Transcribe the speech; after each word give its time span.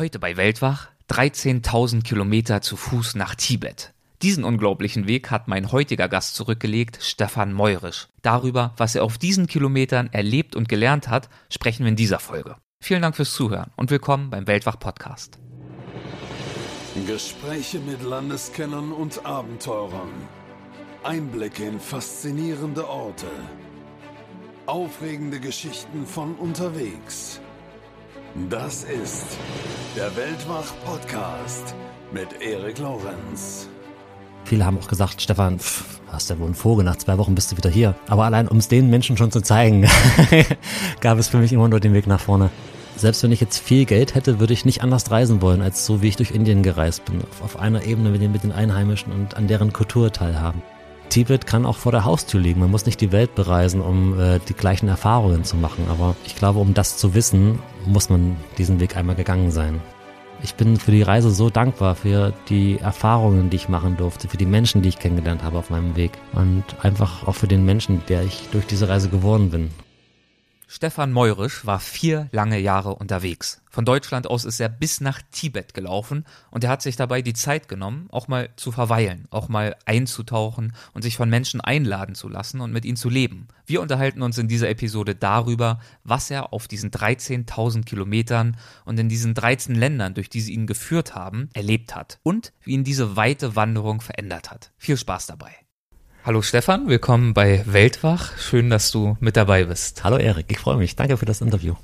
Heute 0.00 0.18
bei 0.18 0.38
Weltwach 0.38 0.88
13.000 1.10 2.02
Kilometer 2.02 2.62
zu 2.62 2.78
Fuß 2.78 3.16
nach 3.16 3.34
Tibet. 3.34 3.92
Diesen 4.22 4.44
unglaublichen 4.44 5.06
Weg 5.06 5.30
hat 5.30 5.46
mein 5.46 5.72
heutiger 5.72 6.08
Gast 6.08 6.36
zurückgelegt, 6.36 7.00
Stefan 7.02 7.52
Meurisch. 7.52 8.08
Darüber, 8.22 8.72
was 8.78 8.94
er 8.94 9.04
auf 9.04 9.18
diesen 9.18 9.46
Kilometern 9.46 10.08
erlebt 10.10 10.56
und 10.56 10.70
gelernt 10.70 11.08
hat, 11.08 11.28
sprechen 11.50 11.84
wir 11.84 11.90
in 11.90 11.96
dieser 11.96 12.18
Folge. 12.18 12.56
Vielen 12.82 13.02
Dank 13.02 13.14
fürs 13.14 13.34
Zuhören 13.34 13.72
und 13.76 13.90
willkommen 13.90 14.30
beim 14.30 14.46
Weltwach 14.46 14.78
Podcast. 14.78 15.38
Gespräche 17.06 17.78
mit 17.80 18.02
Landeskennern 18.02 18.92
und 18.92 19.26
Abenteurern. 19.26 20.08
Einblicke 21.02 21.64
in 21.64 21.78
faszinierende 21.78 22.88
Orte. 22.88 23.26
Aufregende 24.64 25.40
Geschichten 25.40 26.06
von 26.06 26.36
unterwegs. 26.36 27.42
Das 28.34 28.84
ist 28.84 29.26
der 29.96 30.14
Weltwach-Podcast 30.16 31.74
mit 32.12 32.40
Erik 32.40 32.78
Lorenz. 32.78 33.68
Viele 34.44 34.64
haben 34.64 34.78
auch 34.78 34.86
gesagt, 34.86 35.20
Stefan, 35.20 35.58
pff, 35.58 36.00
hast 36.06 36.30
ja 36.30 36.38
wohl 36.38 36.46
einen 36.46 36.54
Vogel, 36.54 36.84
nach 36.84 36.94
zwei 36.94 37.18
Wochen 37.18 37.34
bist 37.34 37.50
du 37.50 37.56
wieder 37.56 37.70
hier. 37.70 37.96
Aber 38.06 38.24
allein 38.24 38.46
um 38.46 38.58
es 38.58 38.68
den 38.68 38.88
Menschen 38.88 39.16
schon 39.16 39.32
zu 39.32 39.40
zeigen, 39.40 39.88
gab 41.00 41.18
es 41.18 41.26
für 41.26 41.38
mich 41.38 41.52
immer 41.52 41.66
nur 41.66 41.80
den 41.80 41.92
Weg 41.92 42.06
nach 42.06 42.20
vorne. 42.20 42.50
Selbst 42.94 43.24
wenn 43.24 43.32
ich 43.32 43.40
jetzt 43.40 43.58
viel 43.58 43.84
Geld 43.84 44.14
hätte, 44.14 44.38
würde 44.38 44.52
ich 44.52 44.64
nicht 44.64 44.84
anders 44.84 45.10
reisen 45.10 45.42
wollen, 45.42 45.60
als 45.60 45.84
so 45.84 46.00
wie 46.00 46.08
ich 46.08 46.16
durch 46.16 46.30
Indien 46.30 46.62
gereist 46.62 47.04
bin. 47.06 47.22
Auf, 47.42 47.58
einer 47.58 47.84
Ebene 47.84 48.10
mit 48.10 48.44
den 48.44 48.52
Einheimischen 48.52 49.12
und 49.12 49.36
an 49.36 49.48
deren 49.48 49.72
Kultur 49.72 50.12
teilhaben. 50.12 50.62
Tibet 51.10 51.46
kann 51.46 51.66
auch 51.66 51.76
vor 51.76 51.92
der 51.92 52.04
Haustür 52.06 52.40
liegen. 52.40 52.60
Man 52.60 52.70
muss 52.70 52.86
nicht 52.86 53.00
die 53.00 53.12
Welt 53.12 53.34
bereisen, 53.34 53.82
um 53.82 54.18
äh, 54.18 54.38
die 54.48 54.54
gleichen 54.54 54.88
Erfahrungen 54.88 55.44
zu 55.44 55.56
machen. 55.56 55.86
Aber 55.90 56.16
ich 56.24 56.36
glaube, 56.36 56.60
um 56.60 56.72
das 56.72 56.96
zu 56.96 57.14
wissen, 57.14 57.58
muss 57.84 58.08
man 58.08 58.36
diesen 58.56 58.80
Weg 58.80 58.96
einmal 58.96 59.16
gegangen 59.16 59.50
sein. 59.50 59.80
Ich 60.42 60.54
bin 60.54 60.78
für 60.78 60.90
die 60.90 61.02
Reise 61.02 61.30
so 61.30 61.50
dankbar, 61.50 61.94
für 61.94 62.32
die 62.48 62.78
Erfahrungen, 62.78 63.50
die 63.50 63.56
ich 63.56 63.68
machen 63.68 63.98
durfte, 63.98 64.26
für 64.26 64.38
die 64.38 64.46
Menschen, 64.46 64.80
die 64.80 64.88
ich 64.88 64.98
kennengelernt 64.98 65.42
habe 65.42 65.58
auf 65.58 65.68
meinem 65.68 65.96
Weg 65.96 66.12
und 66.32 66.64
einfach 66.80 67.26
auch 67.26 67.34
für 67.34 67.48
den 67.48 67.66
Menschen, 67.66 68.02
der 68.08 68.22
ich 68.22 68.48
durch 68.50 68.66
diese 68.66 68.88
Reise 68.88 69.10
geworden 69.10 69.50
bin. 69.50 69.70
Stefan 70.72 71.10
Meurisch 71.10 71.66
war 71.66 71.80
vier 71.80 72.28
lange 72.30 72.60
Jahre 72.60 72.94
unterwegs. 72.94 73.60
Von 73.70 73.84
Deutschland 73.84 74.28
aus 74.28 74.44
ist 74.44 74.60
er 74.60 74.68
bis 74.68 75.00
nach 75.00 75.20
Tibet 75.32 75.74
gelaufen 75.74 76.24
und 76.52 76.62
er 76.62 76.70
hat 76.70 76.80
sich 76.80 76.94
dabei 76.94 77.22
die 77.22 77.32
Zeit 77.32 77.66
genommen, 77.68 78.06
auch 78.12 78.28
mal 78.28 78.50
zu 78.54 78.70
verweilen, 78.70 79.26
auch 79.30 79.48
mal 79.48 79.74
einzutauchen 79.84 80.72
und 80.94 81.02
sich 81.02 81.16
von 81.16 81.28
Menschen 81.28 81.60
einladen 81.60 82.14
zu 82.14 82.28
lassen 82.28 82.60
und 82.60 82.70
mit 82.70 82.84
ihnen 82.84 82.96
zu 82.96 83.08
leben. 83.08 83.48
Wir 83.66 83.80
unterhalten 83.80 84.22
uns 84.22 84.38
in 84.38 84.46
dieser 84.46 84.68
Episode 84.68 85.16
darüber, 85.16 85.80
was 86.04 86.30
er 86.30 86.52
auf 86.52 86.68
diesen 86.68 86.92
13.000 86.92 87.84
Kilometern 87.84 88.56
und 88.84 88.96
in 89.00 89.08
diesen 89.08 89.34
13 89.34 89.74
Ländern, 89.74 90.14
durch 90.14 90.30
die 90.30 90.40
sie 90.40 90.52
ihn 90.52 90.68
geführt 90.68 91.16
haben, 91.16 91.50
erlebt 91.52 91.96
hat 91.96 92.20
und 92.22 92.52
wie 92.62 92.74
ihn 92.74 92.84
diese 92.84 93.16
weite 93.16 93.56
Wanderung 93.56 94.00
verändert 94.00 94.52
hat. 94.52 94.70
Viel 94.78 94.96
Spaß 94.96 95.26
dabei. 95.26 95.50
Hallo 96.22 96.42
Stefan, 96.42 96.86
willkommen 96.86 97.32
bei 97.32 97.64
Weltwach. 97.64 98.36
Schön, 98.36 98.68
dass 98.68 98.90
du 98.90 99.16
mit 99.20 99.38
dabei 99.38 99.64
bist. 99.64 100.04
Hallo 100.04 100.18
Erik, 100.18 100.46
ich 100.50 100.58
freue 100.58 100.76
mich. 100.76 100.94
Danke 100.94 101.16
für 101.16 101.24
das 101.24 101.40
Interview. 101.40 101.76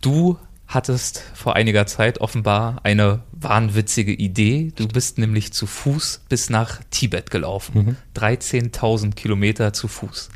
Du 0.00 0.38
hattest 0.68 1.24
vor 1.34 1.56
einiger 1.56 1.84
Zeit 1.84 2.20
offenbar 2.20 2.76
eine 2.84 3.22
wahnwitzige 3.32 4.12
Idee. 4.12 4.72
Du 4.76 4.86
bist 4.86 5.18
nämlich 5.18 5.52
zu 5.52 5.66
Fuß 5.66 6.22
bis 6.28 6.50
nach 6.50 6.82
Tibet 6.92 7.32
gelaufen. 7.32 7.84
Mhm. 7.84 7.96
13.000 8.16 9.16
Kilometer 9.16 9.72
zu 9.72 9.88
Fuß. 9.88 10.28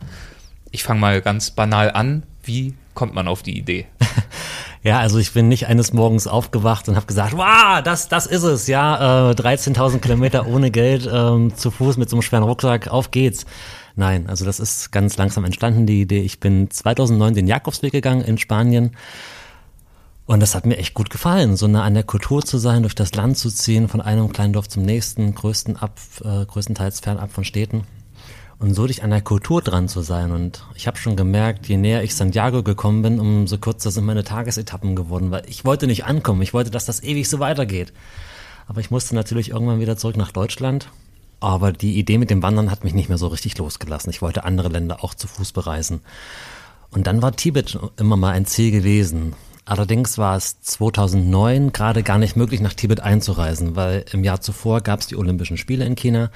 Ich 0.73 0.83
fange 0.83 0.99
mal 0.99 1.23
ganz 1.23 1.53
banal 1.53 1.93
an. 1.93 2.25
Wie 2.43 2.75
kommt 2.95 3.15
man 3.15 3.29
auf 3.29 3.45
die 3.45 3.57
Idee? 3.57 3.87
Ja, 4.83 5.01
also 5.01 5.19
ich 5.19 5.33
bin 5.33 5.49
nicht 5.49 5.67
eines 5.67 5.93
Morgens 5.93 6.27
aufgewacht 6.27 6.89
und 6.89 6.97
habe 6.97 7.07
gesagt, 7.07 7.37
wow, 7.37 7.83
das, 7.83 8.09
das 8.09 8.27
ist 8.27 8.45
es, 8.45 8.67
ja, 8.69 9.31
äh, 9.31 9.35
13.000 9.35 9.99
Kilometer 9.99 10.47
ohne 10.47 10.71
Geld 10.71 11.09
ähm, 11.13 11.55
zu 11.57 11.71
Fuß 11.71 11.97
mit 11.97 12.09
so 12.09 12.17
einem 12.17 12.23
schweren 12.23 12.45
Rucksack, 12.45 12.89
auf 12.89 13.11
geht's. 13.11 13.45
Nein, 13.97 14.29
also 14.29 14.45
das 14.45 14.61
ist 14.61 14.93
ganz 14.93 15.17
langsam 15.17 15.45
entstanden, 15.45 15.87
die 15.87 16.01
Idee. 16.01 16.21
Ich 16.21 16.39
bin 16.39 16.71
2009 16.71 17.35
den 17.35 17.49
Jakobsweg 17.49 17.91
gegangen 17.91 18.23
in 18.23 18.39
Spanien 18.39 18.93
und 20.27 20.41
das 20.41 20.55
hat 20.55 20.67
mir 20.67 20.77
echt 20.77 20.95
gut 20.95 21.11
gefallen, 21.11 21.57
so 21.57 21.67
nah 21.67 21.83
an 21.83 21.95
der 21.95 22.05
Kultur 22.05 22.45
zu 22.45 22.59
sein, 22.59 22.83
durch 22.83 22.95
das 22.95 23.15
Land 23.15 23.39
zu 23.39 23.51
ziehen, 23.51 23.89
von 23.89 24.01
einem 24.01 24.33
kleinen 24.33 24.53
Dorf 24.53 24.69
zum 24.69 24.85
nächsten, 24.85 25.35
größten 25.35 25.77
ab, 25.77 25.99
äh, 26.23 26.45
größtenteils 26.45 27.01
fernab 27.01 27.33
von 27.33 27.45
Städten 27.45 27.85
und 28.61 28.75
so 28.75 28.87
dich 28.87 29.03
an 29.03 29.11
der 29.11 29.21
Kultur 29.21 29.63
dran 29.63 29.89
zu 29.89 30.01
sein. 30.01 30.33
Und 30.33 30.65
ich 30.75 30.87
habe 30.87 30.97
schon 30.97 31.17
gemerkt, 31.17 31.67
je 31.69 31.77
näher 31.77 32.03
ich 32.03 32.15
Santiago 32.15 32.63
gekommen 32.63 33.03
bin, 33.03 33.21
umso 33.21 33.59
kürzer 33.59 33.91
sind 33.91 34.05
meine 34.05 34.25
Tagesetappen 34.25 34.97
geworden, 34.97 35.31
weil 35.31 35.45
ich 35.47 35.65
wollte 35.65 35.87
nicht 35.87 36.05
ankommen. 36.05 36.43
Ich 36.43 36.55
wollte, 36.55 36.71
dass 36.71 36.85
das 36.85 37.03
ewig 37.03 37.29
so 37.29 37.39
weitergeht. 37.39 37.93
Aber 38.67 38.81
ich 38.81 38.91
musste 38.91 39.15
natürlich 39.15 39.51
irgendwann 39.51 39.81
wieder 39.81 39.97
zurück 39.97 40.17
nach 40.17 40.33
Deutschland. 40.33 40.91
Aber 41.41 41.73
die 41.73 41.99
Idee 41.99 42.19
mit 42.19 42.31
dem 42.31 42.43
Wandern 42.43 42.71
hat 42.71 42.83
mich 42.83 42.95
nicht 42.95 43.09
mehr 43.09 43.19
so 43.19 43.29
richtig 43.29 43.57
losgelassen. 43.59 44.11
Ich 44.11 44.23
wollte 44.23 44.45
andere 44.45 44.69
Länder 44.69 45.05
auch 45.05 45.15
zu 45.15 45.29
Fuß 45.29 45.53
bereisen. 45.53 46.01
Und 46.91 47.07
dann 47.07 47.23
war 47.23 47.37
Tibet 47.37 47.79
immer 47.97 48.17
mal 48.17 48.33
ein 48.33 48.45
Ziel 48.45 48.73
gewesen. 48.73 49.35
Allerdings 49.65 50.19
war 50.19 50.37
es 50.37 50.61
2009 50.63 51.73
gerade 51.73 52.03
gar 52.03 52.19
nicht 52.19 52.37
möglich, 52.37 52.61
nach 52.61 52.73
Tibet 52.73 53.01
einzureisen, 53.01 53.77
weil 53.77 54.05
im 54.13 54.25
Jahr 54.25 54.41
zuvor 54.41 54.81
gab 54.81 55.01
es 55.01 55.07
die 55.07 55.17
Olympischen 55.17 55.59
Spiele 55.59 55.85
in 55.85 55.95
China 55.95 56.31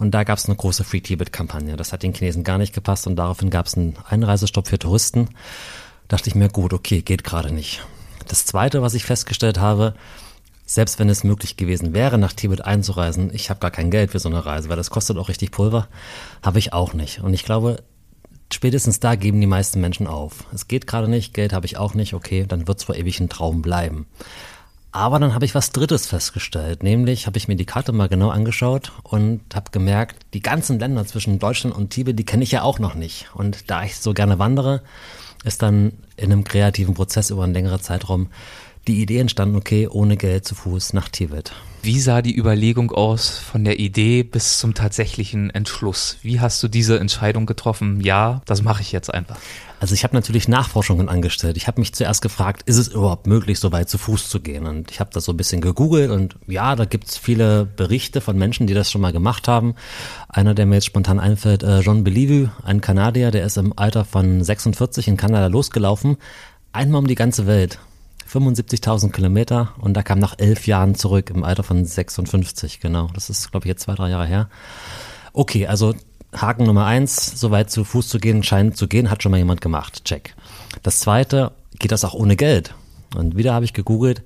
und 0.00 0.12
da 0.12 0.24
gab 0.24 0.38
es 0.38 0.46
eine 0.46 0.56
große 0.56 0.84
Free 0.84 1.00
Tibet-Kampagne. 1.00 1.76
Das 1.76 1.92
hat 1.92 2.02
den 2.02 2.14
Chinesen 2.14 2.44
gar 2.44 2.58
nicht 2.58 2.74
gepasst 2.74 3.06
und 3.06 3.16
daraufhin 3.16 3.50
gab 3.50 3.66
es 3.66 3.76
einen 3.76 3.96
Einreisestopp 4.08 4.66
für 4.66 4.78
Touristen. 4.78 5.28
Dachte 6.08 6.28
ich 6.28 6.34
mir, 6.34 6.48
gut, 6.48 6.72
okay, 6.72 7.02
geht 7.02 7.22
gerade 7.22 7.52
nicht. 7.52 7.86
Das 8.26 8.44
Zweite, 8.46 8.82
was 8.82 8.94
ich 8.94 9.04
festgestellt 9.04 9.58
habe, 9.58 9.94
selbst 10.64 10.98
wenn 10.98 11.08
es 11.08 11.24
möglich 11.24 11.56
gewesen 11.56 11.94
wäre, 11.94 12.16
nach 12.16 12.32
Tibet 12.32 12.64
einzureisen, 12.64 13.34
ich 13.34 13.50
habe 13.50 13.60
gar 13.60 13.72
kein 13.72 13.90
Geld 13.90 14.12
für 14.12 14.20
so 14.20 14.28
eine 14.28 14.46
Reise, 14.46 14.68
weil 14.68 14.76
das 14.76 14.90
kostet 14.90 15.18
auch 15.18 15.28
richtig 15.28 15.50
Pulver, 15.50 15.88
habe 16.42 16.60
ich 16.60 16.72
auch 16.72 16.94
nicht. 16.94 17.20
Und 17.20 17.34
ich 17.34 17.44
glaube, 17.44 17.82
spätestens 18.52 19.00
da 19.00 19.16
geben 19.16 19.40
die 19.40 19.48
meisten 19.48 19.80
Menschen 19.80 20.06
auf. 20.06 20.44
Es 20.54 20.68
geht 20.68 20.86
gerade 20.86 21.08
nicht, 21.08 21.34
Geld 21.34 21.52
habe 21.52 21.66
ich 21.66 21.76
auch 21.76 21.94
nicht, 21.94 22.14
okay, 22.14 22.46
dann 22.46 22.68
wird 22.68 22.78
es 22.78 22.84
vor 22.84 22.94
ewig 22.94 23.18
ein 23.20 23.28
Traum 23.28 23.62
bleiben. 23.62 24.06
Aber 24.92 25.18
dann 25.20 25.34
habe 25.34 25.44
ich 25.44 25.54
was 25.54 25.70
Drittes 25.70 26.06
festgestellt, 26.06 26.82
nämlich 26.82 27.26
habe 27.26 27.38
ich 27.38 27.46
mir 27.46 27.54
die 27.54 27.64
Karte 27.64 27.92
mal 27.92 28.08
genau 28.08 28.30
angeschaut 28.30 28.92
und 29.04 29.40
habe 29.54 29.70
gemerkt, 29.70 30.16
die 30.34 30.42
ganzen 30.42 30.80
Länder 30.80 31.06
zwischen 31.06 31.38
Deutschland 31.38 31.76
und 31.76 31.90
Tibet, 31.90 32.18
die 32.18 32.24
kenne 32.24 32.42
ich 32.42 32.50
ja 32.50 32.62
auch 32.62 32.80
noch 32.80 32.96
nicht. 32.96 33.28
Und 33.34 33.70
da 33.70 33.84
ich 33.84 33.96
so 33.96 34.14
gerne 34.14 34.40
wandere, 34.40 34.82
ist 35.44 35.62
dann 35.62 35.92
in 36.16 36.32
einem 36.32 36.44
kreativen 36.44 36.94
Prozess 36.94 37.30
über 37.30 37.44
einen 37.44 37.54
längeren 37.54 37.80
Zeitraum 37.80 38.28
die 38.88 39.00
Idee 39.02 39.18
entstanden, 39.18 39.56
okay, 39.56 39.86
ohne 39.88 40.16
Geld 40.16 40.44
zu 40.44 40.54
Fuß 40.54 40.94
nach 40.94 41.08
Tibet. 41.08 41.52
Wie 41.82 42.00
sah 42.00 42.22
die 42.22 42.36
Überlegung 42.36 42.90
aus 42.90 43.38
von 43.38 43.64
der 43.64 43.78
Idee 43.78 44.22
bis 44.22 44.58
zum 44.58 44.74
tatsächlichen 44.74 45.50
Entschluss? 45.50 46.16
Wie 46.22 46.40
hast 46.40 46.62
du 46.62 46.68
diese 46.68 46.98
Entscheidung 46.98 47.46
getroffen? 47.46 48.00
Ja, 48.00 48.42
das 48.46 48.62
mache 48.62 48.82
ich 48.82 48.92
jetzt 48.92 49.12
einfach. 49.12 49.38
Also 49.80 49.94
ich 49.94 50.04
habe 50.04 50.14
natürlich 50.14 50.46
Nachforschungen 50.46 51.08
angestellt. 51.08 51.56
Ich 51.56 51.66
habe 51.66 51.80
mich 51.80 51.94
zuerst 51.94 52.20
gefragt, 52.20 52.62
ist 52.66 52.76
es 52.76 52.88
überhaupt 52.88 53.26
möglich, 53.26 53.58
so 53.58 53.72
weit 53.72 53.88
zu 53.88 53.96
Fuß 53.96 54.28
zu 54.28 54.40
gehen? 54.40 54.66
Und 54.66 54.90
ich 54.90 55.00
habe 55.00 55.10
das 55.12 55.24
so 55.24 55.32
ein 55.32 55.38
bisschen 55.38 55.62
gegoogelt 55.62 56.10
und 56.10 56.36
ja, 56.46 56.76
da 56.76 56.84
gibt's 56.84 57.16
viele 57.16 57.64
Berichte 57.64 58.20
von 58.20 58.36
Menschen, 58.36 58.66
die 58.66 58.74
das 58.74 58.90
schon 58.90 59.00
mal 59.00 59.12
gemacht 59.12 59.48
haben. 59.48 59.74
Einer, 60.28 60.54
der 60.54 60.66
mir 60.66 60.74
jetzt 60.74 60.84
spontan 60.84 61.18
einfällt, 61.18 61.62
äh, 61.62 61.80
John 61.80 62.04
Belivu, 62.04 62.50
ein 62.62 62.82
Kanadier, 62.82 63.30
der 63.30 63.46
ist 63.46 63.56
im 63.56 63.72
Alter 63.76 64.04
von 64.04 64.44
46 64.44 65.08
in 65.08 65.16
Kanada 65.16 65.46
losgelaufen, 65.46 66.18
einmal 66.72 67.00
um 67.00 67.06
die 67.06 67.14
ganze 67.14 67.46
Welt. 67.46 67.78
75.000 68.30 69.10
Kilometer 69.10 69.74
und 69.78 69.94
da 69.94 70.02
kam 70.02 70.18
nach 70.18 70.34
elf 70.38 70.66
Jahren 70.66 70.94
zurück 70.94 71.30
im 71.30 71.42
Alter 71.42 71.62
von 71.62 71.84
56, 71.84 72.80
genau. 72.80 73.08
Das 73.14 73.30
ist, 73.30 73.50
glaube 73.50 73.66
ich, 73.66 73.70
jetzt 73.70 73.82
zwei, 73.82 73.94
drei 73.94 74.10
Jahre 74.10 74.26
her. 74.26 74.48
Okay, 75.32 75.66
also 75.66 75.94
Haken 76.34 76.64
Nummer 76.64 76.86
eins, 76.86 77.40
so 77.40 77.50
weit 77.50 77.70
zu 77.70 77.84
Fuß 77.84 78.08
zu 78.08 78.18
gehen, 78.18 78.42
scheint 78.42 78.76
zu 78.76 78.86
gehen, 78.86 79.10
hat 79.10 79.22
schon 79.22 79.32
mal 79.32 79.38
jemand 79.38 79.60
gemacht. 79.60 80.04
Check. 80.04 80.34
Das 80.82 81.00
zweite, 81.00 81.52
geht 81.78 81.92
das 81.92 82.04
auch 82.04 82.14
ohne 82.14 82.36
Geld? 82.36 82.74
Und 83.16 83.36
wieder 83.36 83.54
habe 83.54 83.64
ich 83.64 83.72
gegoogelt. 83.72 84.22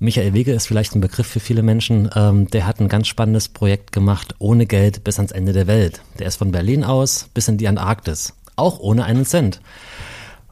Michael 0.00 0.32
Wege 0.32 0.52
ist 0.52 0.66
vielleicht 0.66 0.94
ein 0.94 1.02
Begriff 1.02 1.26
für 1.26 1.40
viele 1.40 1.62
Menschen. 1.62 2.10
Ähm, 2.16 2.48
der 2.48 2.66
hat 2.66 2.80
ein 2.80 2.88
ganz 2.88 3.06
spannendes 3.06 3.48
Projekt 3.48 3.92
gemacht, 3.92 4.34
ohne 4.38 4.66
Geld 4.66 5.04
bis 5.04 5.18
ans 5.18 5.30
Ende 5.30 5.52
der 5.52 5.66
Welt. 5.66 6.00
Der 6.18 6.26
ist 6.26 6.36
von 6.36 6.52
Berlin 6.52 6.84
aus 6.84 7.28
bis 7.34 7.48
in 7.48 7.58
die 7.58 7.68
Antarktis. 7.68 8.32
Auch 8.56 8.80
ohne 8.80 9.04
einen 9.04 9.26
Cent. 9.26 9.60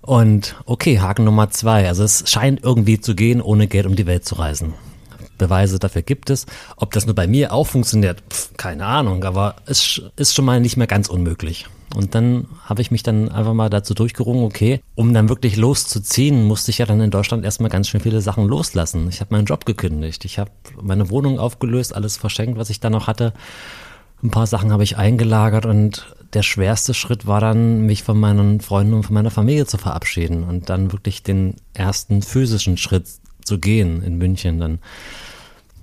Und 0.02 0.54
okay, 0.66 1.00
Haken 1.00 1.24
Nummer 1.24 1.50
zwei. 1.50 1.88
Also 1.88 2.04
es 2.04 2.30
scheint 2.30 2.62
irgendwie 2.62 3.00
zu 3.00 3.14
gehen, 3.14 3.40
ohne 3.40 3.68
Geld 3.68 3.86
um 3.86 3.96
die 3.96 4.06
Welt 4.06 4.24
zu 4.24 4.36
reisen. 4.36 4.74
Beweise 5.38 5.78
dafür 5.78 6.02
gibt 6.02 6.30
es. 6.30 6.46
Ob 6.76 6.92
das 6.92 7.06
nur 7.06 7.14
bei 7.14 7.26
mir 7.26 7.52
auch 7.52 7.66
funktioniert, 7.66 8.22
pf, 8.30 8.50
keine 8.56 8.84
Ahnung, 8.84 9.24
aber 9.24 9.56
es 9.66 10.02
ist 10.16 10.34
schon 10.34 10.44
mal 10.44 10.60
nicht 10.60 10.76
mehr 10.76 10.86
ganz 10.86 11.08
unmöglich. 11.08 11.66
Und 11.94 12.14
dann 12.14 12.46
habe 12.64 12.82
ich 12.82 12.90
mich 12.90 13.02
dann 13.02 13.30
einfach 13.30 13.54
mal 13.54 13.70
dazu 13.70 13.94
durchgerungen, 13.94 14.44
okay, 14.44 14.80
um 14.94 15.14
dann 15.14 15.28
wirklich 15.28 15.56
loszuziehen, 15.56 16.44
musste 16.44 16.70
ich 16.70 16.78
ja 16.78 16.86
dann 16.86 17.00
in 17.00 17.10
Deutschland 17.10 17.44
erstmal 17.44 17.70
ganz 17.70 17.88
schön 17.88 18.00
viele 18.00 18.20
Sachen 18.20 18.46
loslassen. 18.46 19.08
Ich 19.08 19.20
habe 19.20 19.34
meinen 19.34 19.46
Job 19.46 19.64
gekündigt, 19.64 20.24
ich 20.24 20.38
habe 20.38 20.50
meine 20.80 21.08
Wohnung 21.08 21.38
aufgelöst, 21.38 21.94
alles 21.94 22.16
verschenkt, 22.16 22.58
was 22.58 22.70
ich 22.70 22.80
da 22.80 22.90
noch 22.90 23.06
hatte. 23.06 23.32
Ein 24.22 24.30
paar 24.30 24.46
Sachen 24.46 24.72
habe 24.72 24.82
ich 24.82 24.98
eingelagert 24.98 25.64
und 25.64 26.14
der 26.34 26.42
schwerste 26.42 26.92
Schritt 26.92 27.26
war 27.26 27.40
dann, 27.40 27.86
mich 27.86 28.02
von 28.02 28.18
meinen 28.18 28.60
Freunden 28.60 28.94
und 28.94 29.04
von 29.04 29.14
meiner 29.14 29.30
Familie 29.30 29.64
zu 29.64 29.78
verabschieden 29.78 30.44
und 30.44 30.68
dann 30.68 30.92
wirklich 30.92 31.22
den 31.22 31.54
ersten 31.72 32.22
physischen 32.22 32.76
Schritt 32.76 33.06
zu 33.44 33.58
gehen 33.58 34.02
in 34.02 34.18
München 34.18 34.60
dann. 34.60 34.80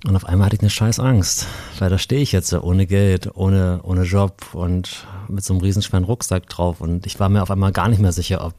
Und 0.04 0.14
auf 0.14 0.24
einmal 0.24 0.46
hatte 0.46 0.56
ich 0.56 0.62
eine 0.62 0.70
scheiß 0.70 1.00
Angst, 1.00 1.46
weil 1.78 1.90
da 1.90 1.98
stehe 1.98 2.20
ich 2.20 2.32
jetzt 2.32 2.52
ohne 2.52 2.86
Geld, 2.86 3.30
ohne, 3.34 3.80
ohne 3.82 4.02
Job 4.02 4.54
und 4.54 5.06
mit 5.28 5.44
so 5.44 5.54
einem 5.54 5.62
riesenschweren 5.62 6.04
Rucksack 6.04 6.48
drauf. 6.48 6.80
Und 6.80 7.06
ich 7.06 7.18
war 7.18 7.28
mir 7.28 7.42
auf 7.42 7.50
einmal 7.50 7.72
gar 7.72 7.88
nicht 7.88 8.00
mehr 8.00 8.12
sicher, 8.12 8.44
ob 8.44 8.54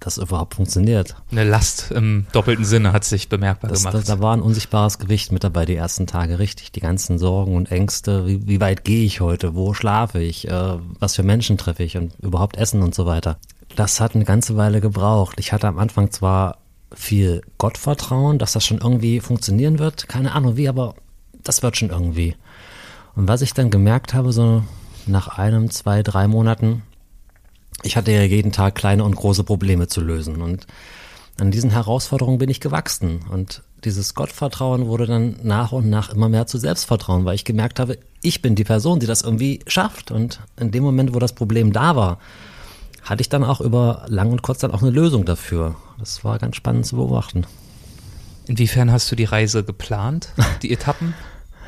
das 0.00 0.18
überhaupt 0.18 0.54
funktioniert. 0.54 1.16
Eine 1.30 1.44
Last 1.44 1.90
im 1.90 2.26
doppelten 2.32 2.64
Sinne 2.64 2.92
hat 2.92 3.04
sich 3.04 3.28
bemerkbar 3.28 3.70
das, 3.70 3.80
gemacht. 3.80 4.08
Da, 4.08 4.16
da 4.16 4.22
war 4.22 4.36
ein 4.36 4.42
unsichtbares 4.42 4.98
Gewicht 4.98 5.32
mit 5.32 5.42
dabei 5.42 5.66
die 5.66 5.74
ersten 5.74 6.06
Tage, 6.06 6.38
richtig. 6.38 6.70
Die 6.72 6.80
ganzen 6.80 7.18
Sorgen 7.18 7.56
und 7.56 7.70
Ängste, 7.70 8.26
wie, 8.26 8.46
wie 8.46 8.60
weit 8.60 8.84
gehe 8.84 9.04
ich 9.04 9.20
heute, 9.20 9.54
wo 9.54 9.74
schlafe 9.74 10.20
ich, 10.20 10.46
äh, 10.48 10.74
was 10.98 11.16
für 11.16 11.24
Menschen 11.24 11.58
treffe 11.58 11.82
ich 11.82 11.96
und 11.96 12.12
überhaupt 12.20 12.56
Essen 12.56 12.82
und 12.82 12.94
so 12.94 13.06
weiter. 13.06 13.38
Das 13.74 14.00
hat 14.00 14.14
eine 14.14 14.24
ganze 14.24 14.56
Weile 14.56 14.80
gebraucht. 14.80 15.36
Ich 15.38 15.52
hatte 15.52 15.66
am 15.66 15.78
Anfang 15.78 16.10
zwar 16.10 16.58
viel 16.94 17.42
Gottvertrauen, 17.58 18.38
dass 18.38 18.52
das 18.52 18.64
schon 18.64 18.78
irgendwie 18.78 19.20
funktionieren 19.20 19.78
wird. 19.78 20.08
Keine 20.08 20.32
Ahnung 20.32 20.56
wie, 20.56 20.68
aber 20.68 20.94
das 21.42 21.62
wird 21.62 21.76
schon 21.76 21.90
irgendwie. 21.90 22.36
Und 23.14 23.28
was 23.28 23.42
ich 23.42 23.54
dann 23.54 23.70
gemerkt 23.70 24.14
habe, 24.14 24.32
so 24.32 24.62
nach 25.06 25.38
einem, 25.38 25.70
zwei, 25.70 26.02
drei 26.02 26.28
Monaten, 26.28 26.82
ich 27.82 27.96
hatte 27.96 28.12
ja 28.12 28.22
jeden 28.22 28.52
Tag 28.52 28.74
kleine 28.74 29.04
und 29.04 29.16
große 29.16 29.44
Probleme 29.44 29.88
zu 29.88 30.00
lösen. 30.00 30.42
Und 30.42 30.66
an 31.40 31.50
diesen 31.50 31.70
Herausforderungen 31.70 32.38
bin 32.38 32.50
ich 32.50 32.60
gewachsen. 32.60 33.20
Und 33.30 33.62
dieses 33.84 34.14
Gottvertrauen 34.14 34.86
wurde 34.86 35.06
dann 35.06 35.36
nach 35.42 35.72
und 35.72 35.88
nach 35.88 36.10
immer 36.10 36.28
mehr 36.28 36.46
zu 36.46 36.58
Selbstvertrauen, 36.58 37.24
weil 37.24 37.36
ich 37.36 37.44
gemerkt 37.44 37.78
habe, 37.78 37.98
ich 38.22 38.42
bin 38.42 38.54
die 38.54 38.64
Person, 38.64 38.98
die 38.98 39.06
das 39.06 39.22
irgendwie 39.22 39.60
schafft. 39.66 40.10
Und 40.10 40.40
in 40.58 40.70
dem 40.70 40.82
Moment, 40.82 41.14
wo 41.14 41.18
das 41.18 41.32
Problem 41.32 41.72
da 41.72 41.94
war, 41.96 42.18
hatte 43.08 43.22
ich 43.22 43.28
dann 43.28 43.44
auch 43.44 43.60
über 43.60 44.04
lang 44.08 44.30
und 44.30 44.42
kurz 44.42 44.58
dann 44.58 44.72
auch 44.72 44.82
eine 44.82 44.90
Lösung 44.90 45.24
dafür. 45.24 45.76
Das 45.98 46.24
war 46.24 46.38
ganz 46.38 46.56
spannend 46.56 46.86
zu 46.86 46.96
beobachten. 46.96 47.46
Inwiefern 48.46 48.92
hast 48.92 49.10
du 49.10 49.16
die 49.16 49.24
Reise 49.24 49.64
geplant, 49.64 50.30
die 50.62 50.72
Etappen? 50.72 51.14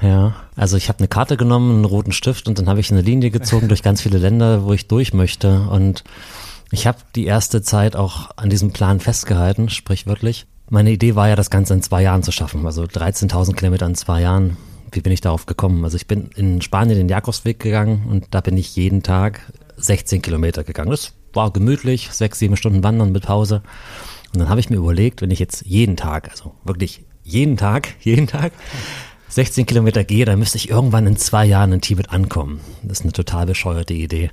Ja, 0.02 0.34
also 0.56 0.76
ich 0.76 0.88
habe 0.88 1.00
eine 1.00 1.08
Karte 1.08 1.36
genommen, 1.36 1.76
einen 1.76 1.84
roten 1.84 2.12
Stift 2.12 2.48
und 2.48 2.58
dann 2.58 2.68
habe 2.68 2.80
ich 2.80 2.90
eine 2.90 3.02
Linie 3.02 3.30
gezogen 3.30 3.68
durch 3.68 3.82
ganz 3.82 4.00
viele 4.00 4.18
Länder, 4.18 4.64
wo 4.64 4.72
ich 4.72 4.88
durch 4.88 5.12
möchte. 5.12 5.60
Und 5.68 6.04
ich 6.70 6.86
habe 6.86 6.98
die 7.14 7.26
erste 7.26 7.60
Zeit 7.60 7.96
auch 7.96 8.30
an 8.36 8.48
diesem 8.48 8.72
Plan 8.72 9.00
festgehalten, 9.00 9.68
sprichwörtlich. 9.68 10.46
Meine 10.70 10.90
Idee 10.90 11.16
war 11.16 11.28
ja, 11.28 11.36
das 11.36 11.50
Ganze 11.50 11.74
in 11.74 11.82
zwei 11.82 12.02
Jahren 12.02 12.22
zu 12.22 12.32
schaffen, 12.32 12.64
also 12.64 12.84
13.000 12.84 13.54
Kilometer 13.54 13.86
in 13.86 13.94
zwei 13.94 14.22
Jahren. 14.22 14.56
Wie 14.92 15.00
bin 15.00 15.12
ich 15.12 15.20
darauf 15.20 15.46
gekommen? 15.46 15.84
Also 15.84 15.96
ich 15.96 16.06
bin 16.06 16.30
in 16.34 16.62
Spanien 16.62 16.96
den 16.96 17.08
Jakobsweg 17.08 17.60
gegangen 17.60 18.06
und 18.08 18.28
da 18.30 18.40
bin 18.40 18.56
ich 18.56 18.74
jeden 18.76 19.02
Tag 19.02 19.52
16 19.76 20.22
Kilometer 20.22 20.64
gegangen. 20.64 20.90
Das 20.90 21.12
war 21.32 21.50
gemütlich, 21.50 22.10
sechs, 22.12 22.38
sieben 22.38 22.56
Stunden 22.56 22.82
wandern 22.82 23.12
mit 23.12 23.24
Pause. 23.24 23.62
Und 24.32 24.40
dann 24.40 24.48
habe 24.48 24.60
ich 24.60 24.70
mir 24.70 24.76
überlegt, 24.76 25.22
wenn 25.22 25.30
ich 25.30 25.38
jetzt 25.38 25.64
jeden 25.66 25.96
Tag, 25.96 26.30
also 26.30 26.54
wirklich 26.64 27.04
jeden 27.22 27.56
Tag, 27.56 27.88
jeden 28.00 28.26
Tag 28.26 28.52
16 29.28 29.66
Kilometer 29.66 30.04
gehe, 30.04 30.24
dann 30.24 30.38
müsste 30.38 30.58
ich 30.58 30.70
irgendwann 30.70 31.06
in 31.06 31.16
zwei 31.16 31.44
Jahren 31.44 31.72
in 31.72 31.80
Tibet 31.80 32.10
ankommen. 32.10 32.60
Das 32.82 32.98
ist 32.98 33.04
eine 33.04 33.12
total 33.12 33.46
bescheuerte 33.46 33.94
Idee. 33.94 34.30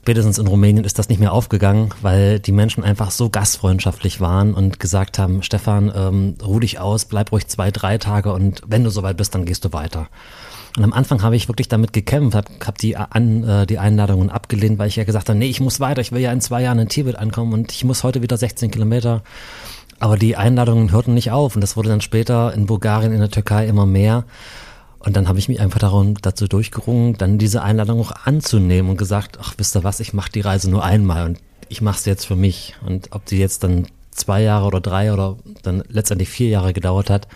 Spätestens 0.00 0.38
in 0.38 0.46
Rumänien 0.46 0.86
ist 0.86 0.98
das 0.98 1.10
nicht 1.10 1.20
mehr 1.20 1.32
aufgegangen, 1.32 1.90
weil 2.00 2.40
die 2.40 2.52
Menschen 2.52 2.82
einfach 2.82 3.10
so 3.10 3.28
gastfreundschaftlich 3.28 4.18
waren 4.18 4.54
und 4.54 4.80
gesagt 4.80 5.18
haben, 5.18 5.42
Stefan, 5.42 5.92
ähm, 5.94 6.36
ruh 6.42 6.58
dich 6.58 6.78
aus, 6.80 7.04
bleib 7.04 7.30
ruhig 7.32 7.48
zwei, 7.48 7.70
drei 7.70 7.98
Tage 7.98 8.32
und 8.32 8.62
wenn 8.66 8.82
du 8.82 8.88
soweit 8.88 9.18
bist, 9.18 9.34
dann 9.34 9.44
gehst 9.44 9.66
du 9.66 9.74
weiter. 9.74 10.08
Und 10.76 10.84
am 10.84 10.92
Anfang 10.92 11.22
habe 11.22 11.36
ich 11.36 11.48
wirklich 11.48 11.68
damit 11.68 11.92
gekämpft, 11.92 12.36
habe 12.36 12.48
hab 12.64 12.78
die, 12.78 12.96
an, 12.96 13.42
äh, 13.44 13.66
die 13.66 13.78
Einladungen 13.78 14.30
abgelehnt, 14.30 14.78
weil 14.78 14.88
ich 14.88 14.96
ja 14.96 15.04
gesagt 15.04 15.28
habe, 15.28 15.38
nee, 15.38 15.46
ich 15.46 15.60
muss 15.60 15.80
weiter, 15.80 16.00
ich 16.00 16.12
will 16.12 16.20
ja 16.20 16.32
in 16.32 16.40
zwei 16.40 16.62
Jahren 16.62 16.78
in 16.78 16.88
Tibet 16.88 17.16
ankommen 17.16 17.52
und 17.52 17.72
ich 17.72 17.84
muss 17.84 18.04
heute 18.04 18.22
wieder 18.22 18.36
16 18.36 18.70
Kilometer. 18.70 19.22
Aber 19.98 20.16
die 20.16 20.36
Einladungen 20.36 20.92
hörten 20.92 21.12
nicht 21.12 21.30
auf 21.30 21.56
und 21.56 21.60
das 21.60 21.76
wurde 21.76 21.88
dann 21.88 22.00
später 22.00 22.54
in 22.54 22.66
Bulgarien, 22.66 23.12
in 23.12 23.20
der 23.20 23.30
Türkei 23.30 23.66
immer 23.66 23.84
mehr. 23.84 24.24
Und 25.00 25.16
dann 25.16 25.28
habe 25.28 25.38
ich 25.38 25.48
mich 25.48 25.60
einfach 25.60 25.80
darum, 25.80 26.14
dazu 26.20 26.46
durchgerungen, 26.46 27.16
dann 27.16 27.38
diese 27.38 27.62
Einladung 27.62 28.00
auch 28.00 28.12
anzunehmen 28.24 28.90
und 28.90 28.96
gesagt, 28.96 29.38
ach, 29.40 29.54
wisst 29.56 29.74
ihr 29.74 29.82
was, 29.82 29.98
ich 29.98 30.12
mache 30.12 30.30
die 30.30 30.40
Reise 30.40 30.70
nur 30.70 30.84
einmal 30.84 31.26
und 31.26 31.38
ich 31.68 31.80
mache 31.80 31.98
es 31.98 32.04
jetzt 32.04 32.26
für 32.26 32.36
mich. 32.36 32.74
Und 32.86 33.08
ob 33.12 33.24
die 33.26 33.38
jetzt 33.38 33.64
dann 33.64 33.86
zwei 34.10 34.42
Jahre 34.42 34.66
oder 34.66 34.80
drei 34.80 35.12
oder 35.12 35.36
dann 35.62 35.82
letztendlich 35.88 36.28
vier 36.28 36.48
Jahre 36.48 36.72
gedauert 36.72 37.10
hat, 37.10 37.28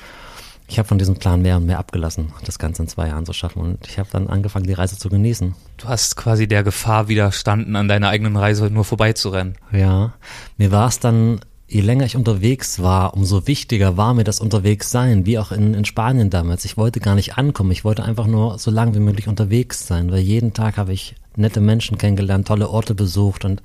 ich 0.66 0.78
habe 0.78 0.88
von 0.88 0.98
diesem 0.98 1.16
Plan 1.16 1.42
mehr 1.42 1.56
und 1.58 1.66
mehr 1.66 1.78
abgelassen, 1.78 2.32
das 2.44 2.58
Ganze 2.58 2.82
in 2.82 2.88
zwei 2.88 3.08
Jahren 3.08 3.26
zu 3.26 3.32
schaffen. 3.32 3.60
Und 3.60 3.86
ich 3.86 3.98
habe 3.98 4.08
dann 4.10 4.28
angefangen, 4.28 4.66
die 4.66 4.72
Reise 4.72 4.98
zu 4.98 5.08
genießen. 5.10 5.54
Du 5.76 5.88
hast 5.88 6.16
quasi 6.16 6.48
der 6.48 6.62
Gefahr 6.62 7.08
widerstanden, 7.08 7.76
an 7.76 7.88
deiner 7.88 8.08
eigenen 8.08 8.36
Reise 8.36 8.70
nur 8.70 8.84
vorbeizurennen. 8.84 9.56
Ja, 9.72 10.14
mir 10.56 10.72
war 10.72 10.88
es 10.88 11.00
dann, 11.00 11.40
je 11.68 11.82
länger 11.82 12.06
ich 12.06 12.16
unterwegs 12.16 12.80
war, 12.82 13.14
umso 13.14 13.46
wichtiger 13.46 13.98
war 13.98 14.14
mir 14.14 14.24
das 14.24 14.40
Unterwegssein, 14.40 15.26
wie 15.26 15.38
auch 15.38 15.52
in, 15.52 15.74
in 15.74 15.84
Spanien 15.84 16.30
damals. 16.30 16.64
Ich 16.64 16.78
wollte 16.78 17.00
gar 17.00 17.14
nicht 17.14 17.36
ankommen, 17.36 17.70
ich 17.70 17.84
wollte 17.84 18.04
einfach 18.04 18.26
nur 18.26 18.58
so 18.58 18.70
lange 18.70 18.94
wie 18.94 19.00
möglich 19.00 19.28
unterwegs 19.28 19.86
sein, 19.86 20.10
weil 20.10 20.20
jeden 20.20 20.54
Tag 20.54 20.78
habe 20.78 20.94
ich 20.94 21.14
nette 21.36 21.60
Menschen 21.60 21.98
kennengelernt, 21.98 22.48
tolle 22.48 22.70
Orte 22.70 22.94
besucht 22.94 23.44
und 23.44 23.62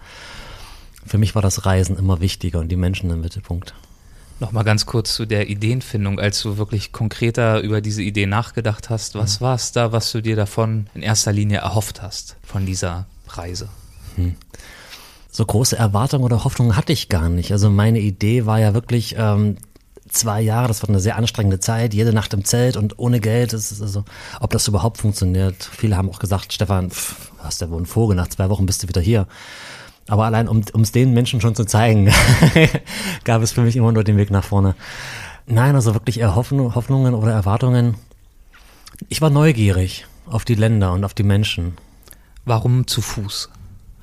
für 1.06 1.18
mich 1.18 1.34
war 1.34 1.42
das 1.42 1.66
Reisen 1.66 1.98
immer 1.98 2.20
wichtiger 2.20 2.60
und 2.60 2.68
die 2.68 2.76
Menschen 2.76 3.10
im 3.10 3.22
Mittelpunkt. 3.22 3.74
Nochmal 4.40 4.64
ganz 4.64 4.86
kurz 4.86 5.16
zu 5.16 5.26
der 5.26 5.50
Ideenfindung, 5.50 6.20
als 6.20 6.42
du 6.42 6.58
wirklich 6.58 6.92
konkreter 6.94 7.60
über 7.60 7.82
diese 7.82 8.02
Idee 8.02 8.26
nachgedacht 8.26 8.90
hast. 8.90 9.16
Was 9.16 9.40
mhm. 9.40 9.46
war 9.46 9.56
es 9.56 9.72
da, 9.74 9.92
was 9.92 10.12
du 10.12 10.22
dir 10.22 10.36
davon 10.36 10.88
in 10.94 11.02
erster 11.02 11.34
Linie 11.34 11.60
erhofft 11.60 12.02
hast, 12.02 12.38
von 12.44 12.66
dieser 12.66 13.06
Reise? 13.28 13.68
Hm. 14.16 14.36
So 15.32 15.46
große 15.46 15.78
Erwartungen 15.78 16.24
oder 16.24 16.44
Hoffnungen 16.44 16.76
hatte 16.76 16.94
ich 16.94 17.10
gar 17.10 17.30
nicht. 17.30 17.52
Also 17.52 17.70
meine 17.70 18.00
Idee 18.00 18.46
war 18.46 18.60
ja 18.60 18.74
wirklich 18.74 19.16
ähm, 19.18 19.58
zwei 20.10 20.42
Jahre, 20.42 20.68
das 20.68 20.82
war 20.82 20.90
eine 20.90 21.00
sehr 21.00 21.18
anstrengende 21.18 21.60
Zeit, 21.60 21.94
jede 21.94 22.14
Nacht 22.14 22.34
im 22.34 22.46
Zelt 22.46 22.78
und 22.78 22.98
ohne 22.98 23.20
Geld. 23.20 23.54
Ist 23.54 23.82
also, 23.82 24.06
ob 24.40 24.52
das 24.52 24.68
überhaupt 24.68 24.98
funktioniert. 24.98 25.64
Viele 25.64 25.98
haben 25.98 26.10
auch 26.10 26.20
gesagt, 26.20 26.54
Stefan, 26.54 26.92
pff, 26.92 27.32
hast 27.40 27.62
ja 27.62 27.70
wohl 27.70 27.78
einen 27.78 27.86
Vogel, 27.86 28.16
nach 28.16 28.28
zwei 28.30 28.50
Wochen 28.50 28.66
bist 28.66 28.84
du 28.84 28.88
wieder 28.88 29.02
hier. 29.02 29.28
Aber 30.10 30.26
allein 30.26 30.48
um 30.48 30.82
es 30.82 30.92
den 30.92 31.14
Menschen 31.14 31.40
schon 31.40 31.56
zu 31.56 31.66
zeigen, 31.66 32.12
gab 33.24 33.44
es 33.44 33.52
für 33.52 33.62
mich 33.62 33.76
immer 33.76 33.92
nur 33.92 34.04
den 34.04 34.18
Weg 34.18 34.32
nach 34.32 34.44
vorne. 34.44 34.76
Nein, 35.46 35.76
also 35.76 35.94
wirklich 35.94 36.24
Hoffnung, 36.24 36.74
Hoffnungen 36.74 37.14
oder 37.14 37.32
Erwartungen. 37.32 37.96
Ich 39.08 39.22
war 39.22 39.30
neugierig 39.30 40.08
auf 40.26 40.46
die 40.46 40.56
Länder 40.56 40.94
und 40.94 41.06
auf 41.06 41.14
die 41.14 41.24
Menschen. 41.24 41.78
Warum 42.44 42.88
zu 42.88 43.02
Fuß? 43.02 43.50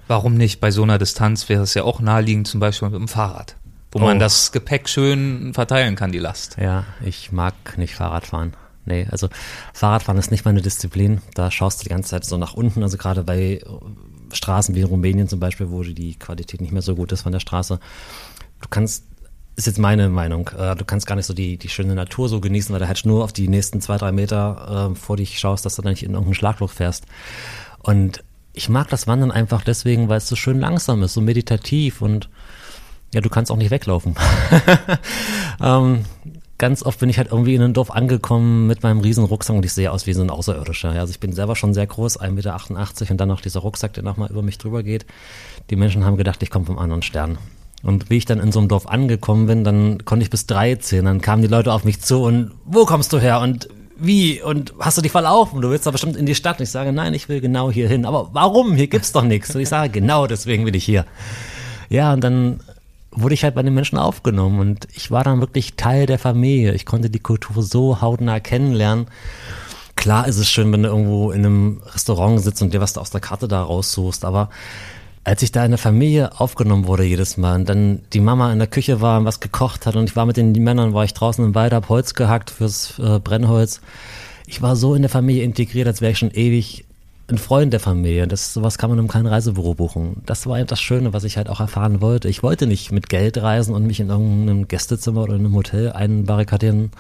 Warum 0.07 0.35
nicht? 0.35 0.61
Bei 0.61 0.71
so 0.71 0.85
einer 0.85 0.99
Distanz 0.99 1.49
wäre 1.49 1.65
es 1.65 1.75
ja 1.75 1.83
auch 1.83 2.01
naheliegend, 2.01 2.47
zum 2.47 2.61
Beispiel 2.61 2.89
mit 2.89 2.99
dem 2.99 3.09
Fahrrad, 3.09 3.57
wo 3.91 3.99
oh. 3.99 4.03
man 4.03 4.21
das 4.21 4.53
Gepäck 4.53 4.89
schön 4.89 5.53
verteilen 5.55 5.97
kann, 5.97 6.13
die 6.13 6.19
Last. 6.19 6.57
Ja, 6.61 6.85
ich 7.05 7.33
mag 7.33 7.55
nicht 7.77 7.97
Fahrradfahren. 7.97 8.55
Nee, 8.85 9.09
also 9.11 9.29
Fahrradfahren 9.73 10.19
ist 10.19 10.31
nicht 10.31 10.45
meine 10.45 10.63
Disziplin. 10.63 11.21
Da 11.35 11.51
schaust 11.51 11.81
du 11.81 11.83
die 11.85 11.91
ganze 11.91 12.11
Zeit 12.11 12.25
so 12.25 12.37
nach 12.37 12.55
unten. 12.55 12.85
Also 12.85 12.97
gerade 12.97 13.25
bei 13.25 13.61
Straßen 14.33 14.75
wie 14.75 14.81
in 14.81 14.87
Rumänien 14.87 15.29
zum 15.29 15.41
Beispiel, 15.41 15.71
wo 15.71 15.83
die 15.83 16.15
Qualität 16.19 16.61
nicht 16.61 16.73
mehr 16.73 16.83
so 16.83 16.95
gut 16.95 17.13
ist 17.13 17.23
von 17.23 17.33
der 17.33 17.41
Straße. 17.41 17.79
Du 18.61 18.69
kannst, 18.69 19.05
ist 19.57 19.67
jetzt 19.67 19.79
meine 19.79 20.09
Meinung, 20.09 20.51
äh, 20.59 20.75
du 20.77 20.85
kannst 20.85 21.07
gar 21.07 21.17
nicht 21.17 21.27
so 21.27 21.35
die, 21.35 21.57
die 21.57 21.69
schöne 21.69 21.95
Natur 21.95 22.29
so 22.29 22.41
genießen, 22.41 22.73
weil 22.73 22.81
du 22.81 22.89
halt 22.89 23.05
nur 23.05 23.25
auf 23.25 23.33
die 23.33 23.49
nächsten 23.49 23.81
zwei, 23.81 23.97
drei 23.97 24.13
Meter 24.13 24.91
äh, 24.93 24.95
vor 24.95 25.17
dich 25.17 25.39
schaust, 25.39 25.65
dass 25.65 25.77
du 25.77 25.83
dann 25.83 25.93
nicht 25.93 26.03
in 26.03 26.11
irgendeinen 26.11 26.35
Schlagloch 26.35 26.71
fährst. 26.71 27.07
Und 27.79 28.25
ich 28.53 28.69
mag 28.69 28.89
das 28.89 29.07
Wandern 29.07 29.31
einfach 29.31 29.63
deswegen, 29.63 30.09
weil 30.09 30.19
es 30.19 30.29
so 30.29 30.37
schön 30.37 30.61
langsam 30.61 31.03
ist, 31.03 31.15
so 31.15 31.21
meditativ 31.21 32.01
und 32.01 32.29
ja, 33.15 33.21
du 33.21 33.29
kannst 33.29 33.53
auch 33.53 33.57
nicht 33.57 33.71
weglaufen. 33.71 34.15
ähm, 35.63 36.05
ganz 36.59 36.83
oft 36.83 37.01
bin 37.01 37.09
ich 37.09 37.19
halt 37.19 37.31
irgendwie 37.31 37.55
in 37.55 37.63
ein 37.63 37.75
Dorf 37.75 37.91
angekommen 37.91 38.67
mit 38.67 38.83
meinem 38.83 39.01
riesen 39.01 39.25
Rucksack 39.25 39.57
und 39.57 39.65
ich 39.65 39.73
sehe 39.73 39.91
aus 39.93 40.07
wie 40.07 40.13
so 40.13 40.23
ein 40.23 40.31
Außerirdischer. 40.31 40.91
Also 40.91 41.11
ich 41.11 41.21
bin 41.21 41.33
selber 41.33 41.57
schon 41.57 41.75
sehr 41.75 41.87
groß, 41.87 42.21
1,88 42.21 42.31
Meter 42.31 43.11
und 43.11 43.19
dann 43.19 43.29
noch 43.29 43.41
dieser 43.41 43.61
Rucksack, 43.61 43.93
der 43.93 44.03
nochmal 44.03 44.31
über 44.31 44.43
mich 44.43 44.59
drüber 44.59 44.83
geht. 44.83 45.07
Die 45.71 45.77
Menschen 45.77 46.05
haben 46.05 46.17
gedacht, 46.17 46.43
ich 46.43 46.51
komme 46.51 46.65
vom 46.65 46.79
anderen 46.79 47.03
Stern. 47.03 47.39
Und 47.83 48.11
wie 48.11 48.17
ich 48.17 48.25
dann 48.25 48.41
in 48.41 48.53
so 48.53 48.59
einem 48.59 48.69
Dorf 48.69 48.87
angekommen 48.87 49.47
bin, 49.47 49.63
dann 49.63 50.05
konnte 50.05 50.25
ich 50.25 50.31
bis 50.31 50.47
drei 50.47 50.75
zählen. 50.77 51.05
Dann 51.05 51.21
kamen 51.21 51.43
die 51.43 51.49
Leute 51.49 51.73
auf 51.73 51.85
mich 51.85 52.01
zu 52.01 52.23
und 52.23 52.53
wo 52.65 52.87
kommst 52.87 53.13
du 53.13 53.19
her 53.19 53.41
und 53.41 53.69
wie 53.99 54.43
und 54.43 54.75
hast 54.79 54.99
du 54.99 55.03
dich 55.03 55.13
verlaufen? 55.13 55.61
Du 55.61 55.71
willst 55.71 55.87
doch 55.87 55.93
bestimmt 55.93 56.17
in 56.17 56.27
die 56.27 56.35
Stadt. 56.35 56.59
Und 56.59 56.65
ich 56.65 56.71
sage, 56.71 56.93
nein, 56.93 57.15
ich 57.15 57.29
will 57.29 57.41
genau 57.41 57.71
hier 57.71 57.89
hin. 57.89 58.05
Aber 58.05 58.31
warum? 58.33 58.75
Hier 58.75 58.89
gibt's 58.89 59.13
doch 59.13 59.23
nichts. 59.23 59.55
Und 59.55 59.63
ich 59.63 59.69
sage, 59.69 59.91
genau 59.91 60.27
deswegen 60.27 60.65
bin 60.65 60.75
ich 60.75 60.85
hier. 60.85 61.07
Ja, 61.89 62.13
und 62.13 62.23
dann 62.23 62.61
wurde 63.17 63.35
ich 63.35 63.45
halt 63.45 63.55
bei 63.55 63.63
den 63.63 63.75
Menschen 63.75 63.99
aufgenommen 63.99 64.61
und 64.61 64.89
ich 64.95 65.11
war 65.11 65.25
dann 65.25 65.41
wirklich 65.41 65.75
Teil 65.75 66.07
der 66.07 66.19
Familie. 66.19 66.75
Ich 66.75 66.87
konnte 66.87 67.11
die 67.11 67.19
Kultur 67.19 67.63
so 67.63 68.01
hautnah 68.01 68.41
kennenlernen. 68.41 69.07
Klar 69.97 70.29
ist 70.29 70.37
es 70.37 70.51
schön, 70.51 70.73
wenn 70.73 70.83
du 70.83 70.91
irgendwo 70.91 71.33
in 71.33 71.45
einem 71.45 71.83
Restaurant 71.95 72.41
sitzt 72.41 72.63
und 72.63 72.75
dir 72.75 72.81
was 72.81 72.97
aus 72.99 73.11
der 73.11 73.21
Karte 73.21 73.49
da 73.49 73.63
raussuchst, 73.63 74.25
aber 74.25 74.51
als 75.25 75.43
ich 75.43 75.51
da 75.51 75.65
in 75.65 75.73
der 75.73 75.79
Familie 75.79 76.39
aufgenommen 76.41 76.87
wurde 76.87 77.03
jedes 77.03 77.37
Mal 77.37 77.57
und 77.57 77.69
dann 77.69 78.03
die 78.13 78.21
Mama 78.21 78.53
in 78.53 78.61
der 78.61 78.69
Küche 78.69 79.01
war 79.01 79.19
und 79.19 79.25
was 79.25 79.41
gekocht 79.41 79.85
hat 79.85 79.97
und 79.97 80.09
ich 80.09 80.15
war 80.15 80.25
mit 80.25 80.37
den 80.37 80.53
Männern, 80.53 80.95
war 80.95 81.03
ich 81.03 81.15
draußen 81.15 81.45
im 81.45 81.55
Wald, 81.57 81.73
hab 81.73 81.89
Holz 81.89 82.15
gehackt 82.15 82.51
fürs 82.51 82.97
äh, 83.01 83.19
Brennholz. 83.19 83.81
Ich 84.47 84.63
war 84.63 84.77
so 84.77 84.95
in 84.95 85.03
der 85.03 85.09
Familie 85.11 85.43
integriert, 85.43 85.89
als 85.89 86.01
wäre 86.01 86.13
ich 86.13 86.19
schon 86.19 86.31
ewig 86.31 86.86
ein 87.29 87.39
Freund 87.39 87.73
der 87.73 87.81
Familie. 87.81 88.27
Das 88.27 88.53
sowas 88.53 88.79
kann 88.79 88.91
man 88.91 88.99
in 88.99 89.09
keinem 89.09 89.27
Reisebüro 89.27 89.75
buchen. 89.75 90.23
Das 90.27 90.47
war 90.47 90.63
das 90.65 90.81
Schöne, 90.81 91.13
was 91.13 91.25
ich 91.25 91.37
halt 91.37 91.49
auch 91.49 91.61
erfahren 91.61 92.01
wollte. 92.01 92.29
Ich 92.29 92.43
wollte 92.43 92.67
nicht 92.67 92.93
mit 92.93 93.09
Geld 93.09 93.39
reisen 93.39 93.75
und 93.75 93.87
mich 93.87 94.01
in 94.01 94.11
irgendeinem 94.11 94.69
Gästezimmer 94.69 95.23
oder 95.23 95.35
in 95.35 95.41
einem 95.41 95.55
Hotel 95.55 95.93
einbarrikadieren. 95.93 96.93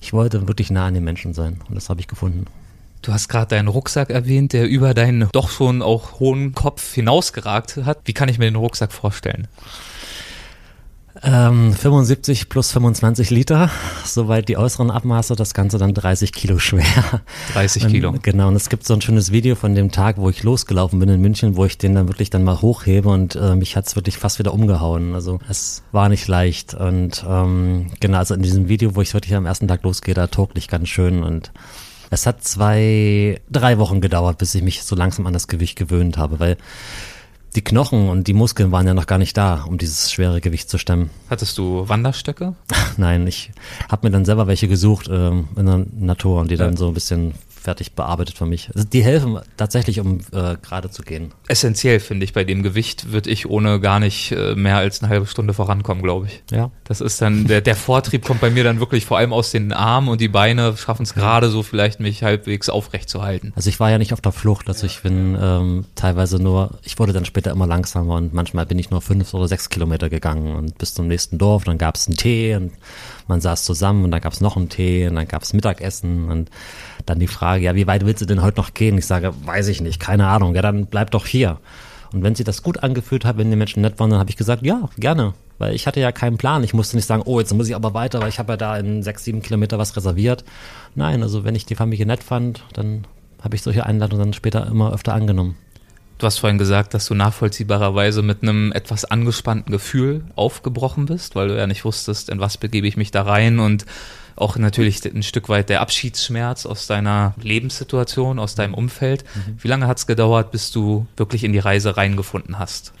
Ich 0.00 0.12
wollte 0.12 0.46
wirklich 0.46 0.70
nah 0.70 0.86
an 0.86 0.94
den 0.94 1.04
Menschen 1.04 1.34
sein 1.34 1.60
und 1.68 1.74
das 1.74 1.88
habe 1.88 2.00
ich 2.00 2.06
gefunden. 2.06 2.46
Du 3.02 3.12
hast 3.12 3.28
gerade 3.28 3.48
deinen 3.48 3.68
Rucksack 3.68 4.10
erwähnt, 4.10 4.52
der 4.52 4.68
über 4.68 4.94
deinen 4.94 5.28
doch 5.32 5.48
schon 5.48 5.82
auch 5.82 6.18
hohen 6.18 6.54
Kopf 6.54 6.94
hinausgeragt 6.94 7.76
hat. 7.84 7.98
Wie 8.04 8.12
kann 8.12 8.28
ich 8.28 8.38
mir 8.38 8.46
den 8.46 8.56
Rucksack 8.56 8.92
vorstellen? 8.92 9.48
Ähm, 11.22 11.72
75 11.72 12.48
plus 12.48 12.72
25 12.72 13.30
Liter, 13.30 13.70
soweit 14.04 14.48
die 14.48 14.56
äußeren 14.56 14.90
Abmaße, 14.90 15.34
das 15.34 15.54
Ganze 15.54 15.78
dann 15.78 15.94
30 15.94 16.32
Kilo 16.32 16.58
schwer. 16.58 16.84
30 17.54 17.88
Kilo. 17.88 18.10
Und, 18.10 18.22
genau, 18.22 18.48
und 18.48 18.56
es 18.56 18.68
gibt 18.68 18.86
so 18.86 18.94
ein 18.94 19.00
schönes 19.00 19.32
Video 19.32 19.54
von 19.54 19.74
dem 19.74 19.90
Tag, 19.90 20.18
wo 20.18 20.28
ich 20.28 20.42
losgelaufen 20.42 20.98
bin 20.98 21.08
in 21.08 21.20
München, 21.20 21.56
wo 21.56 21.64
ich 21.64 21.78
den 21.78 21.94
dann 21.94 22.08
wirklich 22.08 22.30
dann 22.30 22.44
mal 22.44 22.60
hochhebe 22.60 23.08
und 23.08 23.36
äh, 23.36 23.54
mich 23.54 23.76
hat's 23.76 23.96
wirklich 23.96 24.18
fast 24.18 24.38
wieder 24.38 24.52
umgehauen. 24.52 25.14
Also 25.14 25.38
es 25.48 25.82
war 25.92 26.08
nicht 26.08 26.28
leicht 26.28 26.74
und 26.74 27.24
ähm, 27.28 27.86
genau, 28.00 28.18
also 28.18 28.34
in 28.34 28.42
diesem 28.42 28.68
Video, 28.68 28.94
wo 28.94 29.00
ich 29.00 29.14
wirklich 29.14 29.34
am 29.34 29.46
ersten 29.46 29.68
Tag 29.68 29.82
losgehe, 29.82 30.14
da 30.14 30.26
togte 30.26 30.58
ich 30.58 30.68
ganz 30.68 30.88
schön 30.88 31.22
und 31.22 31.52
es 32.10 32.26
hat 32.26 32.44
zwei, 32.44 33.40
drei 33.50 33.78
Wochen 33.78 34.00
gedauert, 34.00 34.38
bis 34.38 34.54
ich 34.54 34.62
mich 34.62 34.82
so 34.84 34.94
langsam 34.94 35.26
an 35.26 35.32
das 35.32 35.48
Gewicht 35.48 35.76
gewöhnt 35.76 36.18
habe, 36.18 36.38
weil 36.38 36.56
die 37.56 37.64
Knochen 37.64 38.08
und 38.08 38.28
die 38.28 38.34
Muskeln 38.34 38.70
waren 38.70 38.86
ja 38.86 38.94
noch 38.94 39.06
gar 39.06 39.18
nicht 39.18 39.36
da, 39.36 39.64
um 39.66 39.78
dieses 39.78 40.12
schwere 40.12 40.40
Gewicht 40.40 40.68
zu 40.68 40.78
stemmen. 40.78 41.10
Hattest 41.30 41.56
du 41.58 41.88
Wanderstöcke? 41.88 42.54
Nein, 42.98 43.26
ich 43.26 43.50
habe 43.90 44.06
mir 44.06 44.10
dann 44.12 44.24
selber 44.24 44.46
welche 44.46 44.68
gesucht 44.68 45.08
ähm, 45.10 45.48
in 45.56 45.66
der 45.66 45.86
Natur 45.98 46.40
und 46.40 46.50
die 46.50 46.56
dann 46.56 46.76
so 46.76 46.88
ein 46.88 46.94
bisschen 46.94 47.34
fertig 47.66 47.94
bearbeitet 47.94 48.38
für 48.38 48.46
mich. 48.46 48.70
Also 48.76 48.86
die 48.86 49.02
helfen 49.02 49.40
tatsächlich, 49.56 49.98
um 49.98 50.20
äh, 50.30 50.56
gerade 50.62 50.88
zu 50.88 51.02
gehen. 51.02 51.34
Essentiell 51.48 51.98
finde 51.98 52.22
ich 52.22 52.32
bei 52.32 52.44
dem 52.44 52.62
Gewicht, 52.62 53.10
würde 53.10 53.28
ich 53.28 53.50
ohne 53.50 53.80
gar 53.80 53.98
nicht 53.98 54.30
äh, 54.30 54.54
mehr 54.54 54.76
als 54.76 55.02
eine 55.02 55.10
halbe 55.10 55.26
Stunde 55.26 55.52
vorankommen, 55.52 56.00
glaube 56.00 56.26
ich. 56.26 56.44
Ja. 56.52 56.70
Das 56.84 57.00
ist 57.00 57.20
dann, 57.20 57.48
der, 57.48 57.62
der 57.62 57.74
Vortrieb 57.74 58.24
kommt 58.24 58.40
bei 58.40 58.50
mir 58.50 58.62
dann 58.62 58.78
wirklich 58.78 59.04
vor 59.04 59.18
allem 59.18 59.32
aus 59.32 59.50
den 59.50 59.72
Armen 59.72 60.06
und 60.06 60.20
die 60.20 60.28
Beine 60.28 60.76
schaffen 60.76 61.02
es 61.02 61.12
gerade 61.12 61.48
so 61.48 61.64
vielleicht 61.64 61.98
mich 61.98 62.22
halbwegs 62.22 62.68
aufrecht 62.68 63.08
zu 63.08 63.22
halten. 63.22 63.52
Also 63.56 63.68
ich 63.68 63.80
war 63.80 63.90
ja 63.90 63.98
nicht 63.98 64.12
auf 64.12 64.20
der 64.20 64.30
Flucht, 64.30 64.68
also 64.68 64.86
ich 64.86 65.02
bin 65.02 65.36
ähm, 65.40 65.86
teilweise 65.96 66.40
nur, 66.40 66.78
ich 66.84 67.00
wurde 67.00 67.12
dann 67.12 67.24
später 67.24 67.50
immer 67.50 67.66
langsamer 67.66 68.14
und 68.14 68.32
manchmal 68.32 68.66
bin 68.66 68.78
ich 68.78 68.90
nur 68.90 69.02
fünf 69.02 69.34
oder 69.34 69.48
sechs 69.48 69.70
Kilometer 69.70 70.08
gegangen 70.08 70.54
und 70.54 70.78
bis 70.78 70.94
zum 70.94 71.08
nächsten 71.08 71.36
Dorf, 71.36 71.64
dann 71.64 71.78
gab 71.78 71.96
es 71.96 72.06
einen 72.06 72.16
Tee 72.16 72.54
und 72.54 72.70
man 73.26 73.40
saß 73.40 73.64
zusammen 73.64 74.04
und 74.04 74.12
dann 74.12 74.20
gab 74.20 74.34
es 74.34 74.40
noch 74.40 74.56
einen 74.56 74.68
Tee 74.68 75.08
und 75.08 75.16
dann 75.16 75.26
gab 75.26 75.42
es 75.42 75.52
Mittagessen 75.52 76.30
und 76.30 76.48
dann 77.06 77.18
die 77.18 77.26
Frage, 77.26 77.64
ja, 77.64 77.74
wie 77.74 77.86
weit 77.86 78.04
willst 78.04 78.22
du 78.22 78.26
denn 78.26 78.42
heute 78.42 78.60
noch 78.60 78.74
gehen? 78.74 78.98
Ich 78.98 79.06
sage, 79.06 79.32
weiß 79.44 79.68
ich 79.68 79.80
nicht, 79.80 80.00
keine 80.00 80.26
Ahnung, 80.28 80.54
ja, 80.54 80.62
dann 80.62 80.86
bleib 80.86 81.10
doch 81.12 81.26
hier. 81.26 81.58
Und 82.12 82.22
wenn 82.22 82.34
sie 82.34 82.44
das 82.44 82.62
gut 82.62 82.82
angefühlt 82.82 83.24
hat, 83.24 83.38
wenn 83.38 83.50
die 83.50 83.56
Menschen 83.56 83.82
nett 83.82 83.98
waren, 83.98 84.10
dann 84.10 84.18
habe 84.18 84.30
ich 84.30 84.36
gesagt, 84.36 84.64
ja, 84.64 84.88
gerne. 84.98 85.34
Weil 85.58 85.74
ich 85.74 85.86
hatte 85.86 86.00
ja 86.00 86.12
keinen 86.12 86.36
Plan. 86.36 86.62
Ich 86.64 86.74
musste 86.74 86.96
nicht 86.96 87.06
sagen, 87.06 87.22
oh, 87.24 87.40
jetzt 87.40 87.52
muss 87.54 87.68
ich 87.68 87.74
aber 87.74 87.94
weiter, 87.94 88.20
weil 88.20 88.28
ich 88.28 88.38
habe 88.38 88.52
ja 88.52 88.56
da 88.56 88.76
in 88.76 89.02
sechs, 89.02 89.24
sieben 89.24 89.42
Kilometer 89.42 89.78
was 89.78 89.96
reserviert. 89.96 90.44
Nein, 90.94 91.22
also 91.22 91.44
wenn 91.44 91.54
ich 91.54 91.66
die 91.66 91.74
Familie 91.74 92.06
nett 92.06 92.22
fand, 92.22 92.62
dann 92.74 93.06
habe 93.42 93.56
ich 93.56 93.62
solche 93.62 93.86
Einladungen 93.86 94.26
dann 94.26 94.32
später 94.34 94.66
immer 94.66 94.92
öfter 94.92 95.14
angenommen. 95.14 95.56
Du 96.18 96.26
hast 96.26 96.38
vorhin 96.38 96.56
gesagt, 96.56 96.94
dass 96.94 97.06
du 97.06 97.14
nachvollziehbarerweise 97.14 98.22
mit 98.22 98.42
einem 98.42 98.72
etwas 98.72 99.04
angespannten 99.04 99.70
Gefühl 99.70 100.24
aufgebrochen 100.34 101.04
bist, 101.06 101.36
weil 101.36 101.48
du 101.48 101.56
ja 101.56 101.66
nicht 101.66 101.84
wusstest, 101.84 102.30
in 102.30 102.40
was 102.40 102.56
begebe 102.56 102.86
ich 102.86 102.96
mich 102.96 103.10
da 103.10 103.22
rein 103.22 103.58
und 103.58 103.84
auch 104.36 104.56
natürlich 104.56 105.04
ein 105.04 105.22
Stück 105.22 105.48
weit 105.48 105.68
der 105.68 105.80
Abschiedsschmerz 105.80 106.66
aus 106.66 106.86
deiner 106.86 107.34
Lebenssituation, 107.40 108.38
aus 108.38 108.54
deinem 108.54 108.74
Umfeld. 108.74 109.24
Mhm. 109.34 109.58
Wie 109.60 109.68
lange 109.68 109.86
hat 109.86 109.98
es 109.98 110.06
gedauert, 110.06 110.50
bis 110.50 110.70
du 110.70 111.06
wirklich 111.16 111.42
in 111.42 111.52
die 111.52 111.58
Reise 111.58 111.96
reingefunden 111.96 112.58
hast? 112.58 112.92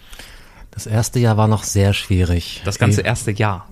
Das 0.70 0.86
erste 0.86 1.18
Jahr 1.20 1.36
war 1.36 1.48
noch 1.48 1.62
sehr 1.62 1.92
schwierig. 1.92 2.62
Das 2.64 2.78
ganze 2.78 3.02
erste 3.02 3.30
Jahr. 3.30 3.68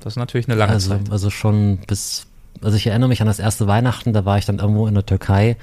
Das 0.00 0.14
ist 0.14 0.16
natürlich 0.16 0.48
eine 0.48 0.56
lange 0.56 0.72
also, 0.72 0.90
Zeit. 0.90 1.10
Also 1.10 1.30
schon 1.30 1.78
bis, 1.86 2.26
also 2.62 2.76
ich 2.76 2.86
erinnere 2.86 3.08
mich 3.08 3.20
an 3.20 3.26
das 3.26 3.38
erste 3.38 3.66
Weihnachten, 3.66 4.12
da 4.12 4.24
war 4.24 4.38
ich 4.38 4.44
dann 4.44 4.58
irgendwo 4.58 4.86
in 4.86 4.94
der 4.94 5.06
Türkei 5.06 5.56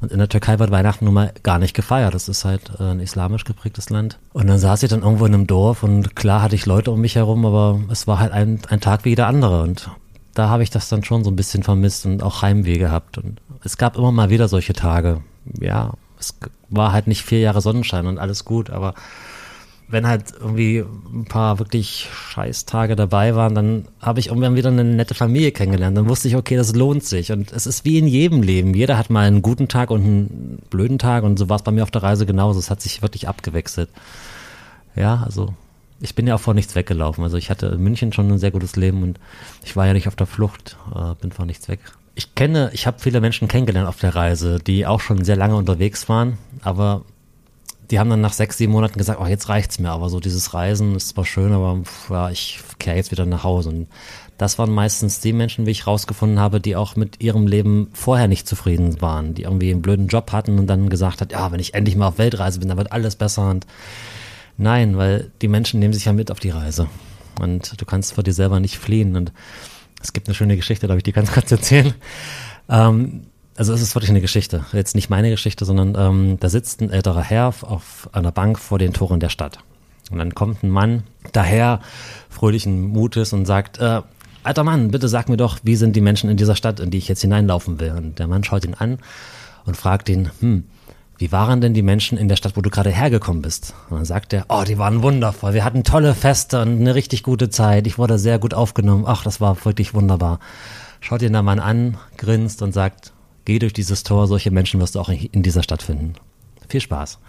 und 0.00 0.12
in 0.12 0.18
der 0.18 0.28
Türkei 0.28 0.58
wird 0.58 0.70
Weihnachten 0.70 1.04
nun 1.04 1.14
mal 1.14 1.32
gar 1.42 1.58
nicht 1.58 1.74
gefeiert. 1.74 2.14
Das 2.14 2.28
ist 2.28 2.44
halt 2.44 2.70
äh, 2.78 2.84
ein 2.84 3.00
islamisch 3.00 3.44
geprägtes 3.44 3.90
Land. 3.90 4.18
Und 4.32 4.46
dann 4.46 4.58
saß 4.58 4.82
ich 4.82 4.90
dann 4.90 5.02
irgendwo 5.02 5.26
in 5.26 5.34
einem 5.34 5.46
Dorf 5.46 5.82
und 5.82 6.16
klar 6.16 6.42
hatte 6.42 6.54
ich 6.54 6.66
Leute 6.66 6.90
um 6.90 7.00
mich 7.00 7.16
herum, 7.16 7.44
aber 7.46 7.80
es 7.90 8.06
war 8.06 8.18
halt 8.18 8.32
ein, 8.32 8.60
ein 8.68 8.80
Tag 8.80 9.04
wie 9.04 9.10
jeder 9.10 9.26
andere. 9.26 9.62
Und 9.62 9.90
da 10.36 10.50
habe 10.50 10.62
ich 10.62 10.70
das 10.70 10.88
dann 10.88 11.02
schon 11.02 11.24
so 11.24 11.30
ein 11.30 11.36
bisschen 11.36 11.62
vermisst 11.62 12.04
und 12.04 12.22
auch 12.22 12.42
Heimweh 12.42 12.78
gehabt. 12.78 13.16
Und 13.18 13.40
es 13.64 13.78
gab 13.78 13.96
immer 13.96 14.12
mal 14.12 14.30
wieder 14.30 14.48
solche 14.48 14.74
Tage. 14.74 15.22
Ja, 15.60 15.94
es 16.18 16.34
war 16.68 16.92
halt 16.92 17.06
nicht 17.06 17.22
vier 17.22 17.40
Jahre 17.40 17.60
Sonnenschein 17.62 18.06
und 18.06 18.18
alles 18.18 18.44
gut, 18.44 18.70
aber 18.70 18.94
wenn 19.88 20.06
halt 20.06 20.32
irgendwie 20.38 20.84
ein 21.14 21.26
paar 21.26 21.58
wirklich 21.58 22.08
Scheißtage 22.12 22.96
dabei 22.96 23.36
waren, 23.36 23.54
dann 23.54 23.88
habe 24.00 24.18
ich 24.18 24.26
irgendwann 24.26 24.56
wieder 24.56 24.68
eine 24.70 24.84
nette 24.84 25.14
Familie 25.14 25.52
kennengelernt. 25.52 25.96
Dann 25.96 26.08
wusste 26.08 26.26
ich, 26.26 26.36
okay, 26.36 26.56
das 26.56 26.74
lohnt 26.74 27.04
sich. 27.04 27.30
Und 27.30 27.52
es 27.52 27.66
ist 27.66 27.84
wie 27.84 27.98
in 27.98 28.08
jedem 28.08 28.42
Leben. 28.42 28.74
Jeder 28.74 28.98
hat 28.98 29.10
mal 29.10 29.26
einen 29.26 29.42
guten 29.42 29.68
Tag 29.68 29.90
und 29.90 30.02
einen 30.02 30.58
blöden 30.70 30.98
Tag. 30.98 31.22
Und 31.22 31.38
so 31.38 31.48
war 31.48 31.56
es 31.56 31.62
bei 31.62 31.70
mir 31.70 31.84
auf 31.84 31.92
der 31.92 32.02
Reise 32.02 32.26
genauso. 32.26 32.58
Es 32.58 32.68
hat 32.68 32.82
sich 32.82 33.00
wirklich 33.00 33.28
abgewechselt. 33.28 33.88
Ja, 34.96 35.22
also 35.24 35.54
ich 36.00 36.14
bin 36.14 36.26
ja 36.26 36.34
auch 36.34 36.40
vor 36.40 36.54
nichts 36.54 36.74
weggelaufen. 36.74 37.24
Also 37.24 37.36
ich 37.36 37.50
hatte 37.50 37.66
in 37.66 37.82
München 37.82 38.12
schon 38.12 38.30
ein 38.30 38.38
sehr 38.38 38.50
gutes 38.50 38.76
Leben 38.76 39.02
und 39.02 39.18
ich 39.64 39.76
war 39.76 39.86
ja 39.86 39.92
nicht 39.92 40.08
auf 40.08 40.16
der 40.16 40.26
Flucht, 40.26 40.76
äh, 40.94 41.14
bin 41.20 41.32
vor 41.32 41.46
nichts 41.46 41.68
weg. 41.68 41.80
Ich 42.14 42.34
kenne, 42.34 42.70
ich 42.72 42.86
habe 42.86 42.98
viele 42.98 43.20
Menschen 43.20 43.48
kennengelernt 43.48 43.88
auf 43.88 44.00
der 44.00 44.14
Reise, 44.14 44.58
die 44.58 44.86
auch 44.86 45.00
schon 45.00 45.24
sehr 45.24 45.36
lange 45.36 45.56
unterwegs 45.56 46.08
waren, 46.08 46.38
aber 46.62 47.02
die 47.90 47.98
haben 47.98 48.10
dann 48.10 48.20
nach 48.20 48.32
sechs, 48.32 48.58
sieben 48.58 48.72
Monaten 48.72 48.98
gesagt, 48.98 49.20
oh, 49.20 49.26
jetzt 49.26 49.48
reicht's 49.48 49.78
mir, 49.78 49.90
aber 49.90 50.08
so 50.08 50.18
dieses 50.18 50.54
Reisen 50.54 50.96
ist 50.96 51.08
zwar 51.08 51.24
schön, 51.24 51.52
aber 51.52 51.80
pff, 51.82 52.10
ja, 52.10 52.30
ich 52.30 52.60
kehre 52.78 52.96
jetzt 52.96 53.10
wieder 53.10 53.26
nach 53.26 53.44
Hause. 53.44 53.68
Und 53.68 53.88
das 54.38 54.58
waren 54.58 54.72
meistens 54.72 55.20
die 55.20 55.32
Menschen, 55.32 55.66
wie 55.66 55.70
ich 55.70 55.86
rausgefunden 55.86 56.40
habe, 56.40 56.60
die 56.60 56.74
auch 56.74 56.96
mit 56.96 57.22
ihrem 57.22 57.46
Leben 57.46 57.88
vorher 57.92 58.28
nicht 58.28 58.48
zufrieden 58.48 59.00
waren, 59.00 59.34
die 59.34 59.42
irgendwie 59.42 59.70
einen 59.70 59.82
blöden 59.82 60.08
Job 60.08 60.32
hatten 60.32 60.58
und 60.58 60.66
dann 60.66 60.88
gesagt 60.88 61.20
hat, 61.20 61.32
ja, 61.32 61.52
wenn 61.52 61.60
ich 61.60 61.74
endlich 61.74 61.96
mal 61.96 62.08
auf 62.08 62.18
Weltreise 62.18 62.58
bin, 62.58 62.68
dann 62.68 62.78
wird 62.78 62.92
alles 62.92 63.16
besser. 63.16 63.48
Und 63.50 63.66
nein, 64.56 64.96
weil 64.96 65.30
die 65.42 65.48
Menschen 65.48 65.80
nehmen 65.80 65.94
sich 65.94 66.04
ja 66.04 66.12
mit 66.12 66.30
auf 66.30 66.40
die 66.40 66.50
Reise. 66.50 66.88
Und 67.40 67.80
du 67.80 67.84
kannst 67.84 68.14
vor 68.14 68.24
dir 68.24 68.32
selber 68.32 68.60
nicht 68.60 68.78
fliehen. 68.78 69.16
Und 69.16 69.32
es 70.02 70.12
gibt 70.12 70.28
eine 70.28 70.34
schöne 70.34 70.56
Geschichte, 70.56 70.86
darf 70.86 70.96
ich 70.96 71.02
die 71.02 71.12
ganz 71.12 71.32
kurz 71.34 71.50
erzählen. 71.50 71.94
Ähm, 72.68 73.26
also 73.56 73.72
es 73.72 73.80
ist 73.80 73.94
wirklich 73.94 74.10
eine 74.10 74.20
Geschichte. 74.20 74.64
Jetzt 74.72 74.94
nicht 74.94 75.08
meine 75.08 75.30
Geschichte, 75.30 75.64
sondern 75.64 75.94
ähm, 75.96 76.36
da 76.40 76.48
sitzt 76.48 76.80
ein 76.80 76.90
älterer 76.90 77.22
Herr 77.22 77.54
auf 77.62 78.08
einer 78.12 78.32
Bank 78.32 78.58
vor 78.58 78.78
den 78.78 78.92
Toren 78.92 79.20
der 79.20 79.30
Stadt. 79.30 79.58
Und 80.10 80.18
dann 80.18 80.34
kommt 80.34 80.62
ein 80.62 80.70
Mann 80.70 81.02
daher, 81.32 81.80
fröhlichen 82.28 82.82
Mutes 82.82 83.32
und 83.32 83.46
sagt, 83.46 83.78
äh, 83.78 84.02
alter 84.42 84.62
Mann, 84.64 84.90
bitte 84.90 85.08
sag 85.08 85.28
mir 85.28 85.36
doch, 85.36 85.58
wie 85.62 85.76
sind 85.76 85.96
die 85.96 86.00
Menschen 86.00 86.30
in 86.30 86.36
dieser 86.36 86.54
Stadt, 86.54 86.80
in 86.80 86.90
die 86.90 86.98
ich 86.98 87.08
jetzt 87.08 87.22
hineinlaufen 87.22 87.80
will? 87.80 87.92
Und 87.92 88.18
der 88.18 88.28
Mann 88.28 88.44
schaut 88.44 88.64
ihn 88.64 88.74
an 88.74 88.98
und 89.64 89.76
fragt 89.76 90.08
ihn, 90.08 90.30
hm, 90.40 90.64
wie 91.18 91.32
waren 91.32 91.60
denn 91.60 91.74
die 91.74 91.82
Menschen 91.82 92.18
in 92.18 92.28
der 92.28 92.36
Stadt, 92.36 92.56
wo 92.56 92.60
du 92.60 92.70
gerade 92.70 92.90
hergekommen 92.90 93.42
bist? 93.42 93.74
Und 93.88 93.96
dann 93.96 94.04
sagt 94.04 94.32
er, 94.32 94.44
oh, 94.48 94.64
die 94.66 94.78
waren 94.78 95.02
wundervoll. 95.02 95.54
Wir 95.54 95.64
hatten 95.64 95.84
tolle 95.84 96.14
Feste 96.14 96.60
und 96.60 96.80
eine 96.80 96.94
richtig 96.94 97.22
gute 97.22 97.48
Zeit. 97.48 97.86
Ich 97.86 97.98
wurde 97.98 98.18
sehr 98.18 98.38
gut 98.38 98.54
aufgenommen. 98.54 99.04
Ach, 99.06 99.24
das 99.24 99.40
war 99.40 99.64
wirklich 99.64 99.94
wunderbar. 99.94 100.40
Schaut 101.00 101.22
ihn 101.22 101.32
der 101.32 101.42
Mann 101.42 101.60
an, 101.60 101.96
grinst 102.16 102.62
und 102.62 102.72
sagt, 102.72 103.12
Geh 103.46 103.60
durch 103.60 103.72
dieses 103.72 104.02
Tor, 104.02 104.26
solche 104.26 104.50
Menschen 104.50 104.80
wirst 104.80 104.96
du 104.96 105.00
auch 105.00 105.08
in 105.08 105.42
dieser 105.42 105.62
Stadt 105.62 105.80
finden. 105.80 106.14
Viel 106.68 106.80
Spaß. 106.80 107.20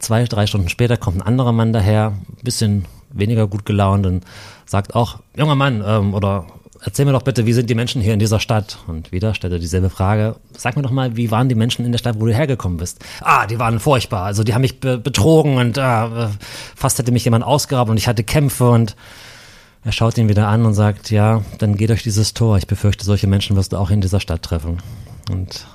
Zwei, 0.00 0.24
drei 0.24 0.46
Stunden 0.48 0.68
später 0.68 0.96
kommt 0.96 1.18
ein 1.18 1.22
anderer 1.22 1.52
Mann 1.52 1.72
daher, 1.72 2.14
bisschen 2.42 2.84
weniger 3.10 3.46
gut 3.46 3.64
gelaunt 3.64 4.06
und 4.06 4.24
sagt 4.66 4.96
auch, 4.96 5.20
junger 5.36 5.54
Mann, 5.54 5.84
ähm, 5.86 6.14
oder 6.14 6.46
erzähl 6.84 7.06
mir 7.06 7.12
doch 7.12 7.22
bitte, 7.22 7.46
wie 7.46 7.52
sind 7.52 7.70
die 7.70 7.74
Menschen 7.74 8.02
hier 8.02 8.12
in 8.12 8.18
dieser 8.18 8.40
Stadt? 8.40 8.78
Und 8.86 9.10
wieder 9.10 9.34
stellt 9.34 9.52
er 9.52 9.58
dieselbe 9.58 9.90
Frage. 9.90 10.36
Sag 10.56 10.76
mir 10.76 10.82
doch 10.82 10.90
mal, 10.90 11.16
wie 11.16 11.30
waren 11.30 11.48
die 11.48 11.54
Menschen 11.54 11.84
in 11.84 11.92
der 11.92 11.98
Stadt, 11.98 12.20
wo 12.20 12.26
du 12.26 12.34
hergekommen 12.34 12.78
bist? 12.78 13.04
Ah, 13.20 13.46
die 13.46 13.58
waren 13.58 13.80
furchtbar. 13.80 14.24
Also 14.24 14.44
die 14.44 14.54
haben 14.54 14.62
mich 14.62 14.80
be 14.80 14.98
betrogen 14.98 15.56
und 15.56 15.78
äh, 15.78 16.28
fast 16.76 16.98
hätte 16.98 17.12
mich 17.12 17.24
jemand 17.24 17.44
ausgeraubt 17.44 17.90
und 17.90 17.96
ich 17.96 18.06
hatte 18.06 18.22
Kämpfe 18.22 18.70
und 18.70 18.96
er 19.84 19.92
schaut 19.92 20.16
ihn 20.16 20.28
wieder 20.28 20.48
an 20.48 20.64
und 20.64 20.74
sagt, 20.74 21.10
ja, 21.10 21.42
dann 21.58 21.76
geh 21.76 21.86
durch 21.86 22.02
dieses 22.02 22.32
Tor. 22.32 22.56
Ich 22.56 22.66
befürchte, 22.66 23.04
solche 23.04 23.26
Menschen 23.26 23.56
wirst 23.56 23.72
du 23.72 23.76
auch 23.76 23.90
in 23.90 24.00
dieser 24.00 24.20
Stadt 24.20 24.42
treffen. 24.42 24.78
Und 25.30 25.66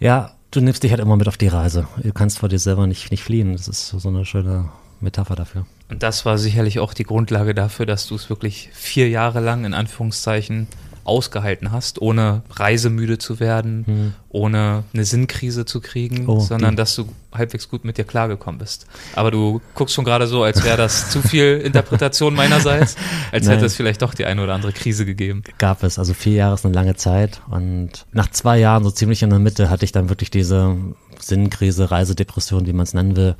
ja, 0.00 0.30
du 0.50 0.60
nimmst 0.60 0.82
dich 0.82 0.90
halt 0.92 1.00
immer 1.00 1.16
mit 1.16 1.28
auf 1.28 1.36
die 1.36 1.48
Reise. 1.48 1.86
Du 2.02 2.12
kannst 2.12 2.38
vor 2.38 2.48
dir 2.48 2.58
selber 2.58 2.86
nicht, 2.86 3.10
nicht 3.10 3.22
fliehen. 3.22 3.52
Das 3.52 3.68
ist 3.68 3.88
so 3.88 4.08
eine 4.08 4.24
schöne 4.24 4.70
Metapher 5.00 5.36
dafür. 5.36 5.66
Und 5.88 6.02
das 6.02 6.24
war 6.24 6.38
sicherlich 6.38 6.78
auch 6.78 6.94
die 6.94 7.04
Grundlage 7.04 7.54
dafür, 7.54 7.86
dass 7.86 8.06
du 8.06 8.14
es 8.14 8.28
wirklich 8.28 8.70
vier 8.72 9.08
Jahre 9.08 9.40
lang 9.40 9.64
in 9.64 9.74
Anführungszeichen 9.74 10.66
ausgehalten 11.06 11.70
hast, 11.70 12.02
ohne 12.02 12.42
reisemüde 12.50 13.18
zu 13.18 13.38
werden, 13.38 13.84
hm. 13.86 14.12
ohne 14.28 14.84
eine 14.92 15.04
Sinnkrise 15.04 15.64
zu 15.64 15.80
kriegen, 15.80 16.26
oh, 16.26 16.40
sondern 16.40 16.70
die. 16.70 16.76
dass 16.76 16.96
du 16.96 17.08
halbwegs 17.32 17.68
gut 17.68 17.84
mit 17.84 17.96
dir 17.96 18.04
klargekommen 18.04 18.58
bist. 18.58 18.86
Aber 19.14 19.30
du 19.30 19.60
guckst 19.74 19.94
schon 19.94 20.04
gerade 20.04 20.26
so, 20.26 20.42
als 20.42 20.64
wäre 20.64 20.76
das 20.76 21.10
zu 21.10 21.22
viel 21.22 21.60
Interpretation 21.64 22.34
meinerseits, 22.34 22.96
als 23.30 23.48
hätte 23.48 23.66
es 23.66 23.76
vielleicht 23.76 24.02
doch 24.02 24.14
die 24.14 24.24
eine 24.24 24.42
oder 24.42 24.54
andere 24.54 24.72
Krise 24.72 25.06
gegeben. 25.06 25.44
Gab 25.58 25.82
es, 25.82 25.98
also 25.98 26.12
vier 26.12 26.34
Jahre 26.34 26.54
ist 26.54 26.64
eine 26.64 26.74
lange 26.74 26.96
Zeit 26.96 27.40
und 27.48 28.06
nach 28.12 28.30
zwei 28.30 28.58
Jahren, 28.58 28.82
so 28.82 28.90
ziemlich 28.90 29.22
in 29.22 29.30
der 29.30 29.38
Mitte, 29.38 29.70
hatte 29.70 29.84
ich 29.84 29.92
dann 29.92 30.08
wirklich 30.08 30.30
diese 30.30 30.76
Sinnkrise, 31.20 31.90
Reisedepression, 31.90 32.66
wie 32.66 32.72
man 32.72 32.82
es 32.84 32.94
nennen 32.94 33.16
will. 33.16 33.36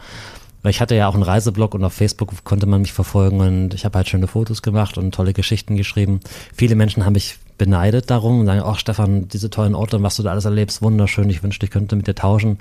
Weil 0.67 0.73
ich 0.73 0.81
hatte 0.81 0.97
ja 0.97 1.07
auch 1.07 1.15
einen 1.15 1.23
Reiseblog 1.23 1.75
und 1.77 1.85
auf 1.85 1.93
Facebook 1.93 2.33
konnte 2.43 2.67
man 2.67 2.81
mich 2.81 2.93
verfolgen 2.93 3.39
und 3.39 3.73
ich 3.73 3.85
habe 3.85 3.99
halt 3.99 4.09
schöne 4.09 4.27
Fotos 4.27 4.63
gemacht 4.63 4.99
und 4.99 5.15
tolle 5.15 5.33
Geschichten 5.33 5.77
geschrieben. 5.77 6.19
Viele 6.53 6.75
Menschen 6.75 7.05
haben 7.05 7.13
mich 7.13 7.39
beneidet 7.57 8.11
darum 8.11 8.41
und 8.41 8.47
sagen, 8.47 8.63
ach 8.65 8.77
Stefan, 8.77 9.29
diese 9.29 9.49
tollen 9.49 9.77
Orte, 9.77 10.03
was 10.03 10.17
du 10.17 10.25
da 10.25 10.33
alles 10.33 10.45
erlebst, 10.45 10.83
wunderschön, 10.83 11.31
ich 11.31 11.45
wünschte, 11.45 11.67
ich 11.67 11.71
könnte 11.71 11.95
mit 11.95 12.09
dir 12.09 12.17
tauschen. 12.17 12.59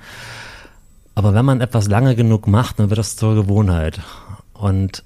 Aber 1.16 1.34
wenn 1.34 1.44
man 1.44 1.60
etwas 1.60 1.88
lange 1.88 2.14
genug 2.14 2.46
macht, 2.46 2.78
dann 2.78 2.90
wird 2.90 2.98
das 2.98 3.16
zur 3.16 3.34
Gewohnheit. 3.34 3.98
Und 4.52 5.02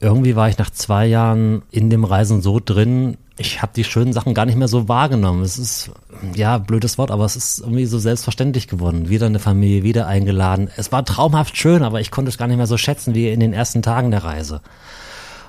irgendwie 0.00 0.36
war 0.36 0.48
ich 0.48 0.58
nach 0.58 0.70
zwei 0.70 1.06
Jahren 1.06 1.62
in 1.70 1.90
dem 1.90 2.04
Reisen 2.04 2.42
so 2.42 2.60
drin, 2.64 3.16
ich 3.38 3.60
habe 3.60 3.72
die 3.76 3.84
schönen 3.84 4.12
Sachen 4.12 4.32
gar 4.32 4.46
nicht 4.46 4.56
mehr 4.56 4.68
so 4.68 4.88
wahrgenommen. 4.88 5.42
Es 5.42 5.58
ist, 5.58 5.90
ja, 6.34 6.56
blödes 6.58 6.96
Wort, 6.96 7.10
aber 7.10 7.24
es 7.24 7.36
ist 7.36 7.60
irgendwie 7.60 7.84
so 7.84 7.98
selbstverständlich 7.98 8.66
geworden. 8.66 9.08
Wieder 9.08 9.26
eine 9.26 9.38
Familie, 9.38 9.82
wieder 9.82 10.06
eingeladen. 10.06 10.70
Es 10.76 10.90
war 10.90 11.04
traumhaft 11.04 11.56
schön, 11.56 11.82
aber 11.82 12.00
ich 12.00 12.10
konnte 12.10 12.30
es 12.30 12.38
gar 12.38 12.48
nicht 12.48 12.56
mehr 12.56 12.66
so 12.66 12.78
schätzen 12.78 13.14
wie 13.14 13.28
in 13.28 13.40
den 13.40 13.52
ersten 13.52 13.82
Tagen 13.82 14.10
der 14.10 14.24
Reise. 14.24 14.62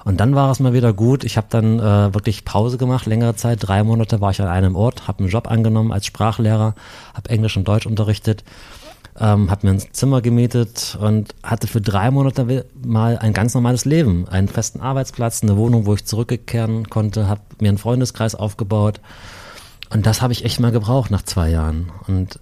Und 0.03 0.19
dann 0.19 0.35
war 0.35 0.51
es 0.51 0.59
mal 0.59 0.73
wieder 0.73 0.93
gut. 0.93 1.23
Ich 1.23 1.37
habe 1.37 1.47
dann 1.49 1.79
äh, 1.79 2.13
wirklich 2.13 2.45
Pause 2.45 2.77
gemacht, 2.77 3.05
längere 3.05 3.35
Zeit. 3.35 3.59
Drei 3.61 3.83
Monate 3.83 4.21
war 4.21 4.31
ich 4.31 4.41
an 4.41 4.47
einem 4.47 4.75
Ort, 4.75 5.07
habe 5.07 5.19
einen 5.19 5.29
Job 5.29 5.49
angenommen 5.49 5.91
als 5.91 6.05
Sprachlehrer, 6.05 6.75
habe 7.13 7.29
Englisch 7.29 7.57
und 7.57 7.67
Deutsch 7.67 7.85
unterrichtet 7.85 8.43
ähm, 9.19 9.49
habe 9.49 9.65
mir 9.67 9.73
ein 9.73 9.93
Zimmer 9.93 10.21
gemietet 10.21 10.97
und 11.01 11.33
hatte 11.43 11.67
für 11.67 11.81
drei 11.81 12.11
Monate 12.11 12.65
mal 12.83 13.17
ein 13.17 13.33
ganz 13.33 13.53
normales 13.53 13.85
Leben, 13.85 14.27
einen 14.27 14.47
festen 14.47 14.81
Arbeitsplatz, 14.81 15.41
eine 15.41 15.57
Wohnung, 15.57 15.85
wo 15.85 15.93
ich 15.95 16.05
zurückkehren 16.05 16.89
konnte, 16.89 17.27
habe 17.27 17.41
mir 17.59 17.69
einen 17.69 17.77
Freundeskreis 17.77 18.35
aufgebaut. 18.35 19.01
Und 19.89 20.05
das 20.05 20.21
habe 20.21 20.33
ich 20.33 20.45
echt 20.45 20.59
mal 20.59 20.71
gebraucht 20.71 21.11
nach 21.11 21.23
zwei 21.23 21.49
Jahren. 21.49 21.91
Und 22.07 22.39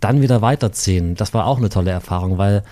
dann 0.00 0.22
wieder 0.22 0.42
weiterziehen, 0.42 1.14
das 1.14 1.34
war 1.34 1.46
auch 1.46 1.58
eine 1.58 1.68
tolle 1.68 1.90
Erfahrung, 1.90 2.38
weil 2.38 2.62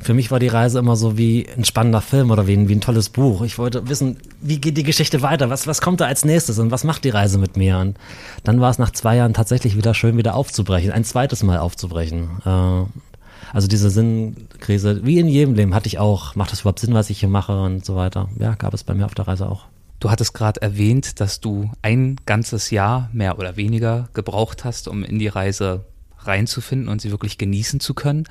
für 0.00 0.14
mich 0.14 0.30
war 0.30 0.38
die 0.38 0.48
Reise 0.48 0.78
immer 0.78 0.96
so 0.96 1.18
wie 1.18 1.46
ein 1.56 1.64
spannender 1.64 2.00
Film 2.00 2.30
oder 2.30 2.46
wie 2.46 2.54
ein, 2.54 2.68
wie 2.68 2.74
ein 2.74 2.80
tolles 2.80 3.08
Buch. 3.08 3.42
Ich 3.42 3.58
wollte 3.58 3.88
wissen, 3.88 4.18
wie 4.40 4.60
geht 4.60 4.76
die 4.76 4.84
Geschichte 4.84 5.22
weiter? 5.22 5.50
Was, 5.50 5.66
was 5.66 5.80
kommt 5.80 6.00
da 6.00 6.06
als 6.06 6.24
nächstes 6.24 6.58
und 6.58 6.70
was 6.70 6.84
macht 6.84 7.04
die 7.04 7.10
Reise 7.10 7.38
mit 7.38 7.56
mir? 7.56 7.78
Und 7.78 7.96
dann 8.44 8.60
war 8.60 8.70
es 8.70 8.78
nach 8.78 8.92
zwei 8.92 9.16
Jahren 9.16 9.34
tatsächlich 9.34 9.76
wieder 9.76 9.94
schön, 9.94 10.16
wieder 10.16 10.34
aufzubrechen, 10.34 10.92
ein 10.92 11.04
zweites 11.04 11.42
Mal 11.42 11.58
aufzubrechen. 11.58 12.28
Äh, 12.44 12.84
also 13.52 13.66
diese 13.66 13.90
Sinnkrise, 13.90 15.04
wie 15.04 15.18
in 15.18 15.26
jedem 15.28 15.54
Leben, 15.54 15.74
hatte 15.74 15.88
ich 15.88 15.98
auch. 15.98 16.34
Macht 16.34 16.52
das 16.52 16.60
überhaupt 16.60 16.80
Sinn, 16.80 16.94
was 16.94 17.10
ich 17.10 17.20
hier 17.20 17.28
mache 17.28 17.60
und 17.60 17.84
so 17.84 17.96
weiter? 17.96 18.28
Ja, 18.38 18.54
gab 18.54 18.74
es 18.74 18.84
bei 18.84 18.94
mir 18.94 19.06
auf 19.06 19.14
der 19.14 19.26
Reise 19.26 19.48
auch. 19.48 19.66
Du 20.00 20.10
hattest 20.10 20.32
gerade 20.32 20.62
erwähnt, 20.62 21.18
dass 21.18 21.40
du 21.40 21.70
ein 21.82 22.16
ganzes 22.24 22.70
Jahr 22.70 23.10
mehr 23.12 23.38
oder 23.38 23.56
weniger 23.56 24.08
gebraucht 24.12 24.64
hast, 24.64 24.86
um 24.86 25.02
in 25.02 25.18
die 25.18 25.28
Reise 25.28 25.86
reinzufinden 26.20 26.88
und 26.88 27.00
sie 27.00 27.10
wirklich 27.10 27.38
genießen 27.38 27.80
zu 27.80 27.94
können. 27.94 28.24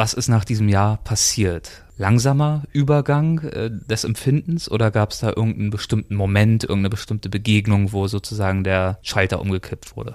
Was 0.00 0.14
ist 0.14 0.28
nach 0.28 0.46
diesem 0.46 0.70
Jahr 0.70 0.96
passiert? 1.04 1.82
Langsamer 1.98 2.62
Übergang 2.72 3.40
äh, 3.40 3.70
des 3.70 4.04
Empfindens 4.04 4.70
oder 4.70 4.90
gab 4.90 5.10
es 5.10 5.18
da 5.18 5.28
irgendeinen 5.28 5.68
bestimmten 5.68 6.14
Moment, 6.14 6.64
irgendeine 6.64 6.88
bestimmte 6.88 7.28
Begegnung, 7.28 7.92
wo 7.92 8.08
sozusagen 8.08 8.64
der 8.64 8.98
Schalter 9.02 9.42
umgekippt 9.42 9.98
wurde? 9.98 10.14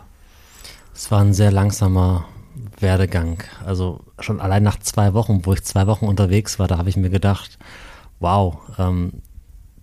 Es 0.95 1.11
war 1.11 1.21
ein 1.21 1.35
sehr 1.35 1.51
langsamer 1.51 2.25
Werdegang. 2.79 3.43
Also 3.63 3.99
schon 4.19 4.41
allein 4.41 4.63
nach 4.63 4.79
zwei 4.79 5.13
Wochen, 5.13 5.45
wo 5.45 5.53
ich 5.53 5.63
zwei 5.63 5.85
Wochen 5.85 6.07
unterwegs 6.07 6.57
war, 6.57 6.67
da 6.67 6.79
habe 6.79 6.89
ich 6.89 6.97
mir 6.97 7.11
gedacht, 7.11 7.59
wow, 8.19 8.57
ähm, 8.79 9.21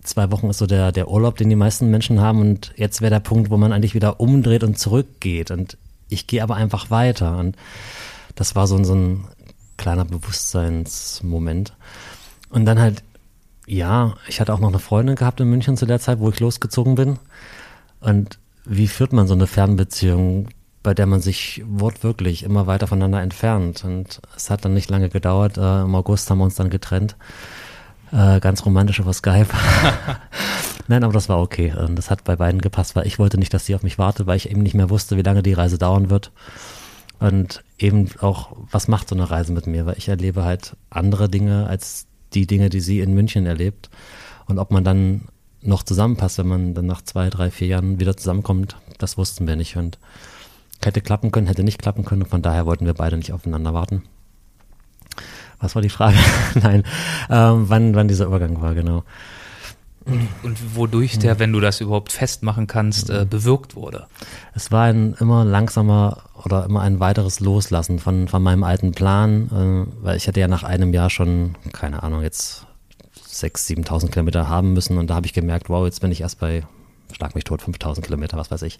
zwei 0.01 0.29
Wochen 0.31 0.49
ist 0.49 0.57
so 0.57 0.65
der, 0.65 0.91
der 0.91 1.07
Urlaub, 1.07 1.37
den 1.37 1.47
die 1.47 1.55
meisten 1.55 1.89
Menschen 1.89 2.19
haben 2.19 2.41
und 2.41 2.73
jetzt 2.75 2.99
wäre 2.99 3.09
der 3.11 3.21
Punkt, 3.21 3.51
wo 3.51 3.55
man 3.55 3.71
eigentlich 3.71 3.95
wieder 3.95 4.19
umdreht 4.19 4.65
und 4.65 4.77
zurückgeht 4.77 5.49
und 5.49 5.77
ich 6.09 6.27
gehe 6.27 6.43
aber 6.43 6.57
einfach 6.57 6.91
weiter 6.91 7.37
und 7.37 7.55
das 8.35 8.55
war 8.55 8.67
so, 8.67 8.83
so 8.83 8.95
ein 8.95 9.25
kleiner 9.83 10.05
Bewusstseinsmoment. 10.05 11.75
Und 12.49 12.65
dann 12.65 12.79
halt, 12.79 13.03
ja, 13.67 14.13
ich 14.27 14.39
hatte 14.39 14.53
auch 14.53 14.59
noch 14.59 14.69
eine 14.69 14.79
Freundin 14.79 15.15
gehabt 15.15 15.41
in 15.41 15.49
München 15.49 15.75
zu 15.75 15.85
der 15.85 15.99
Zeit, 15.99 16.19
wo 16.19 16.29
ich 16.29 16.39
losgezogen 16.39 16.95
bin. 16.95 17.19
Und 17.99 18.39
wie 18.63 18.87
führt 18.87 19.11
man 19.11 19.27
so 19.27 19.33
eine 19.33 19.45
Fernbeziehung, 19.45 20.47
bei 20.83 20.93
der 20.93 21.05
man 21.05 21.19
sich 21.19 21.63
wortwörtlich 21.67 22.43
immer 22.43 22.65
weiter 22.65 22.87
voneinander 22.87 23.21
entfernt? 23.21 23.83
Und 23.83 24.21
es 24.37 24.49
hat 24.49 24.63
dann 24.63 24.73
nicht 24.73 24.89
lange 24.89 25.09
gedauert. 25.09 25.57
Äh, 25.57 25.81
Im 25.81 25.95
August 25.95 26.29
haben 26.29 26.37
wir 26.37 26.45
uns 26.45 26.55
dann 26.55 26.69
getrennt. 26.69 27.17
Äh, 28.13 28.39
ganz 28.39 28.65
romantisch 28.65 28.99
über 28.99 29.11
Skype. 29.11 29.47
Nein, 30.87 31.03
aber 31.03 31.11
das 31.11 31.27
war 31.27 31.41
okay. 31.41 31.73
Und 31.75 31.97
das 31.97 32.09
hat 32.09 32.23
bei 32.23 32.37
beiden 32.37 32.61
gepasst, 32.61 32.95
weil 32.95 33.05
ich 33.05 33.19
wollte 33.19 33.37
nicht, 33.37 33.53
dass 33.53 33.65
sie 33.65 33.75
auf 33.75 33.83
mich 33.83 33.97
wartet, 33.97 34.27
weil 34.27 34.37
ich 34.37 34.49
eben 34.49 34.63
nicht 34.63 34.75
mehr 34.75 34.89
wusste, 34.89 35.17
wie 35.17 35.23
lange 35.23 35.43
die 35.43 35.53
Reise 35.53 35.77
dauern 35.77 36.09
wird. 36.09 36.31
Und 37.19 37.63
eben 37.83 38.09
auch, 38.21 38.55
was 38.71 38.87
macht 38.87 39.09
so 39.09 39.15
eine 39.15 39.29
Reise 39.29 39.51
mit 39.51 39.67
mir? 39.67 39.85
Weil 39.85 39.97
ich 39.97 40.07
erlebe 40.07 40.43
halt 40.43 40.75
andere 40.89 41.29
Dinge 41.29 41.67
als 41.67 42.07
die 42.33 42.47
Dinge, 42.47 42.69
die 42.69 42.79
sie 42.79 43.01
in 43.01 43.13
München 43.13 43.45
erlebt. 43.45 43.89
Und 44.45 44.57
ob 44.57 44.71
man 44.71 44.83
dann 44.83 45.27
noch 45.61 45.83
zusammenpasst, 45.83 46.37
wenn 46.39 46.47
man 46.47 46.73
dann 46.73 46.85
nach 46.85 47.01
zwei, 47.01 47.29
drei, 47.29 47.51
vier 47.51 47.67
Jahren 47.67 47.99
wieder 47.99 48.17
zusammenkommt, 48.17 48.77
das 48.97 49.17
wussten 49.17 49.47
wir 49.47 49.55
nicht. 49.55 49.75
Und 49.75 49.99
hätte 50.81 51.01
klappen 51.01 51.31
können, 51.31 51.47
hätte 51.47 51.63
nicht 51.63 51.81
klappen 51.81 52.05
können. 52.05 52.25
Von 52.25 52.41
daher 52.41 52.65
wollten 52.65 52.85
wir 52.85 52.93
beide 52.93 53.17
nicht 53.17 53.33
aufeinander 53.33 53.73
warten. 53.73 54.03
Was 55.59 55.75
war 55.75 55.81
die 55.81 55.89
Frage? 55.89 56.17
Nein, 56.55 56.83
ähm, 57.29 57.69
wann, 57.69 57.95
wann 57.95 58.07
dieser 58.07 58.25
Übergang 58.25 58.61
war, 58.61 58.73
genau. 58.75 59.03
Und, 60.05 60.75
wodurch 60.75 61.17
der, 61.19 61.39
wenn 61.39 61.53
du 61.53 61.59
das 61.59 61.79
überhaupt 61.79 62.11
festmachen 62.11 62.67
kannst, 62.67 63.09
äh, 63.09 63.25
bewirkt 63.29 63.75
wurde? 63.75 64.07
Es 64.53 64.71
war 64.71 64.85
ein 64.85 65.13
immer 65.19 65.45
langsamer 65.45 66.23
oder 66.43 66.65
immer 66.65 66.81
ein 66.81 66.99
weiteres 66.99 67.39
Loslassen 67.39 67.99
von, 67.99 68.27
von 68.27 68.43
meinem 68.43 68.63
alten 68.63 68.91
Plan, 68.91 69.47
äh, 69.47 70.03
weil 70.03 70.17
ich 70.17 70.27
hätte 70.27 70.39
ja 70.39 70.47
nach 70.47 70.63
einem 70.63 70.93
Jahr 70.93 71.09
schon, 71.09 71.55
keine 71.71 72.03
Ahnung, 72.03 72.21
jetzt 72.21 72.65
6.000, 73.29 73.85
7.000 73.85 74.09
Kilometer 74.09 74.49
haben 74.49 74.73
müssen 74.73 74.97
und 74.97 75.09
da 75.09 75.15
habe 75.15 75.25
ich 75.25 75.33
gemerkt, 75.33 75.69
wow, 75.69 75.85
jetzt 75.85 76.01
bin 76.01 76.11
ich 76.11 76.21
erst 76.21 76.39
bei, 76.39 76.63
schlag 77.15 77.35
mich 77.35 77.45
tot, 77.45 77.61
5.000 77.61 78.01
Kilometer, 78.01 78.37
was 78.37 78.51
weiß 78.51 78.61
ich. 78.63 78.79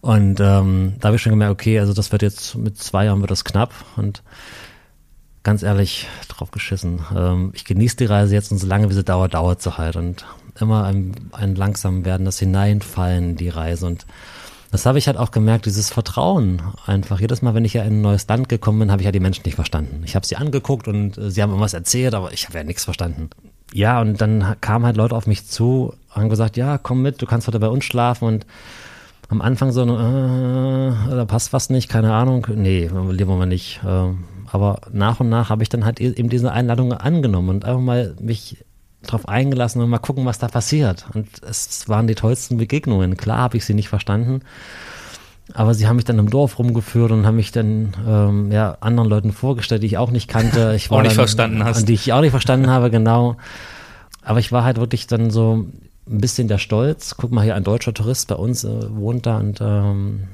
Und 0.00 0.40
ähm, 0.40 0.94
da 1.00 1.08
habe 1.08 1.16
ich 1.16 1.22
schon 1.22 1.32
gemerkt, 1.32 1.52
okay, 1.52 1.78
also 1.78 1.92
das 1.92 2.10
wird 2.12 2.22
jetzt, 2.22 2.56
mit 2.56 2.78
zwei 2.78 3.04
Jahren 3.04 3.20
wird 3.20 3.30
das 3.30 3.44
knapp 3.44 3.72
und 3.96 4.22
ganz 5.42 5.62
ehrlich, 5.62 6.06
drauf 6.28 6.50
geschissen. 6.50 7.00
Ähm, 7.16 7.52
ich 7.54 7.64
genieße 7.64 7.96
die 7.96 8.04
Reise 8.06 8.34
jetzt 8.34 8.52
und 8.52 8.58
solange 8.58 8.88
wie 8.90 8.94
sie 8.94 9.04
dauert, 9.04 9.34
dauert 9.34 9.62
sie 9.62 9.76
halt 9.76 9.96
und 9.96 10.26
immer 10.60 10.84
ein, 10.84 11.14
ein 11.32 11.54
langsam 11.54 12.04
werden, 12.04 12.26
das 12.26 12.38
Hineinfallen 12.38 13.30
in 13.30 13.36
die 13.36 13.48
Reise 13.48 13.86
und 13.86 14.06
das 14.70 14.86
habe 14.86 14.98
ich 14.98 15.08
halt 15.08 15.16
auch 15.16 15.32
gemerkt, 15.32 15.66
dieses 15.66 15.90
Vertrauen 15.90 16.62
einfach. 16.86 17.18
Jedes 17.18 17.42
Mal, 17.42 17.54
wenn 17.54 17.64
ich 17.64 17.74
ja 17.74 17.82
in 17.82 17.94
ein 17.94 18.02
neues 18.02 18.28
Land 18.28 18.48
gekommen 18.48 18.78
bin, 18.78 18.92
habe 18.92 19.02
ich 19.02 19.06
ja 19.06 19.10
die 19.10 19.18
Menschen 19.18 19.42
nicht 19.44 19.56
verstanden. 19.56 20.02
Ich 20.04 20.14
habe 20.14 20.24
sie 20.24 20.36
angeguckt 20.36 20.86
und 20.86 21.18
äh, 21.18 21.30
sie 21.30 21.42
haben 21.42 21.50
irgendwas 21.50 21.74
erzählt, 21.74 22.14
aber 22.14 22.32
ich 22.32 22.46
habe 22.46 22.58
ja 22.58 22.64
nichts 22.64 22.84
verstanden. 22.84 23.30
Ja, 23.72 24.00
und 24.00 24.20
dann 24.20 24.56
kamen 24.60 24.84
halt 24.84 24.96
Leute 24.96 25.16
auf 25.16 25.26
mich 25.26 25.46
zu, 25.46 25.94
haben 26.10 26.28
gesagt, 26.28 26.56
ja, 26.56 26.78
komm 26.78 27.02
mit, 27.02 27.20
du 27.20 27.26
kannst 27.26 27.48
heute 27.48 27.58
bei 27.58 27.68
uns 27.68 27.84
schlafen 27.84 28.26
und 28.26 28.46
am 29.28 29.40
Anfang 29.40 29.70
so, 29.72 29.82
äh, 29.82 29.86
da 29.86 31.24
passt 31.24 31.52
was 31.52 31.70
nicht, 31.70 31.88
keine 31.88 32.12
Ahnung. 32.12 32.46
Nee, 32.54 32.90
lieber 33.10 33.36
mal 33.36 33.46
nicht. 33.46 33.80
Äh, 33.84 34.12
aber 34.52 34.80
nach 34.92 35.20
und 35.20 35.28
nach 35.28 35.50
habe 35.50 35.62
ich 35.62 35.68
dann 35.68 35.84
halt 35.84 36.00
eben 36.00 36.28
diese 36.28 36.52
Einladung 36.52 36.92
angenommen 36.92 37.48
und 37.48 37.64
einfach 37.64 37.80
mal 37.80 38.14
mich 38.20 38.64
drauf 39.02 39.28
eingelassen 39.28 39.80
und 39.80 39.88
mal 39.88 39.98
gucken, 39.98 40.26
was 40.26 40.38
da 40.38 40.48
passiert. 40.48 41.06
Und 41.14 41.28
es 41.42 41.88
waren 41.88 42.06
die 42.06 42.14
tollsten 42.14 42.58
Begegnungen. 42.58 43.16
Klar 43.16 43.38
habe 43.38 43.56
ich 43.56 43.64
sie 43.64 43.74
nicht 43.74 43.88
verstanden, 43.88 44.40
aber 45.54 45.74
sie 45.74 45.86
haben 45.88 45.96
mich 45.96 46.04
dann 46.04 46.18
im 46.18 46.30
Dorf 46.30 46.58
rumgeführt 46.58 47.10
und 47.10 47.26
haben 47.26 47.36
mich 47.36 47.52
dann 47.52 47.94
ähm, 48.06 48.52
ja, 48.52 48.76
anderen 48.80 49.08
Leuten 49.08 49.32
vorgestellt, 49.32 49.82
die 49.82 49.86
ich 49.86 49.98
auch 49.98 50.10
nicht 50.10 50.28
kannte. 50.28 50.72
Ich 50.76 50.90
auch 50.90 51.00
nicht 51.02 51.12
dann, 51.12 51.16
verstanden 51.16 51.64
hast. 51.64 51.88
Die 51.88 51.94
ich 51.94 52.12
auch 52.12 52.20
nicht 52.20 52.30
verstanden 52.30 52.68
habe, 52.68 52.90
genau. 52.90 53.36
Aber 54.22 54.38
ich 54.38 54.52
war 54.52 54.64
halt 54.64 54.78
wirklich 54.78 55.06
dann 55.06 55.30
so 55.30 55.66
ein 56.08 56.18
bisschen 56.18 56.48
der 56.48 56.58
Stolz. 56.58 57.16
Guck 57.16 57.32
mal 57.32 57.42
hier, 57.42 57.54
ein 57.54 57.64
deutscher 57.64 57.94
Tourist 57.94 58.28
bei 58.28 58.34
uns 58.34 58.64
äh, 58.64 58.94
wohnt 58.94 59.26
da 59.26 59.38
und 59.38 59.60
ähm, 59.60 60.28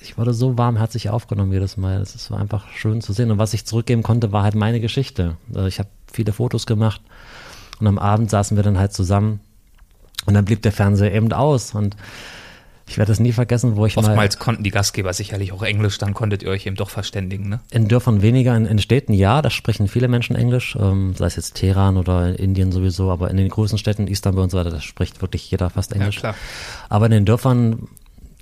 ich 0.00 0.16
wurde 0.16 0.32
so 0.32 0.56
warmherzig 0.56 1.10
aufgenommen 1.10 1.52
jedes 1.52 1.76
Mal. 1.76 2.00
Es 2.00 2.30
war 2.30 2.38
einfach 2.38 2.68
schön 2.72 3.00
zu 3.00 3.12
sehen. 3.12 3.30
Und 3.30 3.38
was 3.38 3.54
ich 3.54 3.64
zurückgeben 3.64 4.02
konnte, 4.02 4.32
war 4.32 4.42
halt 4.42 4.54
meine 4.54 4.80
Geschichte. 4.80 5.36
Also 5.52 5.66
ich 5.66 5.78
habe 5.78 5.88
viele 6.12 6.32
Fotos 6.32 6.66
gemacht 6.66 7.00
und 7.80 7.86
am 7.86 7.98
Abend 7.98 8.30
saßen 8.30 8.56
wir 8.56 8.62
dann 8.62 8.78
halt 8.78 8.92
zusammen 8.92 9.40
und 10.26 10.34
dann 10.34 10.44
blieb 10.44 10.62
der 10.62 10.72
Fernseher 10.72 11.12
eben 11.12 11.32
aus 11.32 11.74
und 11.74 11.96
Ich 12.86 12.96
werde 12.96 13.12
es 13.12 13.20
nie 13.20 13.32
vergessen, 13.32 13.76
wo 13.76 13.84
ich 13.84 13.96
Oftmals 13.96 14.06
mal 14.06 14.12
Oftmals 14.12 14.38
konnten 14.38 14.62
die 14.64 14.70
Gastgeber 14.70 15.12
sicherlich 15.12 15.52
auch 15.52 15.62
Englisch, 15.62 15.98
dann 15.98 16.14
konntet 16.14 16.42
ihr 16.42 16.48
euch 16.48 16.64
eben 16.66 16.76
doch 16.76 16.88
verständigen, 16.88 17.48
ne? 17.48 17.60
in 17.70 17.86
Dörfern 17.86 18.22
weniger, 18.22 18.56
in, 18.56 18.64
in 18.64 18.78
Städten 18.78 19.12
ja, 19.12 19.42
da 19.42 19.50
sprechen 19.50 19.88
viele 19.88 20.08
Menschen 20.08 20.34
Englisch, 20.36 20.76
ähm, 20.80 21.14
sei 21.14 21.26
es 21.26 21.36
jetzt 21.36 21.54
Teheran 21.54 21.98
oder 21.98 22.28
in 22.28 22.34
Indien 22.36 22.72
sowieso, 22.72 23.10
aber 23.10 23.30
in 23.30 23.36
den 23.36 23.48
großen 23.48 23.76
Städten, 23.76 24.06
Istanbul 24.06 24.44
und 24.44 24.50
so 24.50 24.58
weiter, 24.58 24.70
da 24.70 24.80
spricht 24.80 25.20
wirklich 25.20 25.50
jeder 25.50 25.68
fast 25.68 25.92
Englisch. 25.92 26.16
Ja, 26.16 26.20
klar. 26.20 26.34
Aber 26.88 27.06
in 27.06 27.12
den 27.12 27.24
Dörfern, 27.26 27.88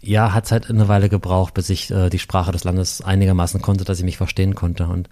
ja, 0.06 0.32
hat 0.32 0.44
es 0.44 0.52
halt 0.52 0.70
eine 0.70 0.88
Weile 0.88 1.08
gebraucht, 1.08 1.54
bis 1.54 1.70
ich 1.70 1.90
äh, 1.90 2.08
die 2.08 2.18
Sprache 2.18 2.52
des 2.52 2.64
Landes 2.64 3.02
einigermaßen 3.02 3.60
konnte, 3.60 3.84
dass 3.84 3.98
ich 3.98 4.04
mich 4.04 4.16
verstehen 4.16 4.54
konnte. 4.54 4.86
Und 4.86 5.08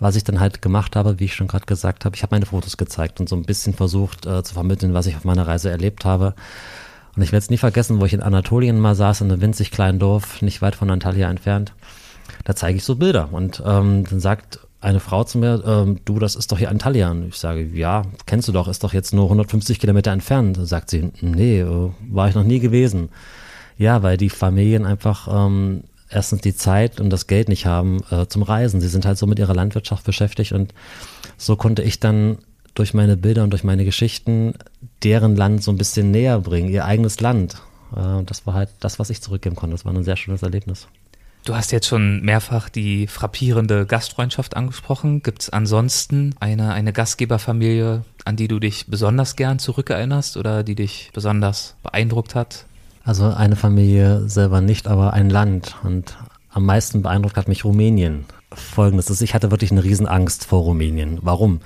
was 0.00 0.16
ich 0.16 0.24
dann 0.24 0.40
halt 0.40 0.62
gemacht 0.62 0.96
habe, 0.96 1.18
wie 1.18 1.24
ich 1.24 1.34
schon 1.34 1.48
gerade 1.48 1.66
gesagt 1.66 2.04
habe, 2.04 2.14
ich 2.14 2.22
habe 2.22 2.34
meine 2.34 2.46
Fotos 2.46 2.76
gezeigt 2.76 3.20
und 3.20 3.28
so 3.28 3.36
ein 3.36 3.44
bisschen 3.44 3.74
versucht 3.74 4.26
äh, 4.26 4.42
zu 4.42 4.54
vermitteln, 4.54 4.94
was 4.94 5.06
ich 5.06 5.16
auf 5.16 5.24
meiner 5.24 5.46
Reise 5.46 5.70
erlebt 5.70 6.04
habe. 6.04 6.34
Und 7.16 7.22
ich 7.22 7.32
werde 7.32 7.42
es 7.42 7.50
nie 7.50 7.58
vergessen, 7.58 8.00
wo 8.00 8.04
ich 8.04 8.12
in 8.12 8.22
Anatolien 8.22 8.78
mal 8.78 8.94
saß, 8.94 9.22
in 9.22 9.32
einem 9.32 9.40
winzig 9.40 9.72
kleinen 9.72 9.98
Dorf, 9.98 10.40
nicht 10.40 10.62
weit 10.62 10.76
von 10.76 10.90
Antalya 10.90 11.28
entfernt. 11.28 11.72
Da 12.44 12.54
zeige 12.54 12.78
ich 12.78 12.84
so 12.84 12.94
Bilder. 12.94 13.30
Und 13.32 13.60
ähm, 13.66 14.04
dann 14.08 14.20
sagt 14.20 14.60
eine 14.80 15.00
Frau 15.00 15.24
zu 15.24 15.38
mir, 15.38 15.62
ähm, 15.66 15.98
du, 16.04 16.20
das 16.20 16.36
ist 16.36 16.52
doch 16.52 16.58
hier 16.58 16.70
Antalya. 16.70 17.10
Und 17.10 17.26
ich 17.26 17.36
sage, 17.36 17.64
ja, 17.64 18.02
kennst 18.26 18.46
du 18.46 18.52
doch, 18.52 18.68
ist 18.68 18.84
doch 18.84 18.92
jetzt 18.92 19.12
nur 19.12 19.24
150 19.24 19.80
Kilometer 19.80 20.12
entfernt. 20.12 20.58
Da 20.58 20.64
sagt 20.64 20.90
sie, 20.90 21.10
nee, 21.20 21.60
äh, 21.60 21.90
war 22.08 22.28
ich 22.28 22.36
noch 22.36 22.44
nie 22.44 22.60
gewesen. 22.60 23.08
Ja, 23.78 24.02
weil 24.02 24.16
die 24.16 24.28
Familien 24.28 24.84
einfach 24.84 25.28
ähm, 25.30 25.84
erstens 26.10 26.40
die 26.40 26.54
Zeit 26.54 27.00
und 27.00 27.10
das 27.10 27.28
Geld 27.28 27.48
nicht 27.48 27.64
haben 27.64 28.00
äh, 28.10 28.26
zum 28.26 28.42
Reisen. 28.42 28.80
Sie 28.80 28.88
sind 28.88 29.06
halt 29.06 29.18
so 29.18 29.26
mit 29.26 29.38
ihrer 29.38 29.54
Landwirtschaft 29.54 30.04
beschäftigt 30.04 30.52
und 30.52 30.74
so 31.36 31.56
konnte 31.56 31.82
ich 31.82 32.00
dann 32.00 32.38
durch 32.74 32.92
meine 32.92 33.16
Bilder 33.16 33.44
und 33.44 33.50
durch 33.50 33.64
meine 33.64 33.84
Geschichten 33.84 34.54
deren 35.02 35.36
Land 35.36 35.62
so 35.62 35.70
ein 35.70 35.78
bisschen 35.78 36.10
näher 36.10 36.40
bringen, 36.40 36.68
ihr 36.68 36.84
eigenes 36.84 37.20
Land. 37.20 37.62
Äh, 37.96 38.24
das 38.24 38.46
war 38.46 38.54
halt 38.54 38.70
das, 38.80 38.98
was 38.98 39.10
ich 39.10 39.22
zurückgeben 39.22 39.56
konnte. 39.56 39.74
Das 39.74 39.84
war 39.84 39.94
ein 39.94 40.04
sehr 40.04 40.16
schönes 40.16 40.42
Erlebnis. 40.42 40.88
Du 41.44 41.54
hast 41.54 41.70
jetzt 41.70 41.86
schon 41.86 42.20
mehrfach 42.22 42.68
die 42.68 43.06
frappierende 43.06 43.86
Gastfreundschaft 43.86 44.56
angesprochen. 44.56 45.22
Gibt 45.22 45.42
es 45.42 45.50
ansonsten 45.50 46.34
eine, 46.40 46.72
eine 46.74 46.92
Gastgeberfamilie, 46.92 48.04
an 48.24 48.36
die 48.36 48.48
du 48.48 48.58
dich 48.58 48.86
besonders 48.88 49.36
gern 49.36 49.58
zurückerinnerst 49.58 50.36
oder 50.36 50.62
die 50.62 50.74
dich 50.74 51.10
besonders 51.14 51.76
beeindruckt 51.82 52.34
hat? 52.34 52.66
Also 53.04 53.26
eine 53.26 53.56
Familie 53.56 54.28
selber 54.28 54.60
nicht, 54.60 54.86
aber 54.86 55.12
ein 55.12 55.30
Land. 55.30 55.76
Und 55.82 56.16
am 56.50 56.64
meisten 56.66 57.02
beeindruckt 57.02 57.36
hat 57.36 57.48
mich 57.48 57.64
Rumänien. 57.64 58.24
Folgendes 58.52 59.10
ist, 59.10 59.22
ich 59.22 59.34
hatte 59.34 59.50
wirklich 59.50 59.70
eine 59.70 59.84
Riesenangst 59.84 60.46
vor 60.46 60.62
Rumänien. 60.62 61.18
Warum? 61.22 61.60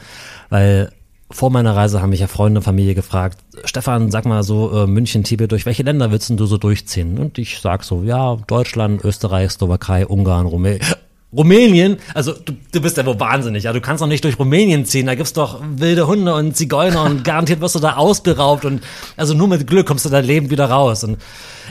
Weil 0.51 0.93
vor 1.31 1.51
meiner 1.51 1.75
Reise 1.75 2.03
haben 2.03 2.11
mich 2.11 2.21
ja 2.21 2.27
Freunde 2.27 2.59
und 2.59 2.65
Familie 2.65 2.95
gefragt, 2.95 3.39
Stefan, 3.65 4.11
sag 4.11 4.27
mal 4.27 4.43
so, 4.43 4.83
äh, 4.83 4.87
München, 4.87 5.25
Tibet, 5.25 5.51
durch 5.51 5.67
welche 5.67 5.83
Länder 5.83 6.11
willst 6.11 6.31
du 6.31 6.47
so 6.47 6.59
durchziehen? 6.59 7.19
Und 7.19 7.39
ich 7.39 7.61
sag 7.61 7.85
so, 7.85 8.03
ja, 8.03 8.37
Deutschland, 8.47 9.03
Österreich, 9.05 9.51
Slowakei, 9.51 10.07
Ungarn, 10.07 10.47
Rumänien. 10.47 10.87
Rumänien, 11.35 11.97
also 12.13 12.33
du, 12.33 12.53
du 12.73 12.81
bist 12.81 12.99
ja 12.99 13.07
wohl 13.07 13.19
wahnsinnig, 13.19 13.65
ja, 13.65 13.73
du 13.73 13.81
kannst 13.81 14.03
doch 14.03 14.07
nicht 14.07 14.23
durch 14.23 14.39
Rumänien 14.39 14.85
ziehen, 14.85 15.07
da 15.07 15.15
gibt's 15.15 15.33
doch 15.33 15.63
wilde 15.63 16.07
Hunde 16.07 16.35
und 16.35 16.55
Zigeuner 16.55 17.05
und 17.05 17.25
garantiert 17.25 17.61
wirst 17.61 17.75
du 17.75 17.79
da 17.79 17.95
ausgeraubt 17.95 18.67
und 18.67 18.83
also 19.17 19.33
nur 19.33 19.49
mit 19.49 19.67
Glück 19.67 19.87
kommst 19.87 20.05
du 20.05 20.11
da 20.11 20.19
lebend 20.19 20.51
wieder 20.51 20.67
raus. 20.67 21.05
Und 21.05 21.19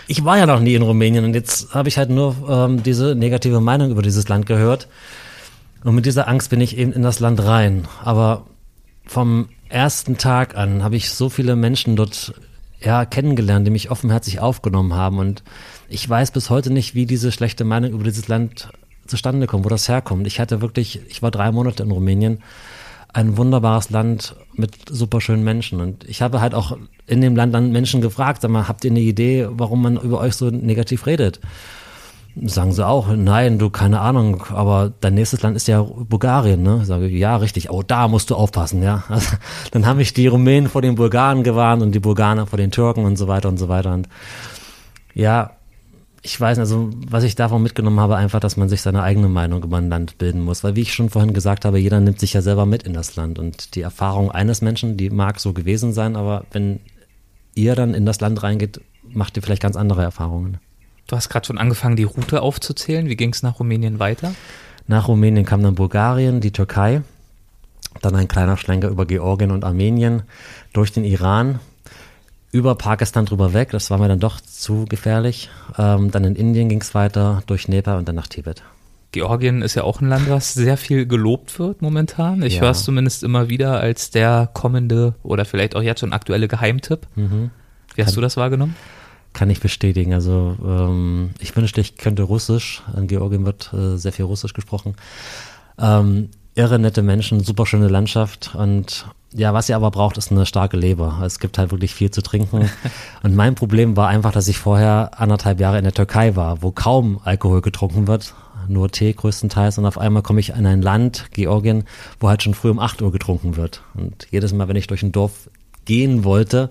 ich 0.07 0.25
war 0.25 0.37
ja 0.37 0.47
noch 0.47 0.59
nie 0.59 0.73
in 0.73 0.81
Rumänien 0.81 1.25
und 1.25 1.35
jetzt 1.35 1.75
habe 1.75 1.89
ich 1.89 1.97
halt 1.97 2.09
nur 2.09 2.35
ähm, 2.49 2.81
diese 2.81 3.13
negative 3.13 3.61
Meinung 3.61 3.91
über 3.91 4.01
dieses 4.01 4.27
Land 4.27 4.47
gehört. 4.47 4.87
Und 5.83 5.95
mit 5.95 6.05
dieser 6.05 6.27
Angst 6.27 6.49
bin 6.49 6.61
ich 6.61 6.77
eben 6.77 6.93
in 6.93 7.01
das 7.03 7.19
Land 7.19 7.43
rein, 7.43 7.87
aber 8.03 8.45
vom 9.05 9.49
ersten 9.69 10.17
Tag 10.17 10.55
an 10.55 10.83
habe 10.83 10.95
ich 10.95 11.09
so 11.09 11.29
viele 11.29 11.55
Menschen 11.55 11.95
dort 11.95 12.33
ja, 12.83 13.05
kennengelernt, 13.05 13.65
die 13.65 13.71
mich 13.71 13.91
offenherzig 13.91 14.39
aufgenommen 14.39 14.93
haben. 14.93 15.19
Und 15.19 15.43
ich 15.87 16.07
weiß 16.07 16.31
bis 16.31 16.49
heute 16.49 16.71
nicht, 16.71 16.95
wie 16.95 17.05
diese 17.05 17.31
schlechte 17.31 17.63
Meinung 17.63 17.91
über 17.91 18.03
dieses 18.03 18.27
Land 18.27 18.69
zustande 19.11 19.45
kommt, 19.45 19.65
wo 19.65 19.69
das 19.69 19.87
herkommt. 19.87 20.25
Ich 20.25 20.39
hatte 20.39 20.61
wirklich, 20.61 21.01
ich 21.07 21.21
war 21.21 21.29
drei 21.29 21.51
Monate 21.51 21.83
in 21.83 21.91
Rumänien, 21.91 22.39
ein 23.13 23.37
wunderbares 23.37 23.89
Land 23.89 24.35
mit 24.53 24.73
super 24.89 25.21
schönen 25.21 25.43
Menschen. 25.43 25.81
Und 25.81 26.03
ich 26.05 26.21
habe 26.21 26.41
halt 26.41 26.55
auch 26.55 26.77
in 27.05 27.21
dem 27.21 27.35
Land 27.35 27.53
dann 27.53 27.71
Menschen 27.71 28.01
gefragt, 28.01 28.41
sag 28.41 28.51
mal, 28.51 28.67
habt 28.67 28.83
ihr 28.85 28.91
eine 28.91 29.01
Idee, 29.01 29.47
warum 29.51 29.81
man 29.81 29.97
über 29.97 30.19
euch 30.19 30.33
so 30.35 30.49
negativ 30.49 31.05
redet? 31.05 31.39
Sagen 32.43 32.71
sie 32.71 32.87
auch, 32.87 33.13
nein, 33.13 33.59
du, 33.59 33.69
keine 33.69 33.99
Ahnung, 33.99 34.43
aber 34.51 34.93
dein 35.01 35.15
nächstes 35.15 35.41
Land 35.41 35.57
ist 35.57 35.67
ja 35.67 35.81
Bulgarien, 35.81 36.63
ne? 36.63 36.79
Ich 36.81 36.87
sage, 36.87 37.09
ja, 37.09 37.35
richtig, 37.35 37.69
oh, 37.69 37.83
da 37.83 38.07
musst 38.07 38.29
du 38.29 38.35
aufpassen, 38.35 38.81
ja. 38.81 39.03
Also, 39.09 39.35
dann 39.71 39.85
haben 39.85 39.97
mich 39.97 40.13
die 40.13 40.27
Rumänen 40.27 40.69
vor 40.69 40.81
den 40.81 40.95
Bulgaren 40.95 41.43
gewarnt 41.43 41.83
und 41.83 41.91
die 41.91 41.99
Bulgarer 41.99 42.47
vor 42.47 42.55
den 42.55 42.71
Türken 42.71 43.03
und 43.03 43.17
so 43.17 43.27
weiter 43.27 43.49
und 43.49 43.57
so 43.57 43.67
weiter. 43.67 43.93
Und 43.93 44.07
ja, 45.13 45.51
ich 46.23 46.39
weiß 46.39 46.57
nicht, 46.57 46.61
also 46.61 46.89
was 47.07 47.23
ich 47.23 47.35
davon 47.35 47.63
mitgenommen 47.63 47.99
habe, 47.99 48.15
einfach, 48.15 48.39
dass 48.39 48.55
man 48.55 48.69
sich 48.69 48.81
seine 48.81 49.01
eigene 49.01 49.27
Meinung 49.27 49.63
über 49.63 49.77
ein 49.77 49.89
Land 49.89 50.17
bilden 50.19 50.41
muss. 50.41 50.63
Weil 50.63 50.75
wie 50.75 50.81
ich 50.81 50.93
schon 50.93 51.09
vorhin 51.09 51.33
gesagt 51.33 51.65
habe, 51.65 51.79
jeder 51.79 51.99
nimmt 51.99 52.19
sich 52.19 52.33
ja 52.33 52.41
selber 52.41 52.65
mit 52.65 52.83
in 52.83 52.93
das 52.93 53.15
Land. 53.15 53.39
Und 53.39 53.75
die 53.75 53.81
Erfahrung 53.81 54.31
eines 54.31 54.61
Menschen, 54.61 54.97
die 54.97 55.09
mag 55.09 55.39
so 55.39 55.53
gewesen 55.53 55.93
sein, 55.93 56.15
aber 56.15 56.45
wenn 56.51 56.79
ihr 57.55 57.75
dann 57.75 57.95
in 57.95 58.05
das 58.05 58.21
Land 58.21 58.43
reingeht, 58.43 58.81
macht 59.09 59.35
ihr 59.35 59.43
vielleicht 59.43 59.63
ganz 59.63 59.75
andere 59.75 60.03
Erfahrungen. 60.03 60.59
Du 61.07 61.15
hast 61.15 61.29
gerade 61.29 61.45
schon 61.45 61.57
angefangen, 61.57 61.95
die 61.95 62.03
Route 62.03 62.41
aufzuzählen. 62.41 63.09
Wie 63.09 63.15
ging 63.15 63.33
es 63.33 63.41
nach 63.41 63.59
Rumänien 63.59 63.99
weiter? 63.99 64.33
Nach 64.87 65.07
Rumänien 65.07 65.45
kam 65.45 65.63
dann 65.63 65.75
Bulgarien, 65.75 66.39
die 66.39 66.51
Türkei, 66.51 67.01
dann 68.01 68.15
ein 68.15 68.27
kleiner 68.27 68.57
Schlenker 68.57 68.89
über 68.89 69.05
Georgien 69.05 69.51
und 69.51 69.65
Armenien, 69.65 70.23
durch 70.71 70.91
den 70.91 71.03
Iran, 71.03 71.59
über 72.51 72.75
Pakistan 72.75 73.25
drüber 73.25 73.53
weg, 73.53 73.69
das 73.71 73.89
war 73.89 73.97
mir 73.97 74.07
dann 74.07 74.19
doch 74.19 74.41
zu 74.41 74.85
gefährlich. 74.85 75.49
Ähm, 75.77 76.11
dann 76.11 76.23
in 76.23 76.35
Indien 76.35 76.69
ging 76.69 76.81
es 76.81 76.93
weiter, 76.93 77.43
durch 77.47 77.67
Nepal 77.67 77.97
und 77.97 78.07
dann 78.07 78.15
nach 78.15 78.27
Tibet. 78.27 78.63
Georgien 79.11 79.61
ist 79.61 79.75
ja 79.75 79.83
auch 79.83 79.99
ein 79.99 80.07
Land, 80.07 80.29
was 80.29 80.53
sehr 80.53 80.77
viel 80.77 81.05
gelobt 81.05 81.59
wird 81.59 81.81
momentan. 81.81 82.41
Ich 82.43 82.55
ja. 82.55 82.61
höre 82.61 82.71
es 82.71 82.83
zumindest 82.83 83.23
immer 83.23 83.49
wieder 83.49 83.79
als 83.79 84.09
der 84.09 84.49
kommende 84.53 85.15
oder 85.21 85.43
vielleicht 85.43 85.75
auch 85.75 85.81
jetzt 85.81 85.99
schon 85.99 86.13
aktuelle 86.13 86.47
Geheimtipp. 86.47 87.07
Mhm. 87.15 87.51
Wie 87.95 88.01
hast 88.03 88.11
kann, 88.11 88.15
du 88.15 88.21
das 88.21 88.37
wahrgenommen? 88.37 88.75
Kann 89.33 89.49
ich 89.49 89.59
bestätigen. 89.59 90.13
Also 90.13 90.55
ähm, 90.63 91.31
ich 91.39 91.55
wünschte, 91.55 91.81
ich 91.81 91.97
könnte 91.97 92.23
Russisch. 92.23 92.83
In 92.95 93.07
Georgien 93.07 93.45
wird 93.45 93.73
äh, 93.73 93.97
sehr 93.97 94.13
viel 94.13 94.25
Russisch 94.25 94.53
gesprochen. 94.53 94.95
Ähm, 95.77 96.29
irre 96.55 96.79
nette 96.79 97.01
Menschen, 97.01 97.43
super 97.43 97.65
schöne 97.65 97.87
Landschaft 97.87 98.55
und 98.55 99.05
ja, 99.33 99.53
was 99.53 99.69
ihr 99.69 99.77
aber 99.77 99.91
braucht, 99.91 100.17
ist 100.17 100.31
eine 100.31 100.45
starke 100.45 100.75
Leber. 100.75 101.21
Es 101.23 101.39
gibt 101.39 101.57
halt 101.57 101.71
wirklich 101.71 101.95
viel 101.95 102.11
zu 102.11 102.21
trinken. 102.21 102.69
Und 103.23 103.33
mein 103.33 103.55
Problem 103.55 103.95
war 103.95 104.09
einfach, 104.09 104.33
dass 104.33 104.49
ich 104.49 104.57
vorher 104.57 105.11
anderthalb 105.15 105.61
Jahre 105.61 105.77
in 105.77 105.85
der 105.85 105.93
Türkei 105.93 106.35
war, 106.35 106.61
wo 106.61 106.71
kaum 106.71 107.21
Alkohol 107.23 107.61
getrunken 107.61 108.07
wird, 108.07 108.33
nur 108.67 108.91
Tee 108.91 109.13
größtenteils. 109.13 109.77
Und 109.77 109.85
auf 109.85 109.97
einmal 109.97 110.21
komme 110.21 110.41
ich 110.41 110.49
in 110.49 110.65
ein 110.65 110.81
Land, 110.81 111.27
Georgien, 111.31 111.85
wo 112.19 112.27
halt 112.27 112.43
schon 112.43 112.53
früh 112.53 112.69
um 112.69 112.79
acht 112.79 113.01
Uhr 113.01 113.13
getrunken 113.13 113.55
wird. 113.55 113.83
Und 113.93 114.27
jedes 114.31 114.51
Mal, 114.51 114.67
wenn 114.67 114.75
ich 114.75 114.87
durch 114.87 115.03
ein 115.03 115.13
Dorf 115.13 115.49
gehen 115.85 116.25
wollte, 116.25 116.69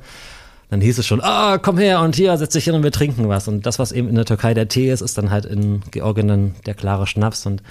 dann 0.68 0.82
hieß 0.82 0.98
es 0.98 1.06
schon, 1.06 1.20
ah, 1.20 1.58
komm 1.58 1.78
her 1.78 2.00
und 2.00 2.14
hier 2.14 2.36
setz 2.36 2.52
dich 2.52 2.64
hin 2.64 2.74
und 2.74 2.84
wir 2.84 2.92
trinken 2.92 3.28
was. 3.28 3.48
Und 3.48 3.66
das, 3.66 3.78
was 3.78 3.90
eben 3.90 4.08
in 4.08 4.14
der 4.14 4.24
Türkei 4.26 4.54
der 4.54 4.68
Tee 4.68 4.90
ist, 4.90 5.00
ist 5.00 5.16
dann 5.18 5.30
halt 5.30 5.46
in 5.46 5.80
Georgien 5.90 6.28
dann 6.28 6.54
der 6.66 6.74
klare 6.74 7.06
Schnaps. 7.06 7.46
Und 7.46 7.62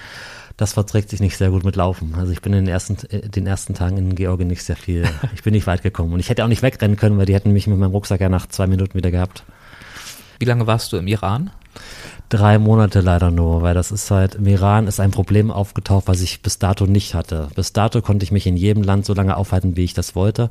das 0.60 0.74
verträgt 0.74 1.10
sich 1.10 1.22
nicht 1.22 1.38
sehr 1.38 1.52
gut 1.52 1.64
mit 1.64 1.78
Laufen. 1.78 2.16
Also 2.18 2.34
ich 2.34 2.42
bin 2.42 2.52
in 2.52 2.66
den 2.66 2.68
ersten, 2.68 2.98
äh, 3.10 3.30
den 3.30 3.48
ersten 3.48 3.76
Tagen 3.76 3.96
in 3.96 4.14
Georgien 4.14 4.50
nicht 4.50 4.64
sehr 4.64 4.76
viel, 4.76 5.08
ich 5.34 5.42
bin 5.42 5.54
nicht 5.54 5.68
weit 5.68 5.84
gekommen. 5.84 6.12
Und 6.12 6.20
ich 6.20 6.30
hätte 6.30 6.44
auch 6.44 6.50
nicht 6.50 6.62
wegrennen 6.62 6.98
können, 6.98 7.18
weil 7.18 7.26
die 7.26 7.34
hätten 7.34 7.54
mich 7.54 7.66
mit 7.66 7.78
meinem 7.78 7.92
Rucksack 7.92 8.20
ja 8.20 8.28
nach 8.28 8.46
zwei 8.46 8.68
Minuten 8.68 8.94
wieder 8.94 9.10
gehabt. 9.10 9.44
Wie 10.38 10.46
lange 10.46 10.68
warst 10.68 10.92
du 10.92 10.98
im 10.98 11.08
Iran? 11.08 11.50
Drei 12.28 12.60
Monate 12.60 13.00
leider 13.00 13.32
nur, 13.32 13.62
weil 13.62 13.74
das 13.74 13.90
ist 13.92 14.12
halt, 14.12 14.36
im 14.36 14.48
Iran 14.48 14.88
ist 14.88 15.00
ein 15.00 15.12
Problem 15.12 15.50
aufgetaucht, 15.50 16.08
was 16.08 16.20
ich 16.20 16.42
bis 16.42 16.60
dato 16.60 16.86
nicht 16.86 17.14
hatte. 17.14 17.48
Bis 17.56 17.72
dato 17.72 18.02
konnte 18.02 18.26
ich 18.26 18.32
mich 18.34 18.46
in 18.46 18.58
jedem 18.58 18.84
Land 18.84 19.06
so 19.06 19.14
lange 19.14 19.38
aufhalten, 19.38 19.78
wie 19.78 19.86
ich 19.86 19.94
das 19.94 20.14
wollte. 20.14 20.50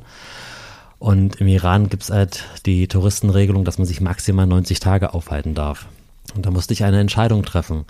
Und 0.97 1.39
im 1.39 1.47
Iran 1.47 1.87
gibt 1.87 2.03
es 2.03 2.09
halt 2.09 2.45
die 2.65 2.87
Touristenregelung, 2.87 3.63
dass 3.63 3.77
man 3.77 3.85
sich 3.85 4.01
maximal 4.01 4.47
90 4.47 4.79
Tage 4.79 5.13
aufhalten 5.13 5.53
darf. 5.53 5.85
Und 6.35 6.47
da 6.47 6.51
musste 6.51 6.73
ich 6.73 6.83
eine 6.83 6.99
Entscheidung 6.99 7.43
treffen 7.45 7.85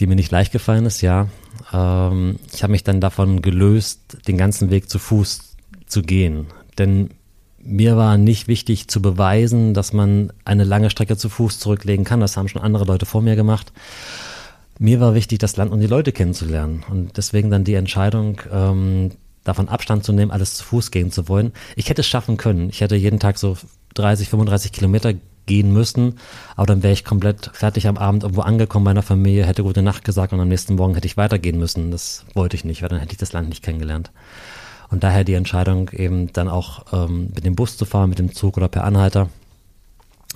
die 0.00 0.06
mir 0.06 0.16
nicht 0.16 0.30
leicht 0.30 0.52
gefallen 0.52 0.86
ist, 0.86 1.00
ja. 1.00 1.28
Ähm, 1.72 2.36
ich 2.52 2.62
habe 2.62 2.72
mich 2.72 2.84
dann 2.84 3.00
davon 3.00 3.42
gelöst, 3.42 4.18
den 4.26 4.38
ganzen 4.38 4.70
Weg 4.70 4.88
zu 4.88 4.98
Fuß 4.98 5.56
zu 5.86 6.02
gehen. 6.02 6.46
Denn 6.78 7.10
mir 7.62 7.96
war 7.96 8.18
nicht 8.18 8.48
wichtig 8.48 8.88
zu 8.88 9.00
beweisen, 9.00 9.74
dass 9.74 9.92
man 9.92 10.32
eine 10.44 10.64
lange 10.64 10.90
Strecke 10.90 11.16
zu 11.16 11.28
Fuß 11.28 11.58
zurücklegen 11.58 12.04
kann. 12.04 12.20
Das 12.20 12.36
haben 12.36 12.48
schon 12.48 12.62
andere 12.62 12.84
Leute 12.84 13.06
vor 13.06 13.22
mir 13.22 13.36
gemacht. 13.36 13.72
Mir 14.78 15.00
war 15.00 15.14
wichtig, 15.14 15.38
das 15.38 15.56
Land 15.56 15.70
und 15.70 15.80
die 15.80 15.86
Leute 15.86 16.12
kennenzulernen. 16.12 16.82
Und 16.90 17.16
deswegen 17.16 17.50
dann 17.50 17.64
die 17.64 17.74
Entscheidung, 17.74 18.40
ähm, 18.50 19.12
davon 19.44 19.68
Abstand 19.68 20.04
zu 20.04 20.12
nehmen, 20.12 20.30
alles 20.30 20.54
zu 20.54 20.64
Fuß 20.64 20.90
gehen 20.90 21.10
zu 21.10 21.28
wollen. 21.28 21.52
Ich 21.76 21.88
hätte 21.88 22.00
es 22.00 22.06
schaffen 22.06 22.36
können. 22.36 22.68
Ich 22.70 22.80
hätte 22.80 22.96
jeden 22.96 23.20
Tag 23.20 23.38
so 23.38 23.56
30, 23.94 24.28
35 24.28 24.72
Kilometer 24.72 25.14
gehen 25.46 25.72
müssen. 25.72 26.18
Aber 26.56 26.66
dann 26.66 26.82
wäre 26.82 26.92
ich 26.92 27.04
komplett 27.04 27.50
fertig 27.52 27.88
am 27.88 27.96
Abend 27.96 28.22
irgendwo 28.22 28.42
angekommen 28.42 28.84
bei 28.84 28.90
einer 28.92 29.02
Familie, 29.02 29.46
hätte 29.46 29.62
gute 29.62 29.82
Nacht 29.82 30.04
gesagt 30.04 30.32
und 30.32 30.40
am 30.40 30.48
nächsten 30.48 30.74
Morgen 30.76 30.94
hätte 30.94 31.06
ich 31.06 31.16
weitergehen 31.16 31.58
müssen. 31.58 31.90
Das 31.90 32.24
wollte 32.34 32.56
ich 32.56 32.64
nicht, 32.64 32.82
weil 32.82 32.88
dann 32.88 33.00
hätte 33.00 33.12
ich 33.12 33.18
das 33.18 33.32
Land 33.32 33.48
nicht 33.48 33.62
kennengelernt. 33.62 34.10
Und 34.90 35.02
daher 35.02 35.24
die 35.24 35.34
Entscheidung 35.34 35.90
eben 35.90 36.32
dann 36.32 36.48
auch 36.48 36.84
ähm, 36.92 37.30
mit 37.34 37.44
dem 37.44 37.56
Bus 37.56 37.76
zu 37.76 37.84
fahren, 37.84 38.10
mit 38.10 38.18
dem 38.18 38.34
Zug 38.34 38.56
oder 38.56 38.68
per 38.68 38.84
Anhalter. 38.84 39.28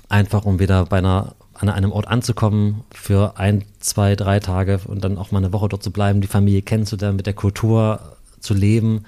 einfach 0.09 0.45
um 0.45 0.59
wieder 0.59 0.85
bei 0.85 0.97
einer 0.97 1.35
an 1.59 1.69
einem 1.69 1.91
Ort 1.91 2.07
anzukommen 2.07 2.83
für 2.91 3.37
ein, 3.37 3.65
zwei, 3.79 4.15
drei 4.15 4.39
Tage 4.39 4.79
und 4.85 5.03
dann 5.03 5.17
auch 5.17 5.31
mal 5.31 5.39
eine 5.39 5.53
Woche 5.53 5.69
dort 5.69 5.83
zu 5.83 5.91
bleiben, 5.91 6.21
die 6.21 6.27
Familie 6.27 6.61
kennenzulernen, 6.61 7.17
mit 7.17 7.25
der 7.25 7.33
Kultur 7.33 8.16
zu 8.39 8.53
leben 8.53 9.03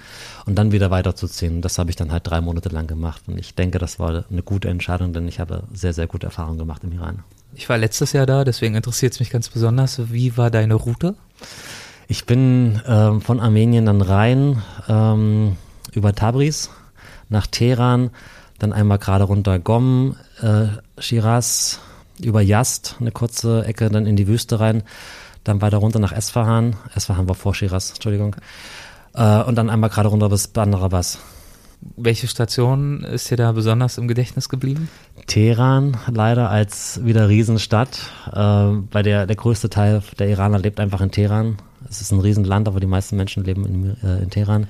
und 0.46 0.56
dann 0.56 0.72
wieder 0.72 0.92
weiterzuziehen. 0.92 1.62
Das 1.62 1.78
habe 1.78 1.90
ich 1.90 1.96
dann 1.96 2.12
halt 2.12 2.28
drei 2.28 2.42
Monate 2.42 2.70
lang 2.70 2.88
gemacht 2.88 3.24
und 3.28 3.38
ich 3.38 3.56
denke, 3.56 3.80
das 3.80 4.00
war 4.00 4.26
eine 4.30 4.44
gute 4.44 4.70
Entscheidung, 4.70 5.14
denn 5.14 5.28
ich 5.28 5.40
habe 5.40 5.64
sehr, 5.74 5.94
sehr 5.94 6.08
gute 6.08 6.28
Erfahrungen 6.28 6.58
gemacht 6.58 6.84
im 6.84 6.92
Iran. 6.92 7.24
Ich 7.54 7.68
war 7.70 7.78
letztes 7.78 8.14
Jahr 8.14 8.26
da, 8.26 8.44
deswegen 8.44 8.76
interessiert 8.76 9.14
es 9.14 9.20
mich 9.20 9.30
ganz 9.30 9.50
besonders. 9.50 10.12
Wie 10.12 10.38
war 10.38 10.52
deine 10.52 10.76
Route? 10.76 11.16
Ich 12.08 12.26
bin 12.26 12.82
ähm, 12.88 13.22
von 13.22 13.40
Armenien 13.40 13.86
dann 13.86 14.02
rein 14.02 14.62
ähm, 14.88 15.58
über 15.94 16.14
Tabriz 16.14 16.70
nach 17.30 17.48
Teheran, 17.48 18.10
dann 18.58 18.74
einmal 18.74 18.98
gerade 18.98 19.24
runter 19.24 19.60
Gom, 19.60 20.16
äh, 20.42 20.68
Shiraz, 20.98 21.80
über 22.22 22.42
Yast, 22.42 22.96
eine 23.00 23.12
kurze 23.12 23.64
Ecke, 23.66 23.90
dann 23.90 24.06
in 24.06 24.16
die 24.16 24.28
Wüste 24.28 24.60
rein, 24.60 24.84
dann 25.44 25.62
weiter 25.62 25.78
runter 25.78 26.00
nach 26.00 26.12
Esfahan. 26.12 26.76
Esfahan 26.96 27.28
war 27.28 27.36
vor 27.36 27.56
Shiraz, 27.56 27.92
Entschuldigung. 27.92 28.36
Äh, 29.14 29.44
und 29.44 29.56
dann 29.56 29.70
einmal 29.70 29.90
gerade 29.90 30.10
runter 30.10 30.30
bis 30.30 30.48
Bandar 30.48 30.84
Abbas. 30.84 31.20
Welche 31.96 32.28
Station 32.28 33.04
ist 33.04 33.32
dir 33.32 33.38
da 33.38 33.54
besonders 33.54 33.98
im 33.98 34.10
Gedächtnis 34.10 34.50
geblieben? 34.50 34.90
Teheran, 35.28 35.98
leider 36.12 36.50
als 36.50 37.06
wieder 37.06 37.30
Riesenstadt, 37.30 38.12
äh, 38.32 38.38
weil 38.38 39.04
der, 39.04 39.26
der 39.26 39.36
größte 39.36 39.70
Teil 39.70 40.04
der 40.18 40.28
Iraner 40.28 40.60
lebt 40.60 40.80
einfach 40.80 41.00
in 41.00 41.12
Teheran. 41.12 41.58
Es 41.90 42.02
ist 42.02 42.12
ein 42.12 42.20
Riesenland, 42.20 42.68
aber 42.68 42.80
die 42.80 42.88
meisten 42.88 43.16
Menschen 43.16 43.46
leben 43.46 43.66
in, 43.66 43.98
äh, 44.04 44.24
in 44.24 44.30
Teheran. 44.30 44.68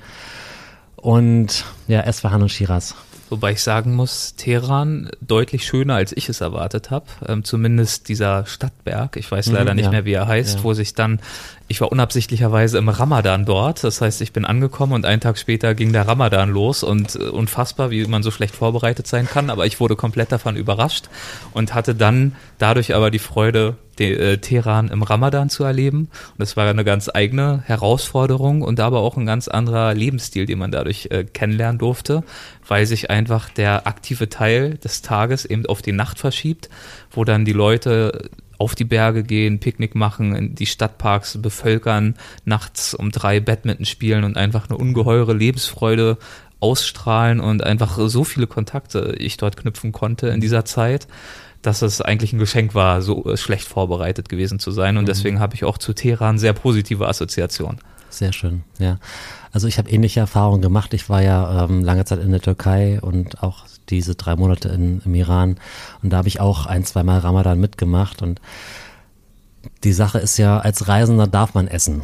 Und 0.96 1.64
ja, 1.88 2.00
Esfahan 2.02 2.42
und 2.42 2.50
Shiraz. 2.50 2.94
Wobei 3.30 3.52
ich 3.52 3.62
sagen 3.62 3.94
muss, 3.94 4.34
Teheran 4.34 5.08
deutlich 5.20 5.64
schöner, 5.64 5.94
als 5.94 6.12
ich 6.12 6.28
es 6.28 6.40
erwartet 6.40 6.90
habe. 6.90 7.06
Ähm, 7.26 7.44
zumindest 7.44 8.08
dieser 8.08 8.44
Stadtberg, 8.44 9.16
ich 9.16 9.30
weiß 9.30 9.52
leider 9.52 9.70
mhm, 9.70 9.76
nicht 9.76 9.84
ja. 9.84 9.90
mehr, 9.92 10.04
wie 10.04 10.12
er 10.12 10.26
heißt, 10.26 10.58
ja. 10.58 10.64
wo 10.64 10.74
sich 10.74 10.94
dann, 10.94 11.20
ich 11.70 11.80
war 11.80 11.92
unabsichtlicherweise 11.92 12.78
im 12.78 12.88
Ramadan 12.88 13.44
dort. 13.44 13.84
Das 13.84 14.00
heißt, 14.00 14.22
ich 14.22 14.32
bin 14.32 14.44
angekommen 14.44 14.92
und 14.92 15.06
einen 15.06 15.20
Tag 15.20 15.38
später 15.38 15.76
ging 15.76 15.92
der 15.92 16.08
Ramadan 16.08 16.50
los 16.50 16.82
und 16.82 17.14
äh, 17.14 17.28
unfassbar, 17.28 17.92
wie 17.92 18.04
man 18.06 18.24
so 18.24 18.32
schlecht 18.32 18.56
vorbereitet 18.56 19.06
sein 19.06 19.28
kann. 19.28 19.50
Aber 19.50 19.66
ich 19.66 19.78
wurde 19.78 19.94
komplett 19.94 20.32
davon 20.32 20.56
überrascht 20.56 21.08
und 21.52 21.72
hatte 21.72 21.94
dann 21.94 22.34
dadurch 22.58 22.92
aber 22.96 23.12
die 23.12 23.20
Freude, 23.20 23.76
den, 24.00 24.18
äh, 24.18 24.38
Teheran 24.38 24.88
im 24.88 25.04
Ramadan 25.04 25.48
zu 25.48 25.62
erleben. 25.62 26.08
Und 26.32 26.38
das 26.38 26.56
war 26.56 26.68
eine 26.68 26.82
ganz 26.82 27.08
eigene 27.14 27.62
Herausforderung 27.64 28.62
und 28.62 28.80
aber 28.80 28.98
auch 28.98 29.16
ein 29.16 29.26
ganz 29.26 29.46
anderer 29.46 29.94
Lebensstil, 29.94 30.46
den 30.46 30.58
man 30.58 30.72
dadurch 30.72 31.06
äh, 31.12 31.22
kennenlernen 31.22 31.78
durfte, 31.78 32.24
weil 32.66 32.84
sich 32.84 33.10
einfach 33.10 33.48
der 33.48 33.86
aktive 33.86 34.28
Teil 34.28 34.76
des 34.78 35.02
Tages 35.02 35.44
eben 35.44 35.66
auf 35.66 35.82
die 35.82 35.92
Nacht 35.92 36.18
verschiebt, 36.18 36.68
wo 37.12 37.22
dann 37.22 37.44
die 37.44 37.52
Leute 37.52 38.28
auf 38.60 38.74
die 38.74 38.84
Berge 38.84 39.22
gehen, 39.22 39.58
Picknick 39.58 39.94
machen, 39.94 40.34
in 40.34 40.54
die 40.54 40.66
Stadtparks 40.66 41.38
bevölkern, 41.40 42.14
nachts 42.44 42.92
um 42.92 43.10
drei 43.10 43.40
Badminton 43.40 43.86
spielen 43.86 44.22
und 44.22 44.36
einfach 44.36 44.68
eine 44.68 44.76
ungeheure 44.76 45.32
Lebensfreude 45.32 46.18
ausstrahlen 46.60 47.40
und 47.40 47.64
einfach 47.64 47.98
so 47.98 48.22
viele 48.22 48.46
Kontakte 48.46 49.14
ich 49.18 49.38
dort 49.38 49.56
knüpfen 49.56 49.92
konnte 49.92 50.28
in 50.28 50.40
dieser 50.40 50.64
Zeit 50.66 51.08
dass 51.62 51.82
es 51.82 52.00
eigentlich 52.00 52.32
ein 52.32 52.38
Geschenk 52.38 52.74
war, 52.74 53.02
so 53.02 53.36
schlecht 53.36 53.68
vorbereitet 53.68 54.30
gewesen 54.30 54.58
zu 54.58 54.70
sein. 54.70 54.96
Und 54.96 55.04
mhm. 55.04 55.08
deswegen 55.08 55.40
habe 55.40 55.54
ich 55.54 55.64
auch 55.64 55.76
zu 55.76 55.92
Teheran 55.92 56.38
sehr 56.38 56.54
positive 56.54 57.06
Assoziationen. 57.06 57.80
Sehr 58.08 58.32
schön, 58.32 58.64
ja. 58.78 58.98
Also 59.52 59.68
ich 59.68 59.78
habe 59.78 59.90
ähnliche 59.90 60.20
Erfahrungen 60.20 60.62
gemacht. 60.62 60.94
Ich 60.94 61.08
war 61.08 61.22
ja 61.22 61.64
ähm, 61.64 61.84
lange 61.84 62.04
Zeit 62.04 62.20
in 62.20 62.30
der 62.30 62.40
Türkei 62.40 62.98
und 63.00 63.42
auch 63.42 63.66
diese 63.90 64.14
drei 64.14 64.36
Monate 64.36 64.68
in, 64.68 65.02
im 65.04 65.14
Iran. 65.14 65.56
Und 66.02 66.10
da 66.12 66.18
habe 66.18 66.28
ich 66.28 66.40
auch 66.40 66.66
ein, 66.66 66.84
zweimal 66.84 67.18
Ramadan 67.18 67.60
mitgemacht. 67.60 68.22
Und 68.22 68.40
die 69.84 69.92
Sache 69.92 70.18
ist 70.18 70.36
ja, 70.38 70.58
als 70.58 70.88
Reisender 70.88 71.26
darf 71.26 71.54
man 71.54 71.68
essen. 71.68 72.02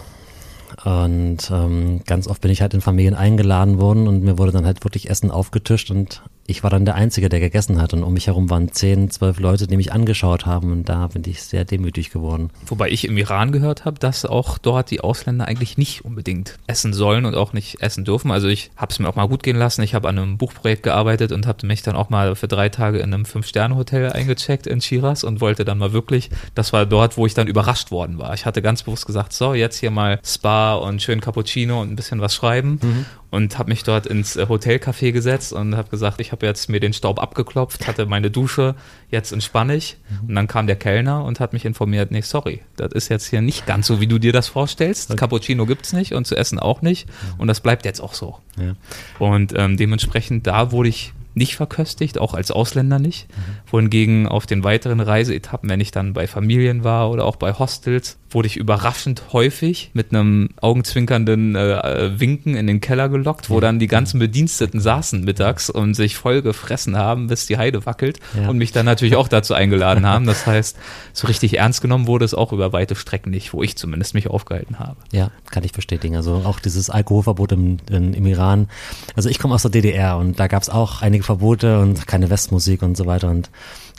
Und 0.84 1.50
ähm, 1.50 2.02
ganz 2.06 2.28
oft 2.28 2.42
bin 2.42 2.50
ich 2.50 2.60
halt 2.60 2.74
in 2.74 2.80
Familien 2.80 3.14
eingeladen 3.14 3.80
worden 3.80 4.08
und 4.08 4.22
mir 4.22 4.38
wurde 4.38 4.52
dann 4.52 4.66
halt 4.66 4.84
wirklich 4.84 5.08
Essen 5.08 5.30
aufgetischt 5.30 5.90
und 5.90 6.22
ich 6.46 6.62
war 6.62 6.70
dann 6.70 6.84
der 6.84 6.94
Einzige, 6.94 7.28
der 7.28 7.40
gegessen 7.40 7.80
hat 7.80 7.92
und 7.92 8.02
um 8.02 8.12
mich 8.14 8.28
herum 8.28 8.50
waren 8.50 8.70
zehn, 8.72 9.10
zwölf 9.10 9.40
Leute, 9.40 9.66
die 9.66 9.76
mich 9.76 9.92
angeschaut 9.92 10.46
haben 10.46 10.72
und 10.72 10.88
da 10.88 11.08
bin 11.08 11.22
ich 11.26 11.42
sehr 11.42 11.64
demütig 11.64 12.10
geworden. 12.10 12.50
Wobei 12.66 12.90
ich 12.90 13.06
im 13.06 13.16
Iran 13.16 13.52
gehört 13.52 13.84
habe, 13.84 13.98
dass 13.98 14.24
auch 14.24 14.58
dort 14.58 14.90
die 14.90 15.00
Ausländer 15.00 15.46
eigentlich 15.46 15.78
nicht 15.78 16.04
unbedingt 16.04 16.58
essen 16.66 16.92
sollen 16.92 17.24
und 17.24 17.34
auch 17.34 17.52
nicht 17.52 17.82
essen 17.82 18.04
dürfen. 18.04 18.30
Also 18.30 18.48
ich 18.48 18.70
habe 18.76 18.92
es 18.92 18.98
mir 18.98 19.08
auch 19.08 19.16
mal 19.16 19.28
gut 19.28 19.42
gehen 19.42 19.56
lassen. 19.56 19.82
Ich 19.82 19.94
habe 19.94 20.08
an 20.08 20.18
einem 20.18 20.38
Buchprojekt 20.38 20.82
gearbeitet 20.82 21.32
und 21.32 21.46
habe 21.46 21.66
mich 21.66 21.82
dann 21.82 21.96
auch 21.96 22.10
mal 22.10 22.34
für 22.36 22.48
drei 22.48 22.68
Tage 22.68 22.98
in 22.98 23.12
einem 23.12 23.24
Fünf-Sterne-Hotel 23.24 24.12
eingecheckt 24.12 24.66
in 24.66 24.80
Shiraz 24.80 25.24
und 25.24 25.40
wollte 25.40 25.64
dann 25.64 25.78
mal 25.78 25.92
wirklich, 25.92 26.30
das 26.54 26.72
war 26.72 26.86
dort, 26.86 27.16
wo 27.16 27.26
ich 27.26 27.34
dann 27.34 27.48
überrascht 27.48 27.90
worden 27.90 28.18
war. 28.18 28.34
Ich 28.34 28.46
hatte 28.46 28.62
ganz 28.62 28.82
bewusst 28.82 29.06
gesagt, 29.06 29.32
so 29.32 29.54
jetzt 29.54 29.78
hier 29.78 29.90
mal 29.90 30.20
Spa 30.24 30.74
und 30.74 31.02
schön 31.02 31.20
Cappuccino 31.20 31.80
und 31.80 31.90
ein 31.90 31.96
bisschen 31.96 32.20
was 32.20 32.34
schreiben. 32.34 32.78
Mhm 32.82 33.06
und 33.36 33.58
habe 33.58 33.68
mich 33.68 33.82
dort 33.82 34.06
ins 34.06 34.36
äh, 34.36 34.46
Hotelcafé 34.48 35.12
gesetzt 35.12 35.52
und 35.52 35.76
habe 35.76 35.90
gesagt, 35.90 36.20
ich 36.20 36.32
habe 36.32 36.35
jetzt 36.42 36.68
mir 36.68 36.80
den 36.80 36.92
Staub 36.92 37.20
abgeklopft, 37.20 37.86
hatte 37.86 38.06
meine 38.06 38.30
Dusche, 38.30 38.74
jetzt 39.10 39.32
entspanne 39.32 39.76
ich. 39.76 39.96
Und 40.26 40.34
dann 40.34 40.46
kam 40.46 40.66
der 40.66 40.76
Kellner 40.76 41.24
und 41.24 41.40
hat 41.40 41.52
mich 41.52 41.64
informiert, 41.64 42.10
nee, 42.10 42.20
sorry, 42.20 42.62
das 42.76 42.92
ist 42.92 43.08
jetzt 43.08 43.26
hier 43.26 43.40
nicht 43.40 43.66
ganz 43.66 43.86
so, 43.86 44.00
wie 44.00 44.06
du 44.06 44.18
dir 44.18 44.32
das 44.32 44.48
vorstellst. 44.48 45.10
Okay. 45.10 45.18
Cappuccino 45.18 45.66
gibt's 45.66 45.92
nicht 45.92 46.14
und 46.14 46.26
zu 46.26 46.36
essen 46.36 46.58
auch 46.58 46.82
nicht. 46.82 47.08
Und 47.38 47.48
das 47.48 47.60
bleibt 47.60 47.84
jetzt 47.84 48.00
auch 48.00 48.14
so. 48.14 48.38
Ja. 48.58 48.74
Und 49.18 49.52
ähm, 49.56 49.76
dementsprechend 49.76 50.46
da 50.46 50.72
wurde 50.72 50.88
ich 50.88 51.12
nicht 51.36 51.56
verköstigt, 51.56 52.18
auch 52.18 52.32
als 52.32 52.50
Ausländer 52.50 52.98
nicht. 52.98 53.28
Mhm. 53.28 53.70
Wohingegen 53.70 54.26
auf 54.26 54.46
den 54.46 54.64
weiteren 54.64 55.00
Reiseetappen, 55.00 55.68
wenn 55.68 55.80
ich 55.80 55.90
dann 55.90 56.14
bei 56.14 56.26
Familien 56.26 56.82
war 56.82 57.10
oder 57.10 57.26
auch 57.26 57.36
bei 57.36 57.52
Hostels, 57.52 58.18
wurde 58.30 58.46
ich 58.46 58.56
überraschend 58.56 59.32
häufig 59.32 59.90
mit 59.92 60.10
einem 60.10 60.50
augenzwinkernden 60.60 61.54
äh, 61.54 61.72
äh, 61.72 62.20
Winken 62.20 62.56
in 62.56 62.66
den 62.66 62.80
Keller 62.80 63.08
gelockt, 63.08 63.50
wo 63.50 63.60
dann 63.60 63.78
die 63.78 63.86
ganzen 63.86 64.18
Bediensteten 64.18 64.80
saßen 64.80 65.24
mittags 65.24 65.70
und 65.70 65.94
sich 65.94 66.16
voll 66.16 66.42
gefressen 66.42 66.96
haben, 66.96 67.28
bis 67.28 67.46
die 67.46 67.58
Heide 67.58 67.86
wackelt 67.86 68.18
ja. 68.34 68.48
und 68.48 68.56
mich 68.56 68.72
dann 68.72 68.86
natürlich 68.86 69.16
auch 69.16 69.28
dazu 69.28 69.54
eingeladen 69.54 70.06
haben. 70.06 70.26
Das 70.26 70.46
heißt, 70.46 70.76
so 71.12 71.26
richtig 71.26 71.58
ernst 71.58 71.82
genommen 71.82 72.06
wurde 72.06 72.24
es 72.24 72.34
auch 72.34 72.52
über 72.52 72.72
weite 72.72 72.94
Strecken 72.94 73.30
nicht, 73.30 73.52
wo 73.52 73.62
ich 73.62 73.76
zumindest 73.76 74.14
mich 74.14 74.28
aufgehalten 74.28 74.78
habe. 74.78 74.96
Ja, 75.12 75.30
kann 75.50 75.64
ich 75.64 75.72
bestätigen. 75.72 76.16
Also 76.16 76.42
auch 76.44 76.60
dieses 76.60 76.88
Alkoholverbot 76.88 77.52
im, 77.52 77.76
in, 77.90 78.14
im 78.14 78.26
Iran. 78.26 78.68
Also 79.14 79.28
ich 79.28 79.38
komme 79.38 79.54
aus 79.54 79.62
der 79.62 79.70
DDR 79.70 80.16
und 80.16 80.40
da 80.40 80.46
gab 80.46 80.62
es 80.62 80.70
auch 80.70 81.02
einige 81.02 81.25
Verbote 81.26 81.80
und 81.80 82.06
keine 82.06 82.30
Westmusik 82.30 82.82
und 82.82 82.96
so 82.96 83.06
weiter 83.06 83.28
und 83.28 83.50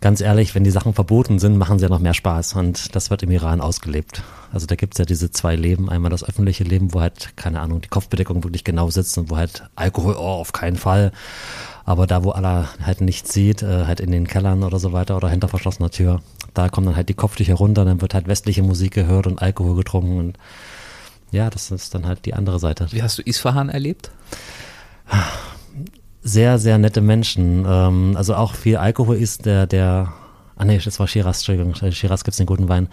ganz 0.01 0.21
ehrlich, 0.21 0.55
wenn 0.55 0.63
die 0.63 0.71
Sachen 0.71 0.93
verboten 0.93 1.39
sind, 1.39 1.57
machen 1.57 1.79
sie 1.79 1.83
ja 1.83 1.89
noch 1.89 1.99
mehr 1.99 2.13
Spaß 2.13 2.53
und 2.53 2.95
das 2.95 3.09
wird 3.09 3.23
im 3.23 3.31
Iran 3.31 3.61
ausgelebt. 3.61 4.23
Also 4.53 4.65
da 4.65 4.75
gibt's 4.75 4.97
ja 4.97 5.05
diese 5.05 5.31
zwei 5.31 5.55
Leben. 5.55 5.89
Einmal 5.89 6.11
das 6.11 6.23
öffentliche 6.23 6.63
Leben, 6.63 6.93
wo 6.93 7.01
halt, 7.01 7.35
keine 7.35 7.59
Ahnung, 7.59 7.81
die 7.81 7.89
Kopfbedeckung 7.89 8.43
wirklich 8.43 8.63
genau 8.63 8.89
sitzt 8.89 9.17
und 9.17 9.29
wo 9.29 9.37
halt 9.37 9.69
Alkohol, 9.75 10.15
oh, 10.17 10.21
auf 10.21 10.53
keinen 10.53 10.77
Fall. 10.77 11.11
Aber 11.85 12.05
da, 12.05 12.23
wo 12.23 12.31
Allah 12.31 12.69
halt 12.83 13.01
nichts 13.01 13.33
sieht, 13.33 13.63
äh, 13.63 13.85
halt 13.85 13.99
in 13.99 14.11
den 14.11 14.27
Kellern 14.27 14.63
oder 14.63 14.79
so 14.79 14.93
weiter 14.93 15.15
oder 15.17 15.29
hinter 15.29 15.47
verschlossener 15.47 15.89
Tür, 15.89 16.21
da 16.53 16.69
kommen 16.69 16.87
dann 16.87 16.95
halt 16.95 17.09
die 17.09 17.13
Kopftücher 17.13 17.55
runter, 17.55 17.85
dann 17.85 18.01
wird 18.01 18.13
halt 18.13 18.27
westliche 18.27 18.63
Musik 18.63 18.93
gehört 18.93 19.27
und 19.27 19.41
Alkohol 19.41 19.75
getrunken 19.75 20.19
und 20.19 20.37
ja, 21.31 21.49
das 21.49 21.71
ist 21.71 21.93
dann 21.93 22.05
halt 22.05 22.25
die 22.25 22.33
andere 22.33 22.59
Seite. 22.59 22.87
Wie 22.91 23.03
hast 23.03 23.17
du 23.17 23.21
Isfahan 23.21 23.69
erlebt? 23.69 24.11
sehr, 26.27 26.59
sehr 26.59 26.77
nette 26.77 27.01
Menschen. 27.01 27.65
Ähm, 27.67 28.13
also 28.15 28.35
auch 28.35 28.53
viel 28.53 28.77
Alkohol 28.77 29.15
ist 29.15 29.45
der, 29.45 29.65
der, 29.65 30.13
ah 30.57 30.65
nee, 30.65 30.79
das 30.83 30.99
war 30.99 31.07
Shiraz, 31.07 31.47
Entschuldigung, 31.47 31.91
Shiraz 31.91 32.23
gibt's 32.23 32.37
den 32.37 32.45
guten 32.45 32.67
Wein. 32.67 32.89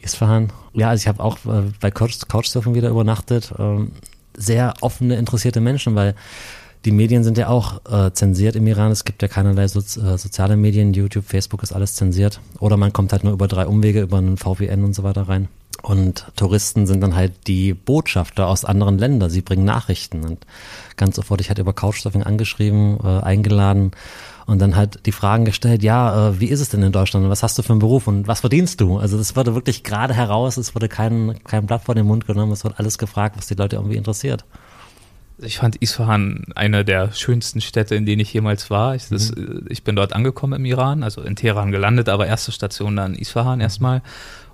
Isfahan. 0.00 0.52
Ja, 0.72 0.88
also 0.88 1.02
ich 1.02 1.08
habe 1.08 1.22
auch 1.22 1.36
äh, 1.44 1.70
bei 1.80 1.90
Couch, 1.90 2.16
Couchsurfing 2.26 2.74
wieder 2.74 2.88
übernachtet. 2.88 3.52
Ähm, 3.58 3.92
sehr 4.34 4.74
offene, 4.80 5.16
interessierte 5.16 5.60
Menschen, 5.60 5.94
weil 5.94 6.14
die 6.86 6.92
Medien 6.92 7.22
sind 7.22 7.38
ja 7.38 7.48
auch 7.48 7.80
äh, 7.90 8.12
zensiert 8.12 8.56
im 8.56 8.66
Iran. 8.66 8.90
Es 8.90 9.04
gibt 9.04 9.22
ja 9.22 9.28
keinerlei 9.28 9.68
so, 9.68 9.78
äh, 9.78 10.16
soziale 10.16 10.56
Medien, 10.56 10.94
YouTube, 10.94 11.26
Facebook 11.26 11.62
ist 11.62 11.72
alles 11.72 11.94
zensiert. 11.94 12.40
Oder 12.58 12.76
man 12.76 12.92
kommt 12.92 13.12
halt 13.12 13.22
nur 13.22 13.34
über 13.34 13.46
drei 13.48 13.66
Umwege, 13.66 14.00
über 14.00 14.18
einen 14.18 14.38
VPN 14.38 14.82
und 14.82 14.94
so 14.94 15.02
weiter 15.04 15.28
rein. 15.28 15.48
Und 15.80 16.26
Touristen 16.36 16.86
sind 16.86 17.00
dann 17.00 17.16
halt 17.16 17.46
die 17.46 17.74
Botschafter 17.74 18.46
aus 18.46 18.64
anderen 18.64 18.98
Ländern. 18.98 19.30
Sie 19.30 19.42
bringen 19.42 19.64
Nachrichten. 19.64 20.24
Und 20.24 20.46
ganz 20.96 21.16
sofort, 21.16 21.40
ich 21.40 21.50
hatte 21.50 21.62
über 21.62 21.72
Couchsurfing 21.72 22.22
angeschrieben, 22.22 22.98
äh, 23.02 23.20
eingeladen 23.22 23.92
und 24.46 24.60
dann 24.60 24.76
halt 24.76 25.06
die 25.06 25.12
Fragen 25.12 25.44
gestellt, 25.44 25.82
ja, 25.82 26.28
äh, 26.28 26.40
wie 26.40 26.46
ist 26.46 26.60
es 26.60 26.68
denn 26.68 26.82
in 26.82 26.92
Deutschland? 26.92 27.28
Was 27.28 27.42
hast 27.42 27.58
du 27.58 27.62
für 27.62 27.70
einen 27.70 27.78
Beruf 27.78 28.06
und 28.06 28.28
was 28.28 28.40
verdienst 28.40 28.80
du? 28.80 28.98
Also 28.98 29.16
das 29.16 29.36
wurde 29.36 29.54
wirklich 29.54 29.84
gerade 29.84 30.14
heraus, 30.14 30.56
es 30.56 30.74
wurde 30.74 30.88
kein, 30.88 31.42
kein 31.44 31.66
Blatt 31.66 31.84
vor 31.84 31.94
den 31.94 32.06
Mund 32.06 32.26
genommen, 32.26 32.52
es 32.52 32.64
wurde 32.64 32.78
alles 32.78 32.98
gefragt, 32.98 33.36
was 33.36 33.46
die 33.46 33.54
Leute 33.54 33.76
irgendwie 33.76 33.96
interessiert. 33.96 34.44
Ich 35.38 35.58
fand 35.58 35.76
Isfahan 35.76 36.44
eine 36.54 36.84
der 36.84 37.12
schönsten 37.12 37.60
Städte, 37.60 37.94
in 37.94 38.06
denen 38.06 38.20
ich 38.20 38.32
jemals 38.32 38.70
war. 38.70 38.94
Ich, 38.94 39.08
das, 39.08 39.34
mhm. 39.34 39.66
ich 39.68 39.82
bin 39.82 39.96
dort 39.96 40.12
angekommen 40.12 40.52
im 40.52 40.64
Iran, 40.64 41.02
also 41.02 41.22
in 41.22 41.34
Teheran 41.34 41.72
gelandet, 41.72 42.08
aber 42.08 42.26
erste 42.26 42.52
Station 42.52 42.96
dann 42.96 43.14
Isfahan 43.14 43.60
erstmal 43.60 44.02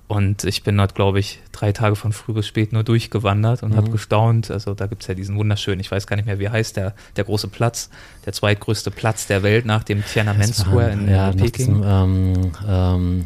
Und 0.08 0.44
ich 0.44 0.62
bin 0.62 0.78
dort, 0.78 0.94
glaube 0.94 1.20
ich, 1.20 1.38
drei 1.52 1.72
Tage 1.72 1.94
von 1.94 2.14
früh 2.14 2.32
bis 2.32 2.46
spät 2.46 2.72
nur 2.72 2.82
durchgewandert 2.82 3.62
und 3.62 3.72
mhm. 3.72 3.76
habe 3.76 3.90
gestaunt. 3.90 4.50
Also 4.50 4.72
da 4.72 4.86
gibt 4.86 5.02
es 5.02 5.08
ja 5.08 5.14
diesen 5.14 5.36
wunderschönen, 5.36 5.80
ich 5.80 5.90
weiß 5.90 6.06
gar 6.06 6.16
nicht 6.16 6.24
mehr, 6.24 6.38
wie 6.38 6.48
heißt 6.48 6.78
der, 6.78 6.94
der 7.16 7.24
große 7.24 7.48
Platz, 7.48 7.90
der 8.24 8.32
zweitgrößte 8.32 8.90
Platz 8.90 9.26
der 9.26 9.42
Welt 9.42 9.66
nach 9.66 9.84
dem 9.84 10.02
Tiananmen 10.02 10.50
Square 10.50 10.92
in 10.92 11.10
ja, 11.10 11.30
Peking. 11.32 11.52
Diesem, 11.52 11.82
ähm, 11.84 12.52
ähm, 12.66 13.24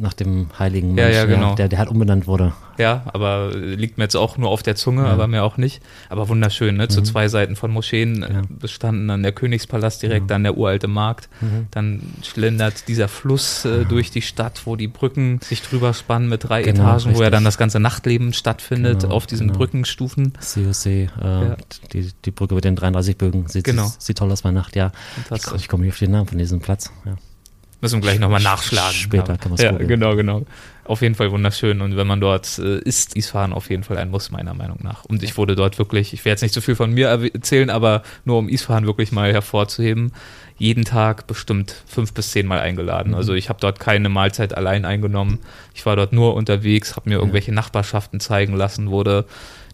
nach 0.00 0.12
dem 0.14 0.48
heiligen 0.58 0.94
Mensch, 0.94 1.14
ja, 1.14 1.20
ja, 1.20 1.26
genau. 1.26 1.54
der, 1.54 1.68
der 1.68 1.78
halt 1.78 1.88
umbenannt 1.90 2.26
wurde. 2.26 2.54
Ja, 2.80 3.02
aber 3.12 3.50
liegt 3.54 3.98
mir 3.98 4.04
jetzt 4.04 4.16
auch 4.16 4.38
nur 4.38 4.48
auf 4.48 4.62
der 4.62 4.74
Zunge, 4.74 5.02
ja. 5.02 5.10
aber 5.10 5.26
mir 5.26 5.44
auch 5.44 5.58
nicht. 5.58 5.82
Aber 6.08 6.30
wunderschön, 6.30 6.76
ne? 6.76 6.88
Zu 6.88 7.00
mhm. 7.00 7.04
zwei 7.04 7.28
Seiten 7.28 7.54
von 7.54 7.70
Moscheen 7.70 8.22
ja. 8.22 8.42
bestanden 8.48 9.06
dann 9.06 9.22
der 9.22 9.32
Königspalast 9.32 10.02
direkt, 10.02 10.22
ja. 10.22 10.26
dann 10.28 10.44
der 10.44 10.56
uralte 10.56 10.88
Markt. 10.88 11.28
Mhm. 11.42 11.66
Dann 11.70 12.00
schlendert 12.22 12.88
dieser 12.88 13.08
Fluss 13.08 13.66
äh, 13.66 13.84
durch 13.84 14.10
die 14.10 14.22
Stadt, 14.22 14.62
wo 14.64 14.76
die 14.76 14.88
Brücken 14.88 15.40
sich 15.42 15.60
drüber 15.60 15.92
spannen 15.92 16.30
mit 16.30 16.48
drei 16.48 16.62
genau, 16.62 16.84
Etagen, 16.84 16.94
richtig. 16.94 17.16
wo 17.18 17.22
ja 17.22 17.30
dann 17.30 17.44
das 17.44 17.58
ganze 17.58 17.80
Nachtleben 17.80 18.32
stattfindet 18.32 19.02
genau, 19.02 19.14
auf 19.14 19.26
diesen 19.26 19.48
genau. 19.48 19.58
Brückenstufen. 19.58 20.32
COC, 20.32 20.86
äh, 20.86 21.08
die, 21.92 22.10
die 22.24 22.30
Brücke 22.30 22.54
mit 22.54 22.64
den 22.64 22.76
33 22.76 23.18
Bögen. 23.18 23.46
Sieht, 23.46 23.64
genau. 23.64 23.92
sieht, 23.98 24.16
toll 24.16 24.32
aus 24.32 24.40
bei 24.40 24.52
Nacht, 24.52 24.74
ja. 24.74 24.90
Ich, 25.34 25.52
ich 25.54 25.68
komme 25.68 25.84
nicht 25.84 25.92
auf 25.92 25.98
den 25.98 26.12
Namen 26.12 26.28
von 26.28 26.38
diesem 26.38 26.60
Platz. 26.60 26.90
Ja. 27.04 27.16
Müssen 27.80 27.96
wir 27.96 28.02
gleich 28.02 28.18
nochmal 28.18 28.42
nachschlagen. 28.42 28.92
Später 28.92 29.38
kann 29.38 29.52
man 29.52 29.58
es 29.58 29.62
Ja, 29.62 29.72
genau, 29.72 30.14
genau. 30.14 30.44
Auf 30.90 31.02
jeden 31.02 31.14
Fall 31.14 31.30
wunderschön. 31.30 31.82
Und 31.82 31.96
wenn 31.96 32.08
man 32.08 32.20
dort 32.20 32.58
äh, 32.58 32.80
ist, 32.80 33.14
Isfahan 33.14 33.52
auf 33.52 33.70
jeden 33.70 33.84
Fall 33.84 33.96
ein 33.96 34.10
Muss, 34.10 34.32
meiner 34.32 34.54
Meinung 34.54 34.80
nach. 34.82 35.04
Und 35.04 35.22
ich 35.22 35.36
wurde 35.36 35.54
dort 35.54 35.78
wirklich, 35.78 36.12
ich 36.12 36.24
werde 36.24 36.32
jetzt 36.32 36.42
nicht 36.42 36.52
so 36.52 36.60
viel 36.60 36.74
von 36.74 36.90
mir 36.92 37.06
erzählen, 37.06 37.70
aber 37.70 38.02
nur 38.24 38.38
um 38.38 38.48
Isfahan 38.48 38.86
wirklich 38.86 39.12
mal 39.12 39.32
hervorzuheben, 39.32 40.10
jeden 40.58 40.84
Tag 40.84 41.28
bestimmt 41.28 41.76
fünf 41.86 42.12
bis 42.12 42.32
zehn 42.32 42.44
Mal 42.44 42.58
eingeladen. 42.58 43.10
Mhm. 43.10 43.18
Also 43.18 43.34
ich 43.34 43.48
habe 43.48 43.60
dort 43.60 43.78
keine 43.78 44.08
Mahlzeit 44.08 44.52
allein 44.52 44.84
eingenommen. 44.84 45.38
Ich 45.76 45.86
war 45.86 45.94
dort 45.94 46.12
nur 46.12 46.34
unterwegs, 46.34 46.96
habe 46.96 47.08
mir 47.08 47.18
irgendwelche 47.18 47.52
Nachbarschaften 47.52 48.18
zeigen 48.18 48.56
lassen, 48.56 48.90
wurde 48.90 49.26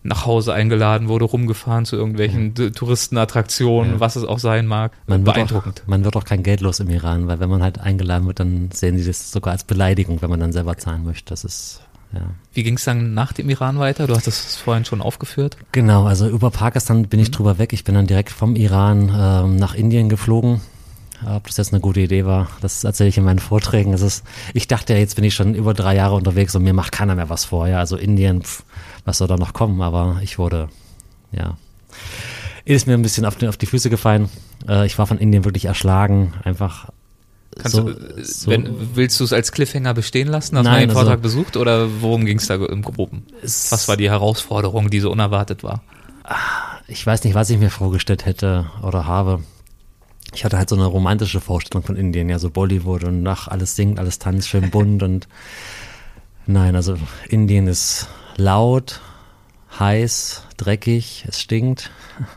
nach 0.07 0.27
Hause 0.27 0.55
eingeladen 0.55 1.09
wurde, 1.09 1.25
rumgefahren 1.25 1.85
zu 1.85 1.97
irgendwelchen 1.97 2.55
ja. 2.57 2.71
Touristenattraktionen, 2.71 3.95
ja. 3.95 4.01
was 4.01 4.16
es 4.16 4.25
auch 4.25 4.38
sein 4.38 4.66
mag. 4.66 4.92
Man 5.07 5.25
Beeindruckend. 5.25 5.83
Auch, 5.83 5.88
man 5.88 6.05
wird 6.05 6.16
auch 6.16 6.25
kein 6.25 6.42
Geld 6.42 6.61
los 6.61 6.81
im 6.81 6.88
Iran, 6.88 7.27
weil 7.29 7.40
wenn 7.40 7.51
man 7.51 7.62
halt 7.62 7.79
eingeladen 7.79 8.27
wird, 8.27 8.40
dann 8.40 8.71
sehen 8.73 8.99
sie 8.99 9.05
das 9.05 9.33
sogar 9.33 9.53
als 9.53 9.64
Beleidigung, 9.64 10.23
wenn 10.23 10.31
man 10.31 10.40
dann 10.40 10.53
selber 10.53 10.77
zahlen 10.79 11.05
möchte. 11.05 11.31
Das 11.31 11.45
ist 11.45 11.81
ja. 12.12 12.21
Wie 12.53 12.62
ging 12.62 12.77
es 12.77 12.85
dann 12.85 13.14
nach 13.14 13.33
dem 13.33 13.51
Iran 13.51 13.79
weiter? 13.79 14.07
Du 14.07 14.14
hast 14.14 14.27
es 14.27 14.57
vorhin 14.57 14.85
schon 14.85 15.01
aufgeführt. 15.03 15.57
Genau, 15.73 16.07
also 16.07 16.29
über 16.29 16.51
Pakistan 16.51 17.09
bin 17.09 17.21
ich 17.21 17.29
mhm. 17.29 17.33
drüber 17.33 17.59
weg. 17.59 17.73
Ich 17.73 17.85
bin 17.85 17.95
dann 17.95 18.07
direkt 18.07 18.31
vom 18.31 18.57
Iran 18.57 19.12
ähm, 19.14 19.57
nach 19.57 19.75
Indien 19.75 20.09
geflogen. 20.09 20.61
Ob 21.25 21.47
das 21.47 21.57
jetzt 21.57 21.73
eine 21.73 21.81
gute 21.81 22.01
Idee 22.01 22.27
war, 22.27 22.49
das 22.61 22.85
erzähle 22.85 23.09
ich 23.09 23.16
in 23.16 23.25
meinen 23.25 23.38
Vorträgen. 23.38 23.95
Es 23.95 24.03
ist, 24.03 24.23
ich 24.53 24.69
dachte 24.69 24.92
ja, 24.92 24.99
jetzt 24.99 25.16
bin 25.16 25.25
ich 25.25 25.35
schon 25.35 25.55
über 25.55 25.73
drei 25.73 25.97
Jahre 25.97 26.14
unterwegs 26.14 26.55
und 26.55 26.62
mir 26.62 26.75
macht 26.75 26.92
keiner 26.92 27.14
mehr 27.14 27.31
was 27.31 27.47
vor. 27.47 27.69
Ja, 27.69 27.79
also 27.79 27.97
Indien, 27.97 28.42
pff, 28.42 28.64
was 29.07 29.19
soll 29.19 29.29
da 29.29 29.37
noch 29.37 29.55
kommen? 29.55 29.81
Aber 29.81 30.19
ich 30.23 30.38
wurde, 30.38 30.69
ja, 31.33 31.57
ist 32.66 32.87
mir 32.87 32.95
ein 32.95 33.03
bisschen 33.03 33.25
auf 33.25 33.37
die, 33.37 33.49
auf 33.49 33.57
die 33.57 33.66
Füße 33.66 33.88
gefallen. 33.88 34.29
Äh, 34.69 34.85
ich 34.85 34.99
war 34.99 35.07
von 35.07 35.19
Indien 35.19 35.45
wirklich 35.45 35.64
erschlagen, 35.64 36.35
einfach. 36.45 36.90
Kannst 37.57 37.77
so, 37.77 37.85
du, 37.85 38.23
so, 38.23 38.51
wenn, 38.51 38.69
willst 38.97 39.19
du 39.19 39.25
es 39.25 39.33
als 39.33 39.51
Cliffhanger 39.51 39.95
bestehen 39.95 40.29
lassen? 40.29 40.59
Hast 40.59 40.66
du 40.66 40.79
den 40.79 40.90
Vortrag 40.90 41.12
also, 41.12 41.23
besucht 41.23 41.57
oder 41.57 42.03
worum 42.03 42.27
ging 42.27 42.38
es 42.38 42.49
da 42.49 42.57
im 42.57 42.83
Groben? 42.83 43.25
Was 43.40 43.88
war 43.88 43.97
die 43.97 44.11
Herausforderung, 44.11 44.90
die 44.90 45.01
so 45.01 45.11
unerwartet 45.11 45.62
war? 45.62 45.83
Ich 46.87 47.07
weiß 47.07 47.25
nicht, 47.25 47.35
was 47.35 47.49
ich 47.49 47.59
mir 47.59 47.71
vorgestellt 47.71 48.27
hätte 48.27 48.66
oder 48.83 49.07
habe. 49.07 49.42
Ich 50.35 50.45
hatte 50.45 50.59
halt 50.59 50.69
so 50.69 50.77
eine 50.77 50.85
romantische 50.85 51.40
Vorstellung 51.40 51.83
von 51.83 51.97
Indien, 51.97 52.29
ja, 52.29 52.38
so 52.38 52.51
Bollywood 52.51 53.05
und 53.05 53.23
nach 53.23 53.49
alles 53.49 53.75
singt, 53.75 53.99
alles 53.99 54.19
tanzt, 54.19 54.49
schön 54.49 54.71
bunt 54.71 55.03
und 55.03 55.29
nein, 56.47 56.77
also 56.77 56.99
Indien 57.29 57.69
ist 57.69 58.09
laut, 58.37 59.01
heiß, 59.79 60.42
dreckig, 60.57 61.25
es 61.29 61.40
stinkt. 61.40 61.90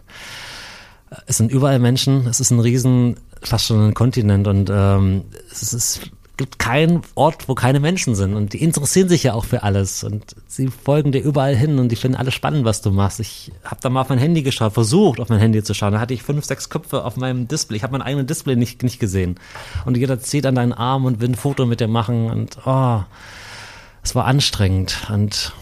Es 1.25 1.37
sind 1.37 1.51
überall 1.51 1.79
Menschen, 1.79 2.27
es 2.27 2.39
ist 2.39 2.51
ein 2.51 2.59
riesen, 2.59 3.15
fast 3.41 3.65
schon 3.65 3.87
ein 3.87 3.93
Kontinent 3.95 4.45
und 4.45 4.69
ähm, 4.71 5.23
es 5.51 5.73
ist, 5.73 6.11
gibt 6.37 6.59
keinen 6.59 7.01
Ort, 7.15 7.49
wo 7.49 7.55
keine 7.55 7.79
Menschen 7.79 8.13
sind 8.13 8.35
und 8.35 8.53
die 8.53 8.61
interessieren 8.61 9.09
sich 9.09 9.23
ja 9.23 9.33
auch 9.33 9.45
für 9.45 9.63
alles 9.63 10.03
und 10.03 10.35
sie 10.45 10.67
folgen 10.67 11.11
dir 11.11 11.23
überall 11.23 11.55
hin 11.55 11.79
und 11.79 11.89
die 11.89 11.95
finden 11.95 12.15
alles 12.15 12.35
spannend, 12.35 12.63
was 12.63 12.83
du 12.83 12.91
machst. 12.91 13.19
Ich 13.19 13.51
habe 13.63 13.81
da 13.81 13.89
mal 13.89 14.01
auf 14.01 14.09
mein 14.09 14.19
Handy 14.19 14.43
geschaut, 14.43 14.73
versucht 14.73 15.19
auf 15.19 15.29
mein 15.29 15.39
Handy 15.39 15.63
zu 15.63 15.73
schauen, 15.73 15.93
da 15.93 15.99
hatte 15.99 16.13
ich 16.13 16.21
fünf, 16.21 16.45
sechs 16.45 16.69
Köpfe 16.69 17.03
auf 17.03 17.17
meinem 17.17 17.47
Display. 17.47 17.77
Ich 17.77 17.83
habe 17.83 17.93
mein 17.93 18.03
eigenes 18.03 18.27
Display 18.27 18.55
nicht, 18.55 18.83
nicht 18.83 18.99
gesehen 18.99 19.39
und 19.85 19.97
jeder 19.97 20.19
zieht 20.19 20.45
an 20.45 20.53
deinen 20.53 20.73
Arm 20.73 21.05
und 21.05 21.21
will 21.21 21.29
ein 21.29 21.35
Foto 21.35 21.65
mit 21.65 21.79
dir 21.79 21.87
machen 21.87 22.29
und 22.29 22.59
oh, 22.67 23.01
es 24.03 24.13
war 24.13 24.25
anstrengend 24.25 25.07
und 25.11 25.53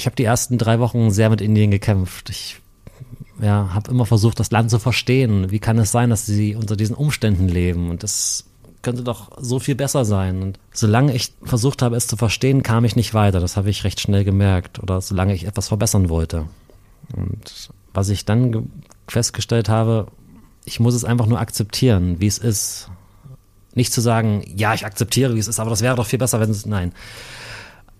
ich 0.00 0.06
habe 0.06 0.16
die 0.16 0.24
ersten 0.24 0.58
drei 0.58 0.78
Wochen 0.78 1.10
sehr 1.10 1.30
mit 1.30 1.40
Indien 1.40 1.70
gekämpft. 1.70 2.30
Ich 2.30 2.60
ja, 3.40 3.70
habe 3.72 3.90
immer 3.90 4.06
versucht, 4.06 4.40
das 4.40 4.50
Land 4.50 4.70
zu 4.70 4.78
verstehen. 4.78 5.50
Wie 5.50 5.58
kann 5.58 5.78
es 5.78 5.92
sein, 5.92 6.10
dass 6.10 6.26
sie 6.26 6.56
unter 6.56 6.76
diesen 6.76 6.96
Umständen 6.96 7.48
leben? 7.48 7.90
Und 7.90 8.02
das 8.02 8.44
könnte 8.82 9.02
doch 9.02 9.30
so 9.40 9.58
viel 9.58 9.74
besser 9.74 10.04
sein. 10.04 10.42
Und 10.42 10.58
solange 10.72 11.14
ich 11.14 11.32
versucht 11.42 11.82
habe, 11.82 11.96
es 11.96 12.06
zu 12.06 12.16
verstehen, 12.16 12.62
kam 12.62 12.84
ich 12.84 12.96
nicht 12.96 13.14
weiter. 13.14 13.40
Das 13.40 13.56
habe 13.56 13.70
ich 13.70 13.84
recht 13.84 14.00
schnell 14.00 14.24
gemerkt. 14.24 14.82
Oder 14.82 15.00
solange 15.00 15.34
ich 15.34 15.46
etwas 15.46 15.68
verbessern 15.68 16.08
wollte. 16.08 16.46
Und 17.14 17.70
was 17.94 18.08
ich 18.08 18.24
dann 18.24 18.70
festgestellt 19.08 19.68
habe, 19.68 20.08
ich 20.64 20.80
muss 20.80 20.94
es 20.94 21.04
einfach 21.04 21.26
nur 21.26 21.40
akzeptieren, 21.40 22.20
wie 22.20 22.26
es 22.26 22.38
ist. 22.38 22.90
Nicht 23.74 23.92
zu 23.92 24.00
sagen, 24.00 24.42
ja, 24.56 24.74
ich 24.74 24.84
akzeptiere, 24.84 25.34
wie 25.34 25.38
es 25.38 25.48
ist, 25.48 25.60
aber 25.60 25.70
das 25.70 25.82
wäre 25.82 25.94
doch 25.94 26.06
viel 26.06 26.18
besser, 26.18 26.40
wenn 26.40 26.50
es, 26.50 26.66
nein. 26.66 26.92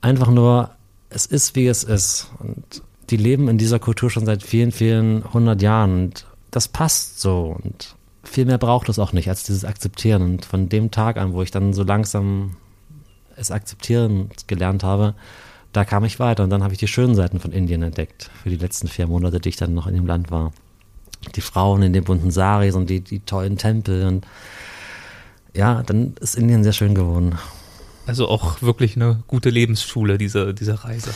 Einfach 0.01 0.29
nur 0.29 0.71
es 1.11 1.27
ist, 1.27 1.57
wie 1.57 1.67
es 1.67 1.85
ist. 1.85 2.31
Und 2.39 2.83
die 3.11 3.17
leben 3.17 3.49
in 3.49 3.59
dieser 3.59 3.79
Kultur 3.79 4.11
schon 4.11 4.27
seit 4.27 4.43
vielen, 4.43 4.73
vielen 4.73 5.25
hundert 5.33 5.63
Jahren. 5.63 6.05
Und 6.05 6.27
das 6.51 6.69
passt 6.69 7.21
so. 7.21 7.57
Und 7.63 7.97
viel 8.23 8.45
mehr 8.45 8.59
braucht 8.59 8.89
es 8.89 8.99
auch 8.99 9.13
nicht 9.13 9.29
als 9.29 9.45
dieses 9.45 9.65
Akzeptieren. 9.65 10.23
Und 10.23 10.45
von 10.45 10.69
dem 10.69 10.91
Tag 10.91 11.17
an, 11.17 11.33
wo 11.33 11.43
ich 11.43 11.51
dann 11.51 11.73
so 11.73 11.83
langsam 11.83 12.57
es 13.37 13.51
akzeptieren 13.51 14.31
gelernt 14.47 14.83
habe, 14.83 15.15
da 15.73 15.85
kam 15.85 16.05
ich 16.05 16.19
weiter. 16.19 16.45
Und 16.45 16.51
dann 16.51 16.63
habe 16.63 16.75
ich 16.75 16.79
die 16.79 16.89
schönen 16.89 17.15
Seiten 17.15 17.41
von 17.41 17.53
Indien 17.53 17.83
entdeckt. 17.83 18.31
Für 18.43 18.51
die 18.51 18.57
letzten 18.57 18.89
vier 18.89 19.07
Monate, 19.07 19.41
die 19.41 19.51
ich 19.51 19.57
dann 19.57 19.75
noch 19.75 19.87
in 19.87 19.95
dem 19.95 20.07
Land 20.07 20.31
war. 20.31 20.53
Die 21.35 21.41
Frauen 21.41 21.83
in 21.83 21.93
den 21.93 22.05
bunten 22.05 22.31
Saris 22.31 22.75
und 22.75 22.91
die, 22.91 23.01
die 23.01 23.21
tollen 23.21 23.57
Tempel. 23.57 24.07
Und 24.07 24.27
ja, 25.55 25.83
dann 25.83 26.15
ist 26.21 26.37
Indien 26.37 26.63
sehr 26.63 26.73
schön 26.73 26.95
geworden. 26.95 27.39
Also 28.09 28.27
auch 28.27 28.63
wirklich 28.63 28.97
eine 28.97 29.23
gute 29.27 29.51
Lebensschule, 29.51 30.17
diese, 30.17 30.55
diese 30.55 30.83
Reise. 30.83 31.11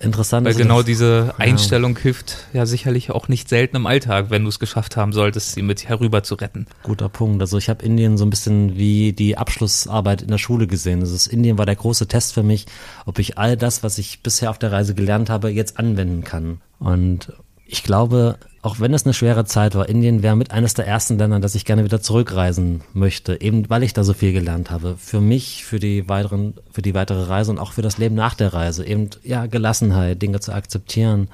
Interessant. 0.00 0.46
Weil 0.46 0.54
genau 0.54 0.82
diese 0.82 1.34
Einstellung 1.38 1.96
ja. 1.96 2.02
hilft 2.02 2.46
ja 2.52 2.66
sicherlich 2.66 3.10
auch 3.10 3.28
nicht 3.28 3.48
selten 3.48 3.76
im 3.76 3.86
Alltag, 3.86 4.26
wenn 4.28 4.42
du 4.42 4.50
es 4.50 4.58
geschafft 4.58 4.98
haben 4.98 5.14
solltest, 5.14 5.52
sie 5.52 5.62
mit 5.62 5.88
herüber 5.88 6.22
zu 6.22 6.34
retten. 6.34 6.66
Guter 6.82 7.08
Punkt. 7.08 7.40
Also 7.40 7.56
ich 7.56 7.70
habe 7.70 7.84
Indien 7.84 8.18
so 8.18 8.26
ein 8.26 8.30
bisschen 8.30 8.76
wie 8.76 9.14
die 9.14 9.38
Abschlussarbeit 9.38 10.20
in 10.20 10.28
der 10.28 10.38
Schule 10.38 10.66
gesehen. 10.66 11.00
Also 11.00 11.14
das 11.14 11.26
Indien 11.26 11.56
war 11.56 11.66
der 11.66 11.76
große 11.76 12.06
Test 12.06 12.34
für 12.34 12.42
mich, 12.42 12.66
ob 13.06 13.18
ich 13.18 13.38
all 13.38 13.56
das, 13.56 13.82
was 13.82 13.96
ich 13.96 14.22
bisher 14.22 14.50
auf 14.50 14.58
der 14.58 14.72
Reise 14.72 14.94
gelernt 14.94 15.30
habe, 15.30 15.48
jetzt 15.48 15.78
anwenden 15.78 16.22
kann. 16.22 16.60
Und 16.78 17.32
ich 17.66 17.82
glaube, 17.82 18.38
auch 18.62 18.78
wenn 18.78 18.92
es 18.92 19.06
eine 19.06 19.14
schwere 19.14 19.46
Zeit 19.46 19.74
war, 19.74 19.88
Indien 19.88 20.22
wäre 20.22 20.36
mit 20.36 20.50
eines 20.50 20.74
der 20.74 20.86
ersten 20.86 21.16
Länder, 21.16 21.40
dass 21.40 21.54
ich 21.54 21.64
gerne 21.64 21.84
wieder 21.84 22.02
zurückreisen 22.02 22.82
möchte, 22.92 23.40
eben 23.40 23.70
weil 23.70 23.82
ich 23.82 23.94
da 23.94 24.04
so 24.04 24.12
viel 24.12 24.32
gelernt 24.32 24.70
habe. 24.70 24.96
Für 24.98 25.20
mich, 25.20 25.64
für 25.64 25.78
die 25.78 26.08
weiteren, 26.08 26.54
für 26.70 26.82
die 26.82 26.94
weitere 26.94 27.22
Reise 27.22 27.50
und 27.50 27.58
auch 27.58 27.72
für 27.72 27.82
das 27.82 27.96
Leben 27.96 28.14
nach 28.14 28.34
der 28.34 28.52
Reise. 28.52 28.84
Eben, 28.86 29.08
ja, 29.22 29.46
Gelassenheit, 29.46 30.20
Dinge 30.20 30.40
zu 30.40 30.52
akzeptieren, 30.52 31.28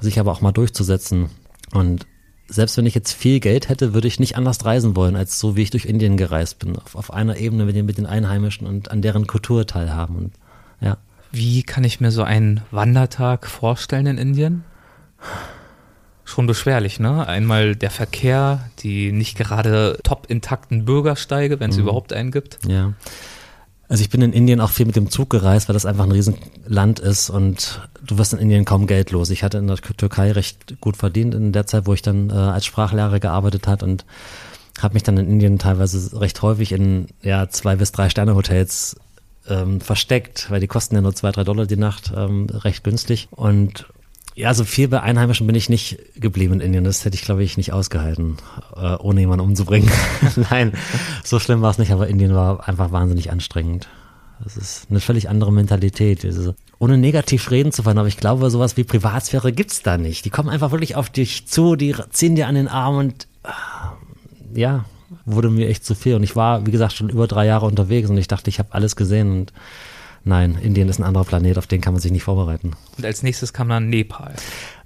sich 0.00 0.18
aber 0.18 0.32
auch 0.32 0.40
mal 0.40 0.50
durchzusetzen. 0.50 1.30
Und 1.72 2.04
selbst 2.48 2.76
wenn 2.76 2.86
ich 2.86 2.96
jetzt 2.96 3.12
viel 3.12 3.38
Geld 3.38 3.68
hätte, 3.68 3.94
würde 3.94 4.08
ich 4.08 4.18
nicht 4.18 4.36
anders 4.36 4.64
reisen 4.64 4.96
wollen, 4.96 5.14
als 5.14 5.38
so 5.38 5.54
wie 5.54 5.62
ich 5.62 5.70
durch 5.70 5.84
Indien 5.84 6.16
gereist 6.16 6.58
bin. 6.58 6.76
Auf, 6.76 6.96
auf 6.96 7.12
einer 7.12 7.36
Ebene 7.36 7.64
mit 7.64 7.76
den, 7.76 7.86
mit 7.86 7.96
den 7.96 8.06
Einheimischen 8.06 8.66
und 8.66 8.90
an 8.90 9.02
deren 9.02 9.28
Kultur 9.28 9.68
teilhaben. 9.68 10.16
Und, 10.16 10.32
ja. 10.80 10.96
Wie 11.30 11.62
kann 11.62 11.84
ich 11.84 12.00
mir 12.00 12.10
so 12.10 12.24
einen 12.24 12.62
Wandertag 12.72 13.46
vorstellen 13.46 14.06
in 14.06 14.18
Indien? 14.18 14.64
Schon 16.24 16.46
beschwerlich, 16.46 17.00
ne? 17.00 17.26
Einmal 17.26 17.76
der 17.76 17.90
Verkehr, 17.90 18.70
die 18.80 19.12
nicht 19.12 19.36
gerade 19.36 19.98
top 20.02 20.26
intakten 20.28 20.84
Bürgersteige, 20.84 21.60
wenn 21.60 21.70
es 21.70 21.76
mhm. 21.76 21.82
überhaupt 21.82 22.12
einen 22.12 22.30
gibt. 22.30 22.58
Ja. 22.66 22.94
Also 23.88 24.02
ich 24.02 24.08
bin 24.08 24.22
in 24.22 24.32
Indien 24.32 24.60
auch 24.60 24.70
viel 24.70 24.86
mit 24.86 24.96
dem 24.96 25.10
Zug 25.10 25.28
gereist, 25.30 25.68
weil 25.68 25.74
das 25.74 25.84
einfach 25.84 26.04
ein 26.04 26.12
Riesenland 26.12 27.00
ist 27.00 27.28
und 27.28 27.82
du 28.04 28.16
wirst 28.16 28.32
in 28.32 28.38
Indien 28.38 28.64
kaum 28.64 28.86
Geld 28.86 29.10
los. 29.10 29.28
Ich 29.30 29.42
hatte 29.42 29.58
in 29.58 29.66
der 29.66 29.76
Türkei 29.76 30.32
recht 30.32 30.80
gut 30.80 30.96
verdient 30.96 31.34
in 31.34 31.52
der 31.52 31.66
Zeit, 31.66 31.86
wo 31.86 31.92
ich 31.92 32.00
dann 32.00 32.30
äh, 32.30 32.32
als 32.32 32.64
Sprachlehrer 32.64 33.20
gearbeitet 33.20 33.66
hat 33.66 33.82
und 33.82 34.06
habe 34.80 34.94
mich 34.94 35.02
dann 35.02 35.18
in 35.18 35.28
Indien 35.28 35.58
teilweise 35.58 36.18
recht 36.18 36.40
häufig 36.42 36.72
in 36.72 37.08
ja 37.22 37.48
zwei 37.48 37.76
bis 37.76 37.92
drei 37.92 38.08
Sterne 38.08 38.34
Hotels 38.34 38.96
ähm, 39.48 39.80
versteckt, 39.80 40.50
weil 40.50 40.60
die 40.60 40.66
kosten 40.66 40.94
ja 40.94 41.02
nur 41.02 41.14
zwei 41.14 41.30
drei 41.30 41.44
Dollar 41.44 41.66
die 41.66 41.76
Nacht, 41.76 42.12
ähm, 42.16 42.46
recht 42.50 42.84
günstig 42.84 43.28
und 43.30 43.86
ja, 44.34 44.52
so 44.52 44.64
viel 44.64 44.88
bei 44.88 45.00
Einheimischen 45.00 45.46
bin 45.46 45.54
ich 45.54 45.68
nicht 45.68 45.98
geblieben 46.16 46.54
in 46.54 46.60
Indien. 46.60 46.84
Das 46.84 47.04
hätte 47.04 47.14
ich, 47.14 47.22
glaube 47.22 47.44
ich, 47.44 47.56
nicht 47.56 47.72
ausgehalten, 47.72 48.36
äh, 48.76 48.96
ohne 48.96 49.20
jemanden 49.20 49.44
umzubringen. 49.44 49.90
Nein, 50.50 50.72
so 51.22 51.38
schlimm 51.38 51.62
war 51.62 51.70
es 51.70 51.78
nicht, 51.78 51.92
aber 51.92 52.08
Indien 52.08 52.34
war 52.34 52.66
einfach 52.68 52.90
wahnsinnig 52.90 53.30
anstrengend. 53.30 53.88
Das 54.42 54.56
ist 54.56 54.88
eine 54.90 54.98
völlig 55.00 55.28
andere 55.28 55.52
Mentalität. 55.52 56.24
Also, 56.24 56.54
ohne 56.80 56.98
negativ 56.98 57.50
reden 57.52 57.70
zu 57.70 57.84
wollen, 57.84 57.98
aber 57.98 58.08
ich 58.08 58.16
glaube, 58.16 58.50
sowas 58.50 58.76
wie 58.76 58.82
Privatsphäre 58.82 59.52
gibt's 59.52 59.82
da 59.82 59.96
nicht. 59.96 60.24
Die 60.24 60.30
kommen 60.30 60.48
einfach 60.48 60.72
wirklich 60.72 60.96
auf 60.96 61.08
dich 61.08 61.46
zu, 61.46 61.76
die 61.76 61.94
ziehen 62.10 62.34
dir 62.34 62.48
an 62.48 62.56
den 62.56 62.68
Arm 62.68 62.96
und 62.96 63.28
äh, 63.44 64.60
ja, 64.60 64.84
wurde 65.24 65.50
mir 65.50 65.68
echt 65.68 65.84
zu 65.84 65.94
viel. 65.94 66.16
Und 66.16 66.24
ich 66.24 66.34
war, 66.34 66.66
wie 66.66 66.72
gesagt, 66.72 66.94
schon 66.94 67.08
über 67.08 67.28
drei 67.28 67.46
Jahre 67.46 67.66
unterwegs 67.66 68.10
und 68.10 68.18
ich 68.18 68.28
dachte, 68.28 68.50
ich 68.50 68.58
habe 68.58 68.72
alles 68.72 68.96
gesehen 68.96 69.30
und 69.30 69.52
nein, 70.24 70.58
Indien 70.60 70.88
ist 70.88 70.98
ein 70.98 71.04
anderer 71.04 71.24
Planet, 71.24 71.58
auf 71.58 71.66
den 71.66 71.80
kann 71.80 71.94
man 71.94 72.00
sich 72.00 72.12
nicht 72.12 72.24
vorbereiten. 72.24 72.72
Und 72.96 73.04
als 73.04 73.22
nächstes 73.22 73.52
kam 73.52 73.68
dann 73.68 73.88
Nepal. 73.88 74.34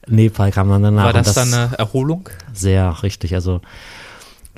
Nepal 0.06 0.50
kam 0.52 0.68
dann 0.68 0.82
danach. 0.82 1.04
War 1.04 1.12
das, 1.12 1.32
das 1.32 1.34
dann 1.34 1.54
eine 1.54 1.76
Erholung? 1.76 2.28
Sehr, 2.52 3.02
richtig. 3.02 3.34
Also 3.34 3.60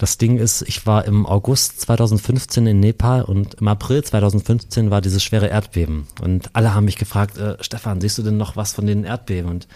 das 0.01 0.17
Ding 0.17 0.39
ist, 0.39 0.63
ich 0.63 0.87
war 0.87 1.05
im 1.05 1.27
August 1.27 1.83
2015 1.83 2.67
in 2.67 2.81
Nepal 2.81 3.23
und 3.23 3.55
im 3.55 3.69
April 3.69 4.03
2015 4.03 4.91
war 4.91 5.03
dieses 5.03 5.23
schwere 5.23 5.49
Erdbeben. 5.49 6.07
Und 6.23 6.51
alle 6.55 6.75
haben 6.75 6.87
mich 6.87 6.97
gefragt, 6.97 7.37
äh, 7.37 7.57
Stefan, 7.61 8.01
siehst 8.01 8.17
du 8.17 8.23
denn 8.23 8.39
noch 8.39 8.57
was 8.57 8.73
von 8.73 8.87
den 8.87 9.05
Erdbeben? 9.05 9.51
Und 9.51 9.69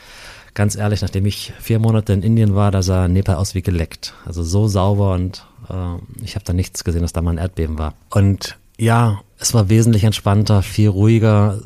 ganz 0.54 0.76
ehrlich, 0.76 1.02
nachdem 1.02 1.26
ich 1.26 1.52
vier 1.60 1.78
Monate 1.78 2.14
in 2.14 2.22
Indien 2.22 2.54
war, 2.54 2.70
da 2.70 2.82
sah 2.82 3.06
Nepal 3.06 3.36
aus 3.36 3.54
wie 3.54 3.60
geleckt. 3.60 4.14
Also 4.24 4.42
so 4.42 4.66
sauber 4.66 5.12
und 5.12 5.44
äh, 5.68 6.22
ich 6.22 6.36
habe 6.36 6.44
da 6.46 6.54
nichts 6.54 6.84
gesehen, 6.84 7.02
dass 7.02 7.12
da 7.12 7.20
mal 7.20 7.32
ein 7.32 7.38
Erdbeben 7.38 7.78
war. 7.78 7.92
Und 8.08 8.56
ja, 8.78 9.20
es 9.38 9.54
war 9.54 9.68
wesentlich 9.68 10.04
entspannter, 10.04 10.62
viel 10.62 10.88
ruhiger. 10.88 11.60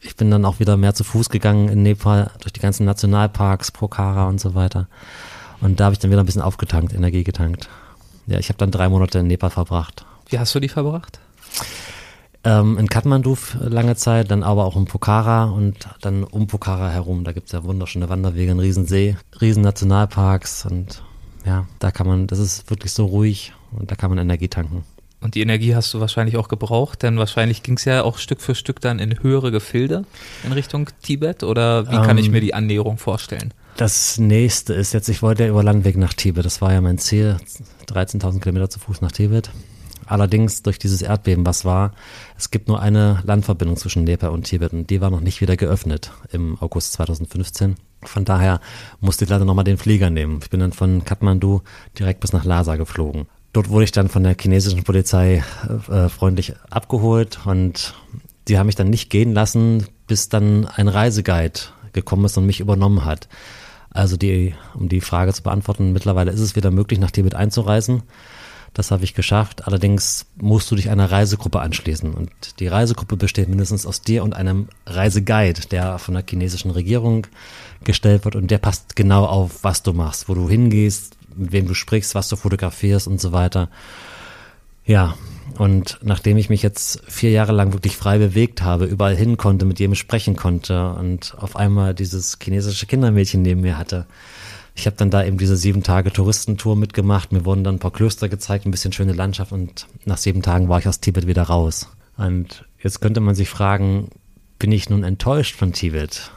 Ich 0.00 0.16
bin 0.16 0.30
dann 0.30 0.44
auch 0.44 0.60
wieder 0.60 0.76
mehr 0.76 0.94
zu 0.94 1.04
Fuß 1.04 1.28
gegangen 1.28 1.68
in 1.68 1.82
Nepal 1.82 2.30
durch 2.40 2.52
die 2.52 2.60
ganzen 2.60 2.84
Nationalparks, 2.84 3.72
Pokhara 3.72 4.28
und 4.28 4.40
so 4.40 4.54
weiter. 4.54 4.88
Und 5.60 5.80
da 5.80 5.86
habe 5.86 5.94
ich 5.94 5.98
dann 5.98 6.10
wieder 6.10 6.22
ein 6.22 6.26
bisschen 6.26 6.42
aufgetankt, 6.42 6.94
Energie 6.94 7.24
getankt. 7.24 7.68
Ja, 8.26 8.38
ich 8.38 8.48
habe 8.48 8.58
dann 8.58 8.70
drei 8.70 8.88
Monate 8.88 9.18
in 9.18 9.26
Nepal 9.26 9.50
verbracht. 9.50 10.04
Wie 10.28 10.38
hast 10.38 10.54
du 10.54 10.60
die 10.60 10.68
verbracht? 10.68 11.18
Ähm, 12.44 12.78
in 12.78 12.88
Kathmandu 12.88 13.36
lange 13.58 13.96
Zeit, 13.96 14.30
dann 14.30 14.42
aber 14.42 14.64
auch 14.64 14.76
in 14.76 14.84
Pokhara 14.84 15.44
und 15.44 15.88
dann 16.02 16.22
um 16.24 16.46
Pokhara 16.46 16.90
herum. 16.90 17.24
Da 17.24 17.32
gibt's 17.32 17.52
ja 17.52 17.64
wunderschöne 17.64 18.08
Wanderwege, 18.08 18.52
einen 18.52 18.60
Riesensee, 18.60 19.16
riesen 19.40 19.62
Nationalparks 19.62 20.66
und 20.66 21.02
ja, 21.44 21.66
da 21.78 21.90
kann 21.90 22.06
man, 22.06 22.26
das 22.26 22.38
ist 22.38 22.70
wirklich 22.70 22.92
so 22.92 23.06
ruhig 23.06 23.52
und 23.72 23.90
da 23.90 23.96
kann 23.96 24.10
man 24.10 24.18
Energie 24.18 24.48
tanken. 24.48 24.84
Und 25.20 25.34
die 25.34 25.40
Energie 25.40 25.74
hast 25.74 25.92
du 25.92 26.00
wahrscheinlich 26.00 26.36
auch 26.36 26.48
gebraucht, 26.48 27.02
denn 27.02 27.18
wahrscheinlich 27.18 27.62
ging 27.64 27.76
es 27.76 27.84
ja 27.84 28.02
auch 28.02 28.18
Stück 28.18 28.40
für 28.40 28.54
Stück 28.54 28.80
dann 28.80 29.00
in 29.00 29.20
höhere 29.22 29.50
Gefilde 29.50 30.04
in 30.44 30.52
Richtung 30.52 30.88
Tibet 31.02 31.42
oder 31.42 31.90
wie 31.90 31.96
kann 31.96 32.10
ähm, 32.10 32.18
ich 32.18 32.30
mir 32.30 32.40
die 32.40 32.54
Annäherung 32.54 32.98
vorstellen? 32.98 33.52
Das 33.76 34.18
nächste 34.18 34.74
ist 34.74 34.92
jetzt, 34.92 35.08
ich 35.08 35.22
wollte 35.22 35.44
ja 35.44 35.50
über 35.50 35.62
Landweg 35.62 35.96
nach 35.96 36.14
Tibet, 36.14 36.44
das 36.44 36.60
war 36.60 36.72
ja 36.72 36.80
mein 36.80 36.98
Ziel, 36.98 37.36
13.000 37.88 38.40
Kilometer 38.40 38.70
zu 38.70 38.78
Fuß 38.78 39.00
nach 39.00 39.12
Tibet. 39.12 39.50
Allerdings 40.06 40.62
durch 40.62 40.78
dieses 40.78 41.02
Erdbeben, 41.02 41.44
was 41.44 41.64
war, 41.66 41.92
es 42.38 42.50
gibt 42.50 42.68
nur 42.68 42.80
eine 42.80 43.20
Landverbindung 43.24 43.76
zwischen 43.76 44.04
Nepal 44.04 44.30
und 44.30 44.44
Tibet 44.44 44.72
und 44.72 44.88
die 44.88 45.00
war 45.00 45.10
noch 45.10 45.20
nicht 45.20 45.40
wieder 45.42 45.56
geöffnet 45.56 46.12
im 46.32 46.56
August 46.60 46.94
2015. 46.94 47.76
Von 48.04 48.24
daher 48.24 48.60
musste 49.00 49.24
ich 49.24 49.30
leider 49.30 49.44
nochmal 49.44 49.64
den 49.64 49.76
Flieger 49.76 50.08
nehmen. 50.08 50.38
Ich 50.42 50.48
bin 50.48 50.60
dann 50.60 50.72
von 50.72 51.04
Kathmandu 51.04 51.60
direkt 51.98 52.20
bis 52.20 52.32
nach 52.32 52.44
Lhasa 52.44 52.76
geflogen. 52.76 53.26
Dort 53.58 53.70
wurde 53.70 53.82
ich 53.82 53.90
dann 53.90 54.08
von 54.08 54.22
der 54.22 54.36
chinesischen 54.40 54.84
Polizei 54.84 55.42
äh, 55.90 56.08
freundlich 56.08 56.54
abgeholt 56.70 57.40
und 57.44 57.92
die 58.46 58.56
haben 58.56 58.66
mich 58.66 58.76
dann 58.76 58.88
nicht 58.88 59.10
gehen 59.10 59.32
lassen, 59.32 59.88
bis 60.06 60.28
dann 60.28 60.66
ein 60.66 60.86
Reiseguide 60.86 61.58
gekommen 61.92 62.24
ist 62.24 62.38
und 62.38 62.46
mich 62.46 62.60
übernommen 62.60 63.04
hat. 63.04 63.28
Also 63.90 64.16
die, 64.16 64.54
um 64.74 64.88
die 64.88 65.00
Frage 65.00 65.32
zu 65.32 65.42
beantworten, 65.42 65.92
mittlerweile 65.92 66.30
ist 66.30 66.38
es 66.38 66.54
wieder 66.54 66.70
möglich, 66.70 67.00
nach 67.00 67.10
Tibet 67.10 67.34
einzureisen. 67.34 68.04
Das 68.74 68.92
habe 68.92 69.02
ich 69.02 69.14
geschafft. 69.14 69.66
Allerdings 69.66 70.26
musst 70.36 70.70
du 70.70 70.76
dich 70.76 70.88
einer 70.88 71.10
Reisegruppe 71.10 71.58
anschließen. 71.58 72.14
Und 72.14 72.30
die 72.60 72.68
Reisegruppe 72.68 73.16
besteht 73.16 73.48
mindestens 73.48 73.86
aus 73.86 74.02
dir 74.02 74.22
und 74.22 74.36
einem 74.36 74.68
Reiseguide, 74.86 75.62
der 75.68 75.98
von 75.98 76.14
der 76.14 76.22
chinesischen 76.24 76.70
Regierung 76.70 77.26
gestellt 77.82 78.24
wird 78.24 78.36
und 78.36 78.52
der 78.52 78.58
passt 78.58 78.94
genau 78.94 79.24
auf, 79.24 79.64
was 79.64 79.82
du 79.82 79.94
machst, 79.94 80.28
wo 80.28 80.34
du 80.34 80.48
hingehst, 80.48 81.17
mit 81.38 81.52
wem 81.52 81.66
du 81.66 81.74
sprichst, 81.74 82.14
was 82.14 82.28
du 82.28 82.36
fotografierst 82.36 83.06
und 83.06 83.20
so 83.20 83.32
weiter. 83.32 83.68
Ja, 84.84 85.14
und 85.56 85.98
nachdem 86.02 86.36
ich 86.36 86.50
mich 86.50 86.62
jetzt 86.62 87.02
vier 87.08 87.30
Jahre 87.30 87.52
lang 87.52 87.72
wirklich 87.72 87.96
frei 87.96 88.18
bewegt 88.18 88.62
habe, 88.62 88.86
überall 88.86 89.16
hin 89.16 89.36
konnte, 89.36 89.64
mit 89.64 89.78
jedem 89.78 89.94
sprechen 89.94 90.36
konnte 90.36 90.92
und 90.92 91.34
auf 91.38 91.56
einmal 91.56 91.94
dieses 91.94 92.38
chinesische 92.42 92.86
Kindermädchen 92.86 93.42
neben 93.42 93.62
mir 93.62 93.78
hatte, 93.78 94.06
ich 94.74 94.86
habe 94.86 94.96
dann 94.96 95.10
da 95.10 95.24
eben 95.24 95.38
diese 95.38 95.56
sieben 95.56 95.82
Tage 95.82 96.12
Touristentour 96.12 96.76
mitgemacht. 96.76 97.32
Mir 97.32 97.44
wurden 97.44 97.64
dann 97.64 97.76
ein 97.76 97.80
paar 97.80 97.90
Klöster 97.90 98.28
gezeigt, 98.28 98.64
ein 98.64 98.70
bisschen 98.70 98.92
schöne 98.92 99.12
Landschaft 99.12 99.50
und 99.50 99.88
nach 100.04 100.18
sieben 100.18 100.40
Tagen 100.40 100.68
war 100.68 100.78
ich 100.78 100.86
aus 100.86 101.00
Tibet 101.00 101.26
wieder 101.26 101.42
raus. 101.42 101.88
Und 102.16 102.64
jetzt 102.80 103.00
könnte 103.00 103.20
man 103.20 103.34
sich 103.34 103.48
fragen, 103.48 104.10
bin 104.60 104.70
ich 104.70 104.88
nun 104.88 105.02
enttäuscht 105.02 105.56
von 105.56 105.72
Tibet? 105.72 106.30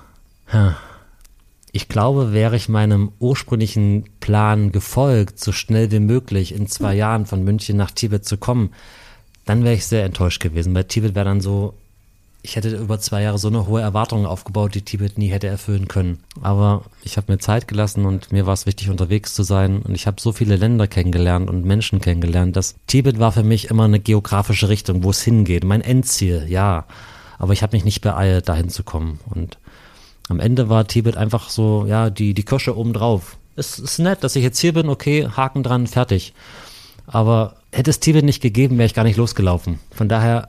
Ich 1.72 1.88
glaube, 1.88 2.34
wäre 2.34 2.56
ich 2.56 2.68
meinem 2.68 3.12
ursprünglichen 3.20 4.06
Plan 4.20 4.72
gefolgt, 4.72 5.40
so 5.40 5.52
schnell 5.52 5.92
wie 5.92 6.00
möglich 6.00 6.54
in 6.54 6.68
zwei 6.68 6.96
Jahren 6.96 7.26
von 7.26 7.44
München 7.44 7.78
nach 7.78 7.92
Tibet 7.92 8.26
zu 8.26 8.38
kommen, 8.38 8.72
dann 9.46 9.64
wäre 9.64 9.76
ich 9.76 9.86
sehr 9.86 10.04
enttäuscht 10.04 10.42
gewesen. 10.42 10.74
Bei 10.74 10.84
Tibet 10.84 11.16
wäre 11.16 11.26
dann 11.26 11.42
so, 11.42 11.74
ich 12.44 12.56
hätte 12.56 12.76
über 12.76 13.00
zwei 13.00 13.22
Jahre 13.22 13.38
so 13.38 13.48
eine 13.48 13.68
hohe 13.68 13.82
Erwartung 13.82 14.26
aufgebaut, 14.26 14.74
die 14.74 14.82
Tibet 14.82 15.18
nie 15.18 15.30
hätte 15.30 15.48
erfüllen 15.48 15.88
können. 15.88 16.20
Aber 16.42 16.84
ich 17.04 17.18
habe 17.18 17.32
mir 17.32 17.38
Zeit 17.38 17.68
gelassen 17.68 18.06
und 18.06 18.32
mir 18.32 18.46
war 18.46 18.54
es 18.54 18.66
wichtig, 18.66 18.90
unterwegs 18.90 19.36
zu 19.36 19.44
sein. 19.44 19.82
Und 19.82 19.94
ich 19.94 20.08
habe 20.08 20.20
so 20.20 20.32
viele 20.32 20.56
Länder 20.56 20.88
kennengelernt 20.88 21.50
und 21.50 21.66
Menschen 21.66 22.02
kennengelernt, 22.02 22.56
dass 22.56 22.76
Tibet 22.88 23.20
war 23.20 23.32
für 23.32 23.44
mich 23.44 23.70
immer 23.70 23.86
eine 23.86 24.00
geografische 24.00 24.70
Richtung, 24.70 25.04
wo 25.04 25.12
es 25.12 25.22
hingeht. 25.22 25.64
Mein 25.64 25.82
Endziel, 25.82 26.46
ja. 26.48 26.86
Aber 27.38 27.54
ich 27.54 27.64
habe 27.64 27.76
mich 27.76 27.86
nicht 27.86 28.02
beeilt, 28.02 28.50
dahin 28.50 28.70
zu 28.70 28.84
kommen. 28.84 29.20
Und 29.30 29.58
am 30.32 30.40
Ende 30.40 30.70
war 30.70 30.88
Tibet 30.88 31.18
einfach 31.18 31.50
so, 31.50 31.86
ja, 31.86 32.10
die, 32.10 32.34
die 32.34 32.44
Kirsche 32.44 32.76
obendrauf. 32.76 33.38
Es 33.56 33.78
ist 33.78 34.00
nett, 34.00 34.24
dass 34.24 34.36
ich 34.36 34.44
jetzt 34.44 34.60
hier 34.60 34.74
bin, 34.74 34.90
okay, 34.90 35.28
Haken 35.28 35.62
dran, 35.62 35.88
fertig. 35.88 36.34
Aber 37.06 37.56
hätte 37.72 37.90
es 37.90 38.00
Tibet 38.00 38.24
nicht 38.24 38.42
gegeben, 38.42 38.78
wäre 38.78 38.86
ich 38.86 38.94
gar 38.94 39.04
nicht 39.04 39.18
losgelaufen. 39.18 39.80
Von 39.92 40.08
daher 40.08 40.48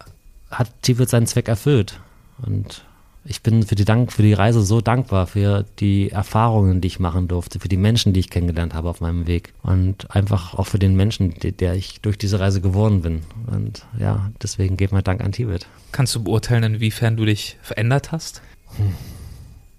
hat 0.50 0.70
Tibet 0.82 1.10
seinen 1.10 1.26
Zweck 1.26 1.48
erfüllt. 1.48 1.98
Und 2.46 2.84
ich 3.24 3.42
bin 3.42 3.64
für 3.64 3.74
die 3.74 3.84
Dank, 3.84 4.12
für 4.12 4.22
die 4.22 4.32
Reise 4.32 4.62
so 4.62 4.80
dankbar, 4.80 5.26
für 5.26 5.64
die 5.80 6.10
Erfahrungen, 6.10 6.80
die 6.80 6.88
ich 6.88 7.00
machen 7.00 7.26
durfte, 7.26 7.58
für 7.58 7.68
die 7.68 7.76
Menschen, 7.76 8.12
die 8.12 8.20
ich 8.20 8.30
kennengelernt 8.30 8.74
habe 8.74 8.88
auf 8.88 9.00
meinem 9.00 9.26
Weg. 9.26 9.52
Und 9.64 10.14
einfach 10.14 10.54
auch 10.54 10.68
für 10.68 10.78
den 10.78 10.94
Menschen, 10.94 11.34
der 11.40 11.74
ich 11.74 12.00
durch 12.02 12.18
diese 12.18 12.38
Reise 12.38 12.60
geworden 12.60 13.02
bin. 13.02 13.22
Und 13.48 13.84
ja, 13.98 14.30
deswegen 14.40 14.76
geht 14.76 14.92
mein 14.92 15.04
Dank 15.04 15.22
an 15.22 15.32
Tibet. 15.32 15.66
Kannst 15.90 16.14
du 16.14 16.22
beurteilen, 16.22 16.62
inwiefern 16.62 17.16
du 17.16 17.24
dich 17.24 17.56
verändert 17.62 18.12
hast? 18.12 18.42
Hm. 18.76 18.94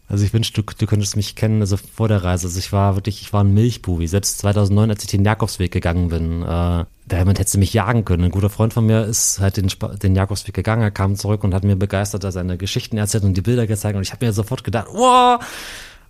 Also 0.09 0.25
ich 0.25 0.33
wünschte, 0.33 0.61
du, 0.61 0.73
du 0.77 0.85
könntest 0.85 1.15
mich 1.15 1.35
kennen, 1.35 1.61
also 1.61 1.77
vor 1.77 2.07
der 2.07 2.23
Reise. 2.23 2.47
Also 2.47 2.59
ich 2.59 2.71
war 2.71 2.95
wirklich, 2.95 3.21
ich 3.21 3.33
war 3.33 3.43
ein 3.43 3.53
Milchbubi. 3.53 4.07
Selbst 4.07 4.39
2009, 4.39 4.91
als 4.91 5.03
ich 5.03 5.09
den 5.09 5.23
Jakobsweg 5.23 5.71
gegangen 5.71 6.09
bin, 6.09 6.43
äh, 6.43 6.85
damit 7.07 7.39
hättest 7.39 7.55
du 7.55 7.59
mich 7.59 7.73
jagen 7.73 8.05
können. 8.05 8.25
Ein 8.25 8.31
guter 8.31 8.49
Freund 8.49 8.73
von 8.73 8.85
mir 8.85 9.05
ist 9.05 9.39
halt 9.39 9.57
den, 9.57 9.69
den 10.01 10.15
Jakobsweg 10.15 10.53
gegangen, 10.53 10.81
er 10.81 10.91
kam 10.91 11.15
zurück 11.15 11.43
und 11.43 11.53
hat 11.53 11.63
mir 11.63 11.75
begeistert 11.75 12.23
seine 12.31 12.57
Geschichten 12.57 12.97
erzählt 12.97 13.23
und 13.23 13.35
die 13.35 13.41
Bilder 13.41 13.67
gezeigt 13.67 13.95
und 13.95 14.03
ich 14.03 14.11
habe 14.11 14.25
mir 14.25 14.33
sofort 14.33 14.63
gedacht, 14.63 14.87
wow, 14.91 15.39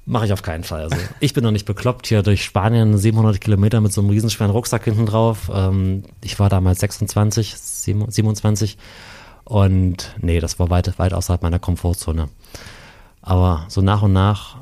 mache 0.05 0.25
ich 0.25 0.33
auf 0.33 0.41
keinen 0.41 0.63
Fall. 0.63 0.83
Also 0.83 0.97
ich 1.19 1.33
bin 1.33 1.43
noch 1.43 1.51
nicht 1.51 1.65
bekloppt 1.65 2.07
hier 2.07 2.23
durch 2.23 2.43
Spanien 2.43 2.97
700 2.97 3.39
Kilometer 3.41 3.81
mit 3.81 3.93
so 3.93 4.01
einem 4.01 4.09
riesenschweren 4.09 4.51
Rucksack 4.51 4.83
hinten 4.83 5.05
drauf. 5.05 5.51
Ähm, 5.53 6.03
ich 6.23 6.39
war 6.39 6.49
damals 6.49 6.79
26, 6.79 7.55
27 7.55 8.77
und 9.45 10.15
nee, 10.21 10.39
das 10.39 10.59
war 10.59 10.69
weit, 10.69 10.97
weit 10.99 11.13
außerhalb 11.13 11.41
meiner 11.41 11.59
Komfortzone. 11.59 12.29
Aber 13.24 13.65
so 13.69 13.82
nach 13.82 14.03
und 14.03 14.13
nach, 14.13 14.57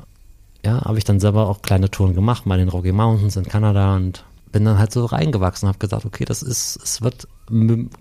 ja, 0.64 0.84
habe 0.84 0.96
ich 0.96 1.04
dann 1.04 1.20
selber 1.20 1.48
auch 1.48 1.60
kleine 1.60 1.90
Touren 1.90 2.14
gemacht, 2.14 2.46
mal 2.46 2.58
in 2.58 2.66
den 2.66 2.70
Rocky 2.70 2.92
Mountains 2.92 3.36
in 3.36 3.44
Kanada 3.44 3.96
und 3.96 4.24
bin 4.52 4.64
dann 4.64 4.78
halt 4.78 4.92
so 4.92 5.04
reingewachsen 5.04 5.66
und 5.66 5.74
habe 5.74 5.78
gesagt, 5.78 6.04
okay, 6.04 6.24
das 6.24 6.42
ist, 6.42 6.78
es 6.82 7.02
wird 7.02 7.26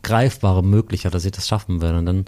greifbarer, 0.03 0.61
möglicher, 0.61 1.09
dass 1.09 1.25
ich 1.25 1.31
das 1.31 1.47
schaffen 1.47 1.81
werde. 1.81 1.97
Und 1.97 2.05
dann, 2.05 2.25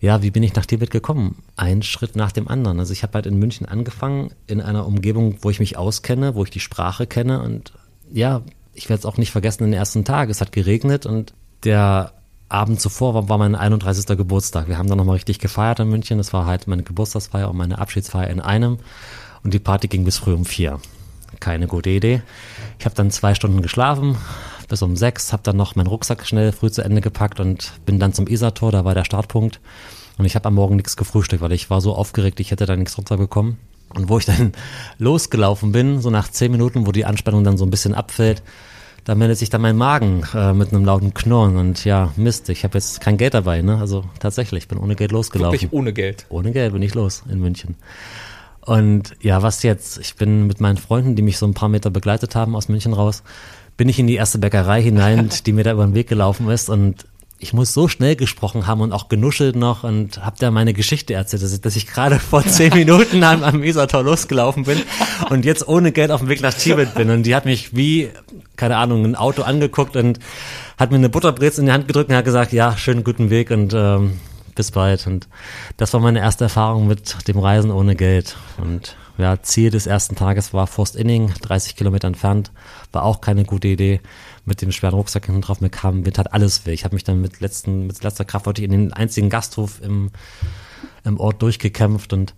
ja, 0.00 0.22
wie 0.22 0.30
bin 0.30 0.42
ich 0.42 0.54
nach 0.54 0.64
Tibet 0.64 0.90
gekommen? 0.90 1.42
Ein 1.56 1.82
Schritt 1.82 2.16
nach 2.16 2.32
dem 2.32 2.48
anderen. 2.48 2.78
Also 2.80 2.92
ich 2.92 3.02
habe 3.02 3.14
halt 3.14 3.26
in 3.26 3.38
München 3.38 3.66
angefangen, 3.66 4.30
in 4.46 4.62
einer 4.62 4.86
Umgebung, 4.86 5.36
wo 5.42 5.50
ich 5.50 5.60
mich 5.60 5.76
auskenne, 5.76 6.34
wo 6.34 6.44
ich 6.44 6.50
die 6.50 6.60
Sprache 6.60 7.06
kenne 7.06 7.42
und 7.42 7.72
ja, 8.10 8.42
ich 8.72 8.88
werde 8.88 9.00
es 9.00 9.06
auch 9.06 9.18
nicht 9.18 9.32
vergessen, 9.32 9.64
den 9.64 9.72
ersten 9.72 10.04
Tag, 10.04 10.30
es 10.30 10.40
hat 10.40 10.52
geregnet 10.52 11.04
und 11.04 11.34
der 11.64 12.12
Abend 12.48 12.80
zuvor 12.80 13.14
war, 13.14 13.28
war 13.28 13.38
mein 13.38 13.54
31. 13.54 14.06
Geburtstag. 14.16 14.68
Wir 14.68 14.78
haben 14.78 14.88
dann 14.88 14.98
nochmal 14.98 15.14
richtig 15.14 15.38
gefeiert 15.38 15.80
in 15.80 15.88
München. 15.88 16.18
Das 16.18 16.32
war 16.32 16.46
halt 16.46 16.66
meine 16.66 16.82
Geburtstagsfeier 16.82 17.50
und 17.50 17.56
meine 17.56 17.78
Abschiedsfeier 17.78 18.28
in 18.28 18.40
einem. 18.40 18.78
Und 19.42 19.54
die 19.54 19.58
Party 19.58 19.88
ging 19.88 20.04
bis 20.04 20.18
früh 20.18 20.34
um 20.34 20.44
vier. 20.44 20.80
Keine 21.40 21.66
gute 21.66 21.90
Idee. 21.90 22.22
Ich 22.78 22.84
habe 22.84 22.94
dann 22.94 23.10
zwei 23.10 23.34
Stunden 23.34 23.62
geschlafen, 23.62 24.16
bis 24.68 24.82
um 24.82 24.96
sechs, 24.96 25.32
habe 25.32 25.42
dann 25.42 25.56
noch 25.56 25.74
meinen 25.74 25.88
Rucksack 25.88 26.26
schnell 26.26 26.52
früh 26.52 26.70
zu 26.70 26.82
Ende 26.82 27.00
gepackt 27.00 27.40
und 27.40 27.72
bin 27.86 27.98
dann 27.98 28.12
zum 28.12 28.26
Isartor, 28.26 28.72
da 28.72 28.84
war 28.84 28.94
der 28.94 29.04
Startpunkt. 29.04 29.60
Und 30.16 30.24
ich 30.26 30.36
habe 30.36 30.46
am 30.46 30.54
Morgen 30.54 30.76
nichts 30.76 30.96
gefrühstückt, 30.96 31.42
weil 31.42 31.52
ich 31.52 31.70
war 31.70 31.80
so 31.80 31.94
aufgeregt, 31.94 32.38
ich 32.40 32.50
hätte 32.50 32.66
da 32.66 32.76
nichts 32.76 32.96
runterbekommen. 32.96 33.58
Und 33.94 34.08
wo 34.08 34.18
ich 34.18 34.24
dann 34.24 34.52
losgelaufen 34.98 35.72
bin, 35.72 36.00
so 36.00 36.10
nach 36.10 36.28
zehn 36.28 36.52
Minuten, 36.52 36.86
wo 36.86 36.92
die 36.92 37.04
Anspannung 37.04 37.44
dann 37.44 37.58
so 37.58 37.64
ein 37.64 37.70
bisschen 37.70 37.94
abfällt, 37.94 38.42
da 39.04 39.14
meldet 39.14 39.38
sich 39.38 39.50
dann 39.50 39.60
mein 39.60 39.76
Magen 39.76 40.24
äh, 40.34 40.52
mit 40.52 40.72
einem 40.72 40.84
lauten 40.84 41.12
Knurren 41.12 41.56
und 41.56 41.84
ja, 41.84 42.12
Mist, 42.16 42.48
ich 42.48 42.64
habe 42.64 42.78
jetzt 42.78 43.00
kein 43.00 43.18
Geld 43.18 43.34
dabei, 43.34 43.60
ne? 43.60 43.78
Also 43.78 44.04
tatsächlich, 44.18 44.64
ich 44.64 44.68
bin 44.68 44.78
ohne 44.78 44.96
Geld 44.96 45.12
losgelaufen. 45.12 45.52
Wirklich 45.52 45.72
ohne 45.72 45.92
Geld. 45.92 46.26
Ohne 46.30 46.52
Geld 46.52 46.72
bin 46.72 46.82
ich 46.82 46.94
los 46.94 47.22
in 47.28 47.40
München. 47.40 47.76
Und 48.62 49.14
ja, 49.20 49.42
was 49.42 49.62
jetzt? 49.62 49.98
Ich 49.98 50.16
bin 50.16 50.46
mit 50.46 50.60
meinen 50.60 50.78
Freunden, 50.78 51.16
die 51.16 51.22
mich 51.22 51.36
so 51.36 51.46
ein 51.46 51.52
paar 51.52 51.68
Meter 51.68 51.90
begleitet 51.90 52.34
haben 52.34 52.56
aus 52.56 52.68
München 52.68 52.94
raus, 52.94 53.22
bin 53.76 53.90
ich 53.90 53.98
in 53.98 54.06
die 54.06 54.14
erste 54.14 54.38
Bäckerei 54.38 54.80
hinein, 54.82 55.28
die 55.46 55.52
mir 55.52 55.64
da 55.64 55.72
über 55.72 55.84
den 55.84 55.94
Weg 55.94 56.08
gelaufen 56.08 56.48
ist 56.48 56.70
und 56.70 57.06
ich 57.38 57.52
muss 57.52 57.74
so 57.74 57.88
schnell 57.88 58.16
gesprochen 58.16 58.66
haben 58.66 58.80
und 58.80 58.92
auch 58.92 59.08
genuschelt 59.08 59.56
noch 59.56 59.84
und 59.84 60.24
hab 60.24 60.38
da 60.38 60.50
meine 60.50 60.72
Geschichte 60.72 61.14
erzählt, 61.14 61.42
dass 61.42 61.52
ich, 61.52 61.60
dass 61.60 61.76
ich 61.76 61.86
gerade 61.86 62.18
vor 62.18 62.42
zehn 62.46 62.72
Minuten 62.72 63.22
am, 63.22 63.42
am 63.42 63.62
Isartor 63.62 64.02
losgelaufen 64.02 64.64
bin 64.64 64.80
und 65.30 65.44
jetzt 65.44 65.66
ohne 65.68 65.92
Geld 65.92 66.10
auf 66.10 66.20
dem 66.20 66.28
Weg 66.28 66.40
nach 66.42 66.54
Tibet 66.54 66.94
bin. 66.94 67.10
Und 67.10 67.24
die 67.24 67.34
hat 67.34 67.44
mich 67.44 67.76
wie, 67.76 68.10
keine 68.56 68.76
Ahnung, 68.76 69.04
ein 69.04 69.16
Auto 69.16 69.42
angeguckt 69.42 69.96
und 69.96 70.20
hat 70.78 70.90
mir 70.90 70.96
eine 70.96 71.08
Butterbrezel 71.08 71.60
in 71.60 71.66
die 71.66 71.72
Hand 71.72 71.88
gedrückt 71.88 72.10
und 72.10 72.16
hat 72.16 72.24
gesagt, 72.24 72.52
ja, 72.52 72.76
schönen 72.76 73.04
guten 73.04 73.30
Weg 73.30 73.50
und 73.50 73.74
ähm, 73.74 74.18
bis 74.54 74.70
bald. 74.70 75.06
Und 75.06 75.28
das 75.76 75.92
war 75.92 76.00
meine 76.00 76.20
erste 76.20 76.44
Erfahrung 76.44 76.86
mit 76.86 77.28
dem 77.28 77.38
Reisen 77.38 77.70
ohne 77.70 77.96
Geld. 77.96 78.36
Und 78.58 78.96
ja, 79.18 79.40
Ziel 79.42 79.70
des 79.70 79.86
ersten 79.86 80.16
Tages 80.16 80.54
war 80.54 80.66
Forst 80.66 80.96
Inning, 80.96 81.32
30 81.42 81.76
Kilometer 81.76 82.08
entfernt. 82.08 82.52
War 82.92 83.02
auch 83.02 83.20
keine 83.20 83.44
gute 83.44 83.68
Idee 83.68 84.00
mit 84.44 84.62
dem 84.62 84.72
schweren 84.72 84.94
Rucksack 84.94 85.26
hinten 85.26 85.40
drauf. 85.40 85.60
Mir 85.60 85.70
kam, 85.70 86.00
mir 86.00 86.12
tat 86.12 86.32
alles 86.32 86.66
weh. 86.66 86.72
Ich 86.72 86.84
habe 86.84 86.94
mich 86.94 87.04
dann 87.04 87.20
mit 87.20 87.40
letzten, 87.40 87.86
mit 87.86 88.02
letzter 88.02 88.24
Kraft 88.24 88.58
ich 88.58 88.64
in 88.64 88.70
den 88.70 88.92
einzigen 88.92 89.30
Gasthof 89.30 89.80
im, 89.82 90.10
im 91.04 91.18
Ort 91.18 91.42
durchgekämpft 91.42 92.12
und 92.12 92.34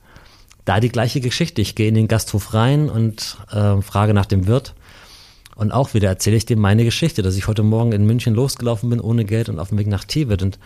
da 0.64 0.80
die 0.80 0.88
gleiche 0.88 1.20
Geschichte. 1.20 1.62
Ich 1.62 1.74
gehe 1.74 1.88
in 1.88 1.94
den 1.94 2.08
Gasthof 2.08 2.54
rein 2.54 2.90
und 2.90 3.38
äh, 3.50 3.80
frage 3.82 4.14
nach 4.14 4.26
dem 4.26 4.46
Wirt. 4.46 4.74
Und 5.54 5.72
auch 5.72 5.94
wieder 5.94 6.08
erzähle 6.08 6.36
ich 6.36 6.44
dem 6.44 6.60
meine 6.60 6.84
Geschichte, 6.84 7.22
dass 7.22 7.36
ich 7.36 7.48
heute 7.48 7.62
Morgen 7.62 7.92
in 7.92 8.04
München 8.04 8.34
losgelaufen 8.34 8.90
bin 8.90 9.00
ohne 9.00 9.24
Geld 9.24 9.48
und 9.48 9.58
auf 9.58 9.70
dem 9.70 9.78
Weg 9.78 9.86
nach 9.86 10.04
Tibet. 10.04 10.42
Und 10.42 10.58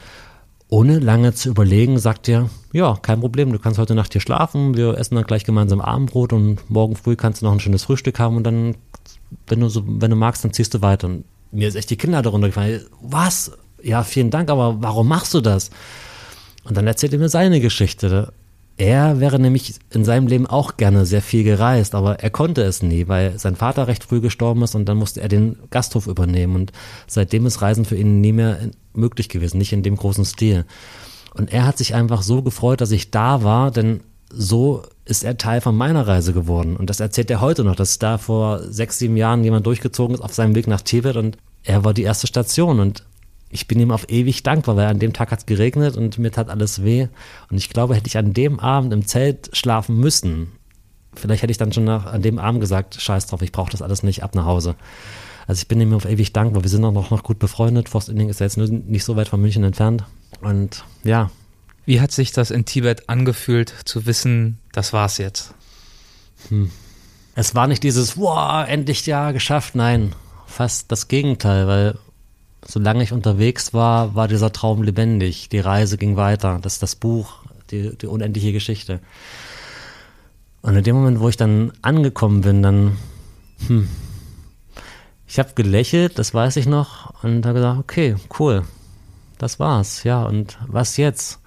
ohne 0.68 0.98
lange 0.98 1.34
zu 1.34 1.48
überlegen, 1.48 1.98
sagt 1.98 2.28
er, 2.28 2.48
ja, 2.72 2.96
kein 3.00 3.20
Problem, 3.20 3.52
du 3.52 3.58
kannst 3.58 3.78
heute 3.78 3.94
Nacht 3.94 4.12
hier 4.12 4.20
schlafen, 4.20 4.76
wir 4.76 4.96
essen 4.96 5.16
dann 5.16 5.24
gleich 5.24 5.44
gemeinsam 5.44 5.80
Abendbrot 5.80 6.32
und 6.32 6.70
morgen 6.70 6.96
früh 6.96 7.16
kannst 7.16 7.42
du 7.42 7.46
noch 7.46 7.52
ein 7.52 7.60
schönes 7.60 7.84
Frühstück 7.84 8.18
haben 8.18 8.36
und 8.36 8.44
dann, 8.44 8.76
wenn 9.46 9.60
du 9.60 9.68
so, 9.68 9.82
wenn 9.86 10.10
du 10.10 10.16
magst, 10.16 10.44
dann 10.44 10.52
ziehst 10.52 10.74
du 10.74 10.82
weiter. 10.82 11.08
Und 11.08 11.24
mir 11.52 11.68
ist 11.68 11.74
echt 11.74 11.90
die 11.90 11.96
Kinder 11.96 12.22
darunter 12.22 12.48
gefallen. 12.48 12.82
Was? 13.00 13.52
Ja, 13.82 14.02
vielen 14.02 14.30
Dank, 14.30 14.50
aber 14.50 14.82
warum 14.82 15.08
machst 15.08 15.34
du 15.34 15.40
das? 15.40 15.70
Und 16.64 16.76
dann 16.76 16.86
erzählt 16.86 17.12
er 17.12 17.18
mir 17.18 17.28
seine 17.28 17.60
Geschichte. 17.60 18.32
Er 18.76 19.20
wäre 19.20 19.38
nämlich 19.38 19.74
in 19.90 20.04
seinem 20.04 20.26
Leben 20.26 20.46
auch 20.46 20.78
gerne 20.78 21.04
sehr 21.04 21.20
viel 21.20 21.44
gereist, 21.44 21.94
aber 21.94 22.20
er 22.20 22.30
konnte 22.30 22.62
es 22.62 22.82
nie, 22.82 23.08
weil 23.08 23.38
sein 23.38 23.56
Vater 23.56 23.88
recht 23.88 24.04
früh 24.04 24.20
gestorben 24.22 24.62
ist 24.62 24.74
und 24.74 24.86
dann 24.86 24.96
musste 24.96 25.20
er 25.20 25.28
den 25.28 25.58
Gasthof 25.68 26.06
übernehmen 26.06 26.54
und 26.54 26.72
seitdem 27.06 27.44
ist 27.44 27.60
Reisen 27.60 27.84
für 27.84 27.96
ihn 27.96 28.22
nie 28.22 28.32
mehr 28.32 28.58
möglich 28.94 29.28
gewesen, 29.28 29.58
nicht 29.58 29.74
in 29.74 29.82
dem 29.82 29.96
großen 29.96 30.24
Stil. 30.24 30.64
Und 31.34 31.52
er 31.52 31.66
hat 31.66 31.76
sich 31.76 31.94
einfach 31.94 32.22
so 32.22 32.40
gefreut, 32.40 32.80
dass 32.80 32.90
ich 32.90 33.10
da 33.10 33.42
war, 33.42 33.70
denn 33.70 34.00
so 34.30 34.82
ist 35.04 35.24
er 35.24 35.36
Teil 35.36 35.60
von 35.60 35.76
meiner 35.76 36.06
Reise 36.06 36.32
geworden. 36.32 36.76
Und 36.76 36.88
das 36.88 37.00
erzählt 37.00 37.30
er 37.30 37.40
heute 37.40 37.64
noch, 37.64 37.76
dass 37.76 37.98
da 37.98 38.18
vor 38.18 38.62
sechs, 38.62 38.98
sieben 38.98 39.16
Jahren 39.16 39.44
jemand 39.44 39.66
durchgezogen 39.66 40.14
ist 40.14 40.20
auf 40.20 40.34
seinem 40.34 40.54
Weg 40.54 40.66
nach 40.66 40.82
Tibet 40.82 41.16
und 41.16 41.36
er 41.62 41.84
war 41.84 41.94
die 41.94 42.04
erste 42.04 42.26
Station 42.26 42.80
und 42.80 43.04
ich 43.50 43.66
bin 43.66 43.80
ihm 43.80 43.90
auf 43.90 44.08
ewig 44.08 44.44
dankbar, 44.44 44.76
weil 44.76 44.86
an 44.86 45.00
dem 45.00 45.12
Tag 45.12 45.32
hat 45.32 45.40
es 45.40 45.46
geregnet 45.46 45.96
und 45.96 46.18
mir 46.18 46.30
tat 46.30 46.48
alles 46.48 46.84
weh. 46.84 47.08
Und 47.50 47.56
ich 47.56 47.68
glaube, 47.68 47.96
hätte 47.96 48.06
ich 48.06 48.16
an 48.16 48.32
dem 48.32 48.60
Abend 48.60 48.92
im 48.92 49.06
Zelt 49.06 49.50
schlafen 49.52 49.98
müssen, 49.98 50.52
vielleicht 51.14 51.42
hätte 51.42 51.50
ich 51.50 51.58
dann 51.58 51.72
schon 51.72 51.84
nach, 51.84 52.06
an 52.06 52.22
dem 52.22 52.38
Abend 52.38 52.60
gesagt, 52.60 53.00
scheiß 53.00 53.26
drauf, 53.26 53.42
ich 53.42 53.52
brauche 53.52 53.70
das 53.70 53.82
alles 53.82 54.02
nicht, 54.02 54.22
ab 54.22 54.34
nach 54.34 54.44
Hause. 54.44 54.76
Also 55.46 55.60
ich 55.62 55.68
bin 55.68 55.80
ihm 55.80 55.92
auf 55.94 56.04
ewig 56.04 56.32
dankbar. 56.32 56.62
Wir 56.62 56.70
sind 56.70 56.84
auch 56.84 56.92
noch, 56.92 57.10
noch 57.10 57.24
gut 57.24 57.40
befreundet. 57.40 57.88
Forst 57.88 58.08
Inning 58.08 58.28
ist 58.28 58.38
ja 58.38 58.46
jetzt 58.46 58.56
nicht 58.56 59.02
so 59.02 59.16
weit 59.16 59.28
von 59.28 59.40
München 59.40 59.64
entfernt. 59.64 60.04
Und 60.40 60.84
ja. 61.02 61.30
Wie 61.90 62.00
hat 62.00 62.12
sich 62.12 62.30
das 62.30 62.52
in 62.52 62.66
Tibet 62.66 63.08
angefühlt, 63.08 63.74
zu 63.84 64.06
wissen, 64.06 64.60
das 64.70 64.92
war's 64.92 65.18
jetzt? 65.18 65.54
Hm. 66.48 66.70
Es 67.34 67.56
war 67.56 67.66
nicht 67.66 67.82
dieses, 67.82 68.16
wow, 68.16 68.64
endlich 68.64 69.04
ja, 69.06 69.32
geschafft. 69.32 69.74
Nein, 69.74 70.14
fast 70.46 70.92
das 70.92 71.08
Gegenteil, 71.08 71.66
weil 71.66 71.98
solange 72.64 73.02
ich 73.02 73.10
unterwegs 73.10 73.74
war, 73.74 74.14
war 74.14 74.28
dieser 74.28 74.52
Traum 74.52 74.84
lebendig. 74.84 75.48
Die 75.48 75.58
Reise 75.58 75.98
ging 75.98 76.14
weiter. 76.14 76.60
Das 76.62 76.74
ist 76.74 76.82
das 76.84 76.94
Buch, 76.94 77.38
die, 77.72 77.98
die 77.98 78.06
unendliche 78.06 78.52
Geschichte. 78.52 79.00
Und 80.62 80.76
in 80.76 80.84
dem 80.84 80.94
Moment, 80.94 81.18
wo 81.18 81.28
ich 81.28 81.36
dann 81.36 81.72
angekommen 81.82 82.42
bin, 82.42 82.62
dann, 82.62 82.98
hm, 83.66 83.88
ich 85.26 85.40
habe 85.40 85.54
gelächelt, 85.56 86.20
das 86.20 86.32
weiß 86.32 86.54
ich 86.54 86.66
noch, 86.66 87.24
und 87.24 87.44
habe 87.46 87.58
gesagt, 87.58 87.80
okay, 87.80 88.14
cool, 88.38 88.62
das 89.38 89.58
war's, 89.58 90.04
ja. 90.04 90.22
Und 90.22 90.56
was 90.68 90.96
jetzt? 90.96 91.40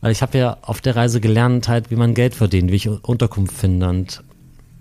Weil 0.00 0.12
ich 0.12 0.22
habe 0.22 0.38
ja 0.38 0.58
auf 0.62 0.80
der 0.80 0.96
Reise 0.96 1.20
gelernt, 1.20 1.68
halt, 1.68 1.90
wie 1.90 1.96
man 1.96 2.14
Geld 2.14 2.34
verdient, 2.34 2.70
wie 2.70 2.76
ich 2.76 2.88
Unterkunft 2.88 3.56
finde. 3.56 3.88
Und 3.88 4.22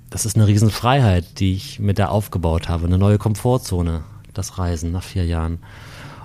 das 0.09 0.25
ist 0.25 0.35
eine 0.35 0.47
Riesenfreiheit, 0.47 1.39
die 1.39 1.53
ich 1.53 1.79
mit 1.79 1.97
der 1.97 2.11
aufgebaut 2.11 2.69
habe, 2.69 2.85
eine 2.85 2.97
neue 2.97 3.17
Komfortzone 3.17 4.03
das 4.37 4.57
Reisen 4.57 4.91
nach 4.91 5.03
vier 5.03 5.25
Jahren. 5.25 5.59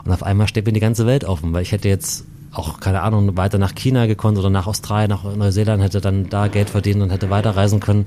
Und 0.05 0.13
auf 0.13 0.23
einmal 0.23 0.49
steht 0.49 0.67
mir 0.67 0.73
die 0.73 0.81
ganze 0.81 1.07
Welt 1.07 1.25
offen, 1.25 1.53
weil 1.53 1.63
ich 1.63 1.73
hätte 1.73 1.89
jetzt 1.89 2.25
auch, 2.53 2.81
keine 2.81 3.03
Ahnung, 3.03 3.37
weiter 3.37 3.59
nach 3.59 3.75
China 3.75 4.07
gekonnt 4.07 4.39
oder 4.39 4.51
nach 4.51 4.67
Australien, 4.67 5.11
nach 5.11 5.25
Neuseeland, 5.25 5.83
hätte 5.83 6.01
dann 6.01 6.29
da 6.29 6.49
Geld 6.49 6.71
verdient 6.71 7.03
und 7.03 7.11
hätte 7.11 7.31
weiterreisen 7.31 7.81
können. 7.81 8.07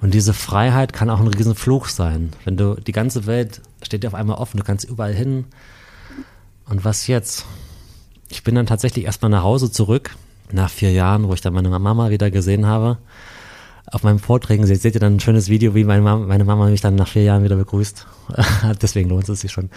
Und 0.00 0.14
diese 0.14 0.34
Freiheit 0.34 0.92
kann 0.92 1.10
auch 1.10 1.20
ein 1.20 1.28
Riesenfluch 1.28 1.88
sein. 1.88 2.30
Wenn 2.44 2.56
du, 2.56 2.74
die 2.74 2.92
ganze 2.92 3.26
Welt 3.26 3.62
steht 3.82 4.02
dir 4.02 4.08
auf 4.08 4.14
einmal 4.14 4.36
offen, 4.36 4.58
du 4.58 4.64
kannst 4.64 4.88
überall 4.88 5.14
hin. 5.14 5.46
Und 6.68 6.84
was 6.84 7.06
jetzt? 7.06 7.46
Ich 8.28 8.42
bin 8.44 8.54
dann 8.54 8.66
tatsächlich 8.66 9.04
erstmal 9.04 9.30
nach 9.30 9.42
Hause 9.42 9.70
zurück, 9.70 10.16
nach 10.52 10.70
vier 10.70 10.92
Jahren, 10.92 11.28
wo 11.28 11.34
ich 11.34 11.40
dann 11.40 11.54
meine 11.54 11.70
Mama 11.70 12.10
wieder 12.10 12.30
gesehen 12.30 12.66
habe 12.66 12.98
auf 13.92 14.02
meinem 14.02 14.18
Vorträgen 14.18 14.66
seht, 14.66 14.82
seht 14.82 14.94
ihr 14.94 15.00
dann 15.00 15.16
ein 15.16 15.20
schönes 15.20 15.48
Video, 15.48 15.74
wie 15.74 15.84
meine 15.84 16.02
Mama, 16.02 16.26
meine 16.26 16.44
Mama 16.44 16.66
mich 16.66 16.80
dann 16.80 16.94
nach 16.94 17.08
vier 17.08 17.22
Jahren 17.22 17.44
wieder 17.44 17.56
begrüßt. 17.56 18.06
Deswegen 18.82 19.08
lohnt 19.08 19.28
es 19.28 19.40
sich 19.40 19.52
schon. 19.52 19.70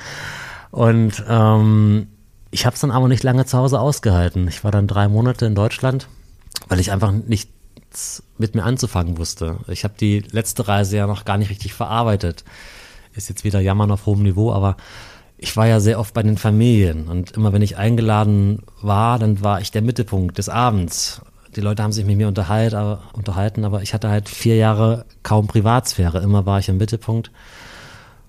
Und 0.72 1.24
ähm, 1.28 2.08
ich 2.52 2.66
habe 2.66 2.74
es 2.74 2.82
dann 2.82 2.91
aber 2.91 3.08
nicht 3.08 3.24
lange 3.24 3.45
zu 3.45 3.58
Hause 3.58 3.80
ausgehalten. 3.80 4.47
Ich 4.47 4.64
war 4.64 4.72
dann 4.72 4.88
drei 4.88 5.08
Monate 5.08 5.45
in 5.45 5.56
Deutschland, 5.56 6.08
weil 6.68 6.80
ich 6.80 6.91
einfach 6.91 7.12
nichts 7.12 8.24
mit 8.38 8.56
mir 8.56 8.64
anzufangen 8.64 9.18
wusste. 9.18 9.58
Ich 9.68 9.84
habe 9.84 9.93
die 9.99 10.20
letzte 10.20 10.68
Reise 10.68 10.97
ja 10.97 11.08
noch 11.08 11.26
gar 11.26 11.38
nicht 11.38 11.49
richtig 11.49 11.74
verarbeitet. 11.74 12.43
Ist 13.14 13.30
jetzt 13.30 13.43
wieder 13.43 13.60
Jammern 13.60 13.91
auf 13.91 14.06
hohem 14.06 14.24
Niveau, 14.24 14.52
aber 14.52 14.78
ich 15.42 15.58
war 15.58 15.68
ja 15.68 15.82
sehr 15.82 16.00
oft 16.00 16.14
bei 16.14 16.24
den 16.24 16.38
Familien 16.38 17.10
und 17.10 17.32
immer 17.32 17.52
wenn 17.52 17.62
ich 17.62 17.76
eingeladen 17.76 18.64
war, 18.82 19.20
dann 19.20 19.42
war 19.42 19.60
ich 19.60 19.72
der 19.72 19.82
Mittelpunkt 19.82 20.38
des 20.38 20.48
Abends 20.48 21.22
die 21.56 21.62
Leute 21.62 21.84
haben 21.84 21.92
sich 21.92 22.06
mit 22.06 22.18
mir 22.18 22.28
unterhalt, 22.28 22.74
aber, 22.74 23.04
unterhalten, 23.14 23.66
aber 23.66 23.82
ich 23.82 23.94
hatte 23.94 24.10
halt 24.10 24.30
vier 24.30 24.56
Jahre 24.56 25.06
kaum 25.24 25.48
Privatsphäre. 25.48 26.20
Immer 26.20 26.46
war 26.46 26.60
ich 26.60 26.70
im 26.70 26.78
Mittelpunkt. 26.78 27.32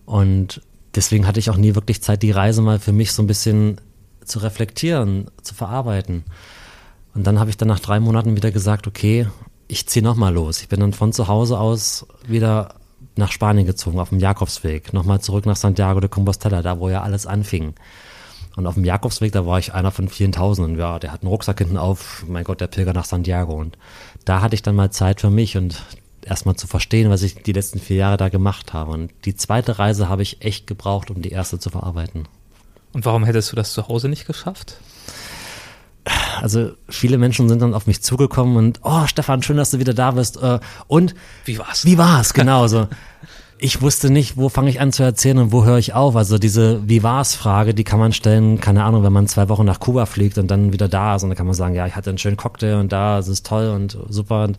Und 0.05 0.61
deswegen 0.95 1.27
hatte 1.27 1.39
ich 1.39 1.51
auch 1.51 1.57
nie 1.57 1.75
wirklich 1.75 2.03
Zeit, 2.03 2.23
die 2.23 2.31
Reise 2.31 2.63
mal 2.63 2.79
für 2.79 2.93
mich 2.93 3.13
so 3.13 3.23
ein 3.23 3.29
bisschen 3.29 3.81
zu 4.25 4.41
reflektieren, 4.41 5.31
zu 5.43 5.55
verarbeiten. 5.55 6.25
Und 7.15 7.27
dann 7.27 7.39
habe 7.39 7.51
ich 7.51 7.57
dann 7.57 7.69
nach 7.69 7.81
drei 7.81 8.01
Monaten 8.01 8.37
wieder 8.37 8.51
gesagt, 8.51 8.87
okay, 8.87 9.29
ich 9.69 9.87
ziehe 9.87 10.05
nochmal 10.05 10.35
los. 10.35 10.61
Ich 10.61 10.69
bin 10.69 10.81
dann 10.81 10.93
von 10.93 11.13
zu 11.13 11.29
Hause 11.29 11.59
aus 11.59 12.07
wieder 12.27 12.75
nach 13.17 13.33
Spanien 13.33 13.67
gezogen, 13.67 13.99
auf 13.99 14.11
dem 14.11 14.19
Jakobsweg. 14.19 14.93
Nochmal 14.93 15.21
zurück 15.21 15.47
nach 15.47 15.57
Santiago 15.57 16.01
de 16.01 16.09
Compostela, 16.09 16.63
da 16.63 16.79
wo 16.79 16.89
ja 16.89 17.03
alles 17.03 17.27
anfing. 17.27 17.75
Und 18.57 18.67
auf 18.67 18.75
dem 18.75 18.85
Jakobsweg, 18.85 19.33
da 19.33 19.47
war 19.47 19.59
ich 19.59 19.73
einer 19.73 19.91
von 19.91 20.09
vielen 20.09 20.33
Tausenden. 20.33 20.79
Ja, 20.79 20.99
der 20.99 21.13
hat 21.13 21.23
einen 21.23 21.31
Rucksack 21.31 21.59
hinten 21.59 21.79
auf, 21.79 22.25
mein 22.29 22.45
Gott, 22.45 22.61
der 22.61 22.67
Pilger 22.67 22.93
nach 22.93 23.05
Santiago. 23.05 23.55
Und 23.55 23.79
da 24.25 24.43
hatte 24.43 24.55
ich 24.55 24.63
dann 24.63 24.75
mal 24.75 24.91
Zeit 24.91 25.21
für 25.21 25.31
mich 25.31 25.57
und 25.57 25.83
erstmal 26.25 26.57
zu 26.57 26.67
verstehen, 26.67 27.11
was 27.11 27.23
ich 27.23 27.43
die 27.43 27.53
letzten 27.53 27.81
vier 27.81 27.97
Jahre 27.97 28.17
da 28.17 28.29
gemacht 28.29 28.73
habe. 28.73 28.93
Und 28.93 29.13
die 29.25 29.35
zweite 29.35 29.79
Reise 29.79 30.09
habe 30.09 30.23
ich 30.23 30.43
echt 30.43 30.67
gebraucht, 30.67 31.11
um 31.11 31.23
die 31.23 31.31
erste 31.31 31.59
zu 31.59 31.71
verarbeiten. 31.71 32.29
Und 32.93 33.07
warum 33.07 33.25
hättest 33.25 33.51
du 33.53 33.57
das 33.57 33.73
zu 33.73 33.89
Hause 33.89 34.09
nicht 34.09 34.27
geschafft? 34.27 34.77
Also 36.41 36.73
viele 36.89 37.19
Menschen 37.19 37.49
sind 37.49 37.63
dann 37.63 37.75
auf 37.75 37.87
mich 37.87 38.03
zugekommen 38.03 38.57
und 38.57 38.81
oh 38.83 39.07
Stefan, 39.07 39.43
schön, 39.43 39.57
dass 39.57 39.71
du 39.71 39.79
wieder 39.79 39.95
da 39.95 40.11
bist. 40.11 40.43
Äh, 40.43 40.59
und 40.89 41.15
wie 41.45 41.59
war's? 41.59 41.85
Wie 41.85 41.99
war's? 41.99 42.35
Genau 42.35 42.67
so. 42.67 42.89
ich 43.63 43.81
wusste 43.81 44.11
nicht, 44.11 44.37
wo 44.37 44.49
fange 44.49 44.71
ich 44.71 44.81
an 44.81 44.91
zu 44.91 45.05
erzählen 45.05 45.39
und 45.39 45.53
wo 45.53 45.65
höre 45.65 45.79
ich 45.79 45.95
auf. 45.95 46.17
Also 46.17 46.37
diese 46.37 46.81
Wie 46.89 47.05
war's 47.05 47.37
Frage, 47.37 47.75
die 47.75 47.85
kann 47.85 48.01
man 48.01 48.13
stellen, 48.13 48.61
keine 48.61 48.83
Ahnung, 48.83 49.05
wenn 49.05 49.13
man 49.13 49.29
zwei 49.29 49.49
Wochen 49.49 49.65
nach 49.65 49.79
Kuba 49.79 50.05
fliegt 50.07 50.37
und 50.37 50.51
dann 50.51 50.73
wieder 50.73 50.89
da 50.89 51.15
ist 51.15 51.23
und 51.23 51.29
dann 51.29 51.37
kann 51.37 51.47
man 51.47 51.55
sagen, 51.55 51.77
ja, 51.77 51.87
ich 51.87 51.95
hatte 51.95 52.11
einen 52.11 52.19
schönen 52.19 52.37
Cocktail 52.37 52.81
und 52.81 52.91
da, 52.91 53.21
es 53.21 53.29
ist 53.29 53.47
toll 53.47 53.69
und 53.69 53.97
super. 54.09 54.43
Und, 54.43 54.59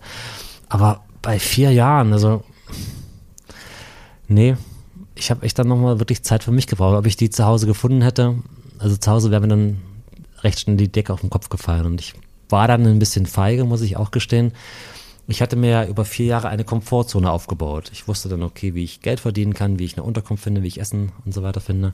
aber 0.69 1.01
bei 1.21 1.37
vier 1.37 1.73
Jahren, 1.73 2.13
also 2.13 2.43
nee, 4.29 4.55
ich 5.15 5.31
habe 5.31 5.45
echt 5.45 5.59
dann 5.59 5.67
nochmal 5.67 5.99
wirklich 5.99 6.23
Zeit 6.23 6.43
für 6.45 6.51
mich 6.51 6.67
gebraucht. 6.67 6.95
Ob 6.95 7.05
ich 7.05 7.17
die 7.17 7.29
zu 7.29 7.43
Hause 7.43 7.67
gefunden 7.67 8.01
hätte, 8.01 8.35
also 8.79 8.95
zu 8.95 9.11
Hause 9.11 9.31
wäre 9.31 9.41
mir 9.41 9.49
dann 9.49 9.81
recht 10.43 10.59
schnell 10.59 10.77
die 10.77 10.91
Decke 10.91 11.13
auf 11.13 11.21
den 11.21 11.29
Kopf 11.29 11.49
gefallen 11.49 11.85
und 11.85 12.01
ich 12.01 12.13
war 12.49 12.67
dann 12.67 12.85
ein 12.85 12.99
bisschen 12.99 13.25
feige, 13.25 13.63
muss 13.63 13.81
ich 13.81 13.97
auch 13.97 14.11
gestehen 14.11 14.53
ich 15.27 15.41
hatte 15.41 15.55
mir 15.55 15.69
ja 15.69 15.85
über 15.85 16.05
vier 16.05 16.25
Jahre 16.25 16.49
eine 16.49 16.65
Komfortzone 16.65 17.31
aufgebaut. 17.31 17.89
Ich 17.93 18.07
wusste 18.07 18.29
dann, 18.29 18.43
okay, 18.43 18.73
wie 18.73 18.83
ich 18.83 19.01
Geld 19.01 19.19
verdienen 19.19 19.53
kann, 19.53 19.79
wie 19.79 19.85
ich 19.85 19.95
eine 19.97 20.03
Unterkunft 20.03 20.43
finde, 20.43 20.63
wie 20.63 20.67
ich 20.67 20.79
Essen 20.79 21.11
und 21.25 21.33
so 21.33 21.43
weiter 21.43 21.61
finde. 21.61 21.93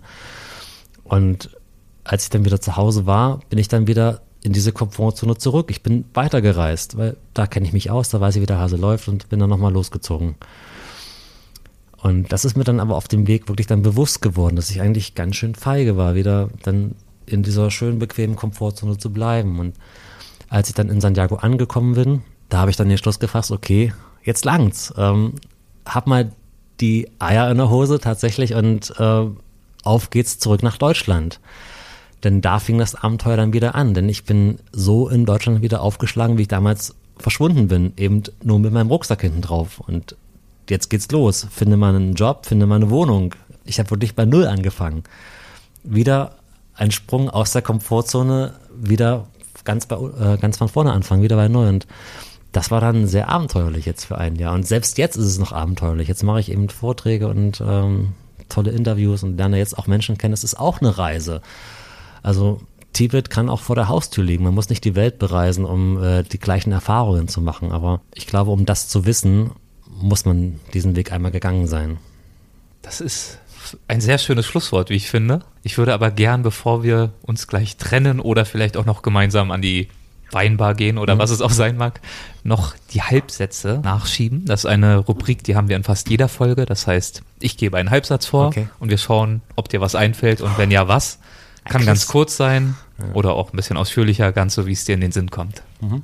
Und 1.03 1.51
als 2.03 2.23
ich 2.23 2.29
dann 2.29 2.45
wieder 2.45 2.59
zu 2.59 2.75
Hause 2.75 3.05
war, 3.05 3.41
bin 3.49 3.59
ich 3.59 3.67
dann 3.67 3.87
wieder 3.87 4.21
in 4.41 4.53
diese 4.53 4.71
Komfortzone 4.71 5.37
zurück. 5.37 5.69
Ich 5.69 5.83
bin 5.83 6.05
weitergereist, 6.13 6.97
weil 6.97 7.17
da 7.33 7.45
kenne 7.45 7.67
ich 7.67 7.73
mich 7.73 7.91
aus, 7.91 8.09
da 8.09 8.19
weiß 8.19 8.35
ich, 8.35 8.41
wie 8.41 8.47
der 8.47 8.57
Hase 8.57 8.77
läuft 8.77 9.07
und 9.07 9.29
bin 9.29 9.39
dann 9.39 9.49
nochmal 9.49 9.73
losgezogen. 9.73 10.35
Und 12.01 12.31
das 12.31 12.45
ist 12.45 12.55
mir 12.55 12.63
dann 12.63 12.79
aber 12.79 12.95
auf 12.95 13.09
dem 13.09 13.27
Weg 13.27 13.49
wirklich 13.49 13.67
dann 13.67 13.81
bewusst 13.81 14.21
geworden, 14.21 14.55
dass 14.55 14.69
ich 14.69 14.81
eigentlich 14.81 15.15
ganz 15.15 15.35
schön 15.35 15.53
feige 15.53 15.97
war, 15.97 16.15
wieder 16.15 16.49
dann 16.63 16.95
in 17.31 17.43
dieser 17.43 17.71
schönen, 17.71 17.99
bequemen 17.99 18.35
Komfortzone 18.35 18.97
zu 18.97 19.11
bleiben. 19.11 19.59
Und 19.59 19.75
als 20.49 20.69
ich 20.69 20.75
dann 20.75 20.89
in 20.89 21.01
Santiago 21.01 21.35
angekommen 21.35 21.95
bin, 21.95 22.21
da 22.49 22.59
habe 22.59 22.71
ich 22.71 22.77
dann 22.77 22.89
den 22.89 22.97
Schluss 22.97 23.19
gefasst, 23.19 23.51
okay, 23.51 23.93
jetzt 24.23 24.45
langt's. 24.45 24.93
Ähm, 24.97 25.33
hab 25.85 26.07
mal 26.07 26.31
die 26.79 27.09
Eier 27.19 27.49
in 27.51 27.57
der 27.57 27.69
Hose 27.69 27.99
tatsächlich 27.99 28.53
und 28.53 28.93
äh, 28.99 29.25
auf 29.83 30.09
geht's 30.09 30.39
zurück 30.39 30.63
nach 30.63 30.77
Deutschland. 30.77 31.39
Denn 32.23 32.41
da 32.41 32.59
fing 32.59 32.77
das 32.77 32.95
Abenteuer 32.95 33.37
dann 33.37 33.53
wieder 33.53 33.75
an. 33.75 33.93
Denn 33.93 34.09
ich 34.09 34.25
bin 34.25 34.59
so 34.71 35.07
in 35.07 35.25
Deutschland 35.25 35.61
wieder 35.61 35.81
aufgeschlagen, 35.81 36.37
wie 36.37 36.43
ich 36.43 36.47
damals 36.47 36.95
verschwunden 37.17 37.67
bin. 37.67 37.93
Eben 37.97 38.23
nur 38.43 38.59
mit 38.59 38.73
meinem 38.73 38.89
Rucksack 38.89 39.21
hinten 39.21 39.41
drauf. 39.41 39.79
Und 39.79 40.15
jetzt 40.69 40.89
geht's 40.89 41.09
los. 41.11 41.47
Finde 41.49 41.77
mal 41.77 41.95
einen 41.95 42.15
Job, 42.15 42.45
finde 42.45 42.65
mal 42.65 42.75
eine 42.75 42.89
Wohnung. 42.89 43.35
Ich 43.65 43.79
habe 43.79 43.91
wirklich 43.91 44.15
bei 44.15 44.25
Null 44.25 44.47
angefangen. 44.47 45.03
Wieder 45.83 46.38
ein 46.79 46.91
Sprung 46.91 47.29
aus 47.29 47.51
der 47.51 47.61
Komfortzone, 47.61 48.53
wieder 48.73 49.27
ganz, 49.65 49.85
bei, 49.85 49.97
äh, 49.97 50.37
ganz 50.37 50.57
von 50.57 50.69
vorne 50.69 50.93
anfangen, 50.93 51.21
wieder 51.21 51.35
bei 51.35 51.49
Null. 51.49 51.67
Und 51.67 51.87
das 52.53 52.71
war 52.71 52.79
dann 52.79 53.05
sehr 53.05 53.27
abenteuerlich 53.27 53.85
jetzt 53.85 54.05
für 54.05 54.17
ein 54.17 54.37
Jahr. 54.37 54.53
Und 54.53 54.65
selbst 54.65 54.97
jetzt 54.97 55.17
ist 55.17 55.25
es 55.25 55.39
noch 55.39 55.51
abenteuerlich. 55.51 56.07
Jetzt 56.07 56.23
mache 56.23 56.39
ich 56.39 56.51
eben 56.51 56.69
Vorträge 56.69 57.27
und 57.27 57.61
ähm, 57.61 58.13
tolle 58.47 58.71
Interviews 58.71 59.23
und 59.23 59.37
lerne 59.37 59.57
jetzt 59.57 59.77
auch 59.77 59.87
Menschen 59.87 60.17
kennen. 60.17 60.33
Es 60.33 60.45
ist 60.45 60.57
auch 60.57 60.79
eine 60.79 60.97
Reise. 60.97 61.41
Also 62.23 62.61
Tibet 62.93 63.29
kann 63.29 63.49
auch 63.49 63.59
vor 63.59 63.75
der 63.75 63.89
Haustür 63.89 64.23
liegen. 64.23 64.45
Man 64.45 64.55
muss 64.55 64.69
nicht 64.69 64.85
die 64.85 64.95
Welt 64.95 65.19
bereisen, 65.19 65.65
um 65.65 66.01
äh, 66.01 66.23
die 66.23 66.39
gleichen 66.39 66.71
Erfahrungen 66.71 67.27
zu 67.27 67.41
machen. 67.41 67.73
Aber 67.73 67.99
ich 68.15 68.25
glaube, 68.25 68.51
um 68.51 68.65
das 68.65 68.87
zu 68.87 69.05
wissen, 69.05 69.51
muss 69.85 70.23
man 70.23 70.61
diesen 70.73 70.95
Weg 70.95 71.11
einmal 71.11 71.31
gegangen 71.31 71.67
sein. 71.67 71.97
Das 72.81 73.01
ist 73.01 73.37
ein 73.87 74.01
sehr 74.01 74.17
schönes 74.17 74.45
Schlusswort, 74.45 74.89
wie 74.89 74.95
ich 74.95 75.09
finde. 75.09 75.41
Ich 75.63 75.77
würde 75.77 75.93
aber 75.93 76.11
gern, 76.11 76.43
bevor 76.43 76.83
wir 76.83 77.11
uns 77.21 77.47
gleich 77.47 77.77
trennen 77.77 78.19
oder 78.19 78.45
vielleicht 78.45 78.77
auch 78.77 78.85
noch 78.85 79.01
gemeinsam 79.01 79.51
an 79.51 79.61
die 79.61 79.89
Weinbar 80.31 80.75
gehen 80.75 80.99
oder 80.99 81.15
mhm. 81.15 81.19
was 81.19 81.31
es 81.31 81.41
auch 81.41 81.51
sein 81.51 81.75
mag, 81.75 82.01
noch 82.43 82.75
die 82.91 83.01
Halbsätze 83.01 83.81
nachschieben. 83.83 84.45
Das 84.45 84.61
ist 84.61 84.65
eine 84.67 84.97
Rubrik, 84.97 85.43
die 85.43 85.55
haben 85.55 85.69
wir 85.69 85.75
in 85.75 85.83
fast 85.83 86.09
jeder 86.09 86.27
Folge. 86.27 86.65
Das 86.65 86.85
heißt, 86.85 87.23
ich 87.39 87.57
gebe 87.57 87.77
einen 87.77 87.89
Halbsatz 87.89 88.27
vor 88.27 88.47
okay. 88.47 88.67
und 88.79 88.89
wir 88.89 88.99
schauen, 88.99 89.41
ob 89.55 89.69
dir 89.69 89.81
was 89.81 89.95
einfällt 89.95 90.41
und 90.41 90.57
wenn 90.57 90.69
ja, 90.69 90.87
was. 90.87 91.19
Kann 91.65 91.85
ganz 91.85 92.07
kurz 92.07 92.37
sein 92.37 92.75
ja. 92.97 93.13
oder 93.13 93.33
auch 93.33 93.53
ein 93.53 93.55
bisschen 93.55 93.77
ausführlicher, 93.77 94.31
ganz 94.31 94.55
so, 94.55 94.65
wie 94.65 94.71
es 94.71 94.85
dir 94.85 94.95
in 94.95 95.01
den 95.01 95.11
Sinn 95.11 95.29
kommt. 95.29 95.61
Mhm. 95.81 96.03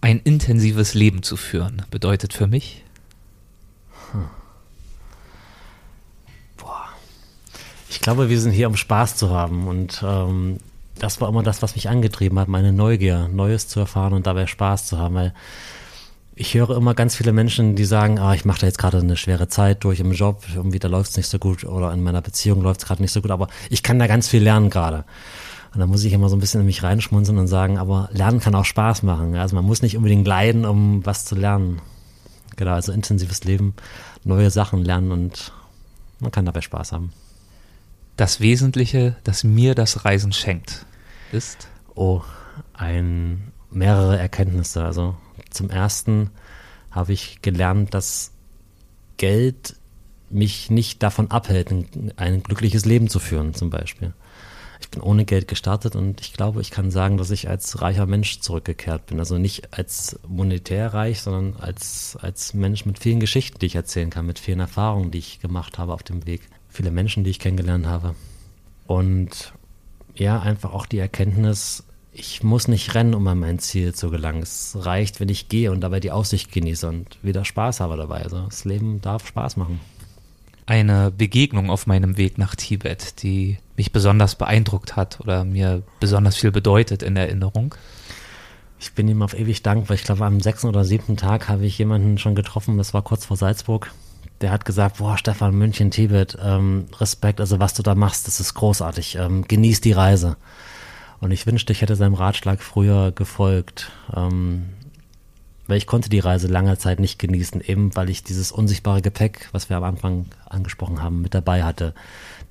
Ein 0.00 0.20
intensives 0.20 0.94
Leben 0.94 1.22
zu 1.22 1.36
führen 1.36 1.82
bedeutet 1.90 2.32
für 2.32 2.46
mich. 2.46 2.82
Hm. 4.12 4.26
Ich 7.92 8.00
glaube, 8.00 8.30
wir 8.30 8.40
sind 8.40 8.52
hier, 8.52 8.68
um 8.68 8.76
Spaß 8.78 9.16
zu 9.16 9.28
haben 9.28 9.68
und 9.68 10.02
ähm, 10.02 10.56
das 10.98 11.20
war 11.20 11.28
immer 11.28 11.42
das, 11.42 11.60
was 11.60 11.74
mich 11.74 11.90
angetrieben 11.90 12.38
hat, 12.38 12.48
meine 12.48 12.72
Neugier, 12.72 13.28
Neues 13.28 13.68
zu 13.68 13.80
erfahren 13.80 14.14
und 14.14 14.26
dabei 14.26 14.46
Spaß 14.46 14.86
zu 14.86 14.96
haben, 14.96 15.14
weil 15.14 15.34
ich 16.34 16.54
höre 16.54 16.74
immer 16.74 16.94
ganz 16.94 17.16
viele 17.16 17.32
Menschen, 17.32 17.76
die 17.76 17.84
sagen, 17.84 18.18
ah, 18.18 18.32
ich 18.32 18.46
mache 18.46 18.62
da 18.62 18.66
jetzt 18.66 18.78
gerade 18.78 18.96
eine 18.96 19.18
schwere 19.18 19.48
Zeit 19.48 19.84
durch 19.84 20.00
im 20.00 20.12
Job, 20.12 20.42
irgendwie 20.54 20.78
da 20.78 20.88
läuft 20.88 21.10
es 21.10 21.18
nicht 21.18 21.28
so 21.28 21.38
gut 21.38 21.64
oder 21.64 21.92
in 21.92 22.02
meiner 22.02 22.22
Beziehung 22.22 22.62
läuft 22.62 22.80
es 22.80 22.86
gerade 22.86 23.02
nicht 23.02 23.12
so 23.12 23.20
gut, 23.20 23.30
aber 23.30 23.48
ich 23.68 23.82
kann 23.82 23.98
da 23.98 24.06
ganz 24.06 24.26
viel 24.26 24.42
lernen 24.42 24.70
gerade. 24.70 25.04
Und 25.74 25.80
da 25.80 25.86
muss 25.86 26.02
ich 26.02 26.14
immer 26.14 26.30
so 26.30 26.36
ein 26.36 26.40
bisschen 26.40 26.60
in 26.60 26.66
mich 26.66 26.82
reinschmunzeln 26.82 27.36
und 27.36 27.48
sagen, 27.48 27.76
aber 27.76 28.08
Lernen 28.12 28.40
kann 28.40 28.54
auch 28.54 28.64
Spaß 28.64 29.02
machen. 29.02 29.36
Also 29.36 29.54
man 29.54 29.66
muss 29.66 29.82
nicht 29.82 29.98
unbedingt 29.98 30.26
leiden, 30.26 30.64
um 30.64 31.04
was 31.04 31.26
zu 31.26 31.34
lernen. 31.34 31.82
Genau, 32.56 32.72
also 32.72 32.90
intensives 32.90 33.44
Leben, 33.44 33.74
neue 34.24 34.50
Sachen 34.50 34.82
lernen 34.82 35.12
und 35.12 35.52
man 36.20 36.30
kann 36.30 36.46
dabei 36.46 36.62
Spaß 36.62 36.92
haben. 36.92 37.12
Das 38.16 38.40
Wesentliche, 38.40 39.16
das 39.24 39.44
mir 39.44 39.74
das 39.74 40.04
Reisen 40.04 40.32
schenkt, 40.32 40.86
ist? 41.32 41.68
Oh, 41.94 42.22
ein 42.74 43.52
mehrere 43.70 44.18
Erkenntnisse. 44.18 44.84
Also 44.84 45.16
zum 45.50 45.70
ersten 45.70 46.30
habe 46.90 47.12
ich 47.12 47.40
gelernt, 47.42 47.94
dass 47.94 48.32
Geld 49.16 49.76
mich 50.30 50.70
nicht 50.70 51.02
davon 51.02 51.30
abhält, 51.30 51.70
ein, 51.70 52.12
ein 52.16 52.42
glückliches 52.42 52.84
Leben 52.84 53.08
zu 53.08 53.18
führen, 53.18 53.54
zum 53.54 53.70
Beispiel. 53.70 54.12
Ich 54.80 54.90
bin 54.90 55.00
ohne 55.00 55.24
Geld 55.24 55.46
gestartet 55.46 55.94
und 55.94 56.20
ich 56.20 56.32
glaube, 56.32 56.60
ich 56.60 56.70
kann 56.70 56.90
sagen, 56.90 57.16
dass 57.16 57.30
ich 57.30 57.48
als 57.48 57.80
reicher 57.80 58.06
Mensch 58.06 58.40
zurückgekehrt 58.40 59.06
bin. 59.06 59.20
Also 59.20 59.38
nicht 59.38 59.72
als 59.72 60.18
monetär 60.26 60.92
reich, 60.92 61.22
sondern 61.22 61.56
als, 61.60 62.18
als 62.20 62.52
Mensch 62.52 62.84
mit 62.84 62.98
vielen 62.98 63.20
Geschichten, 63.20 63.58
die 63.58 63.66
ich 63.66 63.76
erzählen 63.76 64.10
kann, 64.10 64.26
mit 64.26 64.38
vielen 64.38 64.60
Erfahrungen, 64.60 65.10
die 65.10 65.18
ich 65.18 65.40
gemacht 65.40 65.78
habe 65.78 65.94
auf 65.94 66.02
dem 66.02 66.26
Weg. 66.26 66.48
Viele 66.72 66.90
Menschen, 66.90 67.22
die 67.22 67.30
ich 67.30 67.38
kennengelernt 67.38 67.86
habe. 67.86 68.14
Und 68.86 69.52
ja, 70.14 70.40
einfach 70.40 70.72
auch 70.72 70.86
die 70.86 70.98
Erkenntnis, 70.98 71.84
ich 72.12 72.42
muss 72.42 72.68
nicht 72.68 72.94
rennen, 72.94 73.14
um 73.14 73.26
an 73.26 73.38
mein 73.38 73.58
Ziel 73.58 73.94
zu 73.94 74.10
gelangen. 74.10 74.42
Es 74.42 74.76
reicht, 74.78 75.20
wenn 75.20 75.28
ich 75.28 75.48
gehe 75.48 75.72
und 75.72 75.80
dabei 75.80 76.00
die 76.00 76.10
Aussicht 76.10 76.52
genieße 76.52 76.88
und 76.88 77.18
wieder 77.22 77.44
Spaß 77.44 77.80
habe 77.80 77.96
dabei. 77.96 78.22
Also 78.22 78.44
das 78.44 78.64
Leben 78.64 79.00
darf 79.00 79.26
Spaß 79.26 79.56
machen. 79.56 79.80
Eine 80.66 81.10
Begegnung 81.10 81.70
auf 81.70 81.86
meinem 81.86 82.16
Weg 82.16 82.38
nach 82.38 82.54
Tibet, 82.54 83.22
die 83.22 83.58
mich 83.76 83.92
besonders 83.92 84.36
beeindruckt 84.36 84.96
hat 84.96 85.20
oder 85.20 85.44
mir 85.44 85.82
besonders 86.00 86.36
viel 86.36 86.52
bedeutet 86.52 87.02
in 87.02 87.16
Erinnerung. 87.16 87.74
Ich 88.78 88.92
bin 88.92 89.08
ihm 89.08 89.22
auf 89.22 89.38
ewig 89.38 89.62
dankbar. 89.62 89.94
Ich 89.94 90.04
glaube, 90.04 90.24
am 90.24 90.40
sechsten 90.40 90.68
oder 90.68 90.84
siebten 90.84 91.16
Tag 91.16 91.48
habe 91.48 91.64
ich 91.64 91.78
jemanden 91.78 92.18
schon 92.18 92.34
getroffen, 92.34 92.78
das 92.78 92.92
war 92.92 93.02
kurz 93.02 93.24
vor 93.24 93.36
Salzburg. 93.36 93.92
Der 94.42 94.50
hat 94.50 94.64
gesagt, 94.64 94.98
boah, 94.98 95.16
Stefan, 95.16 95.54
München, 95.54 95.90
Tibet, 95.90 96.36
ähm, 96.42 96.86
Respekt, 97.00 97.40
also 97.40 97.60
was 97.60 97.74
du 97.74 97.82
da 97.82 97.94
machst, 97.94 98.26
das 98.26 98.40
ist 98.40 98.54
großartig. 98.54 99.16
Ähm, 99.16 99.44
genieß 99.46 99.80
die 99.80 99.92
Reise. 99.92 100.36
Und 101.20 101.30
ich 101.30 101.46
wünschte, 101.46 101.72
ich 101.72 101.80
hätte 101.80 101.96
seinem 101.96 102.14
Ratschlag 102.14 102.60
früher 102.60 103.12
gefolgt. 103.12 103.92
Ähm, 104.14 104.64
weil 105.68 105.78
ich 105.78 105.86
konnte 105.86 106.10
die 106.10 106.18
Reise 106.18 106.48
lange 106.48 106.76
Zeit 106.76 107.00
nicht 107.00 107.18
genießen, 107.18 107.60
eben 107.60 107.94
weil 107.94 108.10
ich 108.10 108.24
dieses 108.24 108.52
unsichtbare 108.52 109.00
Gepäck, 109.00 109.48
was 109.52 109.70
wir 109.70 109.76
am 109.76 109.84
Anfang 109.84 110.26
angesprochen 110.48 111.02
haben, 111.02 111.22
mit 111.22 111.34
dabei 111.34 111.62
hatte. 111.62 111.94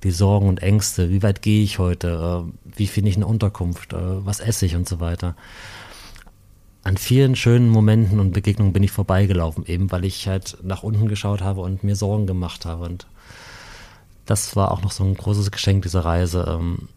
Die 0.02 0.10
Sorgen 0.10 0.48
und 0.48 0.62
Ängste, 0.62 1.10
wie 1.10 1.22
weit 1.22 1.42
gehe 1.42 1.62
ich 1.62 1.78
heute, 1.78 2.44
äh, 2.48 2.76
wie 2.76 2.86
finde 2.86 3.10
ich 3.10 3.16
eine 3.16 3.26
Unterkunft, 3.26 3.92
äh, 3.92 4.26
was 4.26 4.40
esse 4.40 4.66
ich 4.66 4.74
und 4.74 4.88
so 4.88 4.98
weiter. 4.98 5.36
An 6.84 6.96
vielen 6.96 7.36
schönen 7.36 7.68
Momenten 7.68 8.18
und 8.18 8.32
Begegnungen 8.32 8.72
bin 8.72 8.82
ich 8.82 8.90
vorbeigelaufen, 8.90 9.64
eben 9.66 9.92
weil 9.92 10.04
ich 10.04 10.26
halt 10.26 10.58
nach 10.62 10.82
unten 10.82 11.08
geschaut 11.08 11.40
habe 11.40 11.60
und 11.60 11.84
mir 11.84 11.94
Sorgen 11.94 12.26
gemacht 12.26 12.66
habe. 12.66 12.84
Und 12.84 13.06
das 14.26 14.56
war 14.56 14.72
auch 14.72 14.82
noch 14.82 14.90
so 14.90 15.04
ein 15.04 15.14
großes 15.14 15.52
Geschenk 15.52 15.82
dieser 15.82 16.04
Reise. 16.04 16.44
Ähm, 16.48 16.88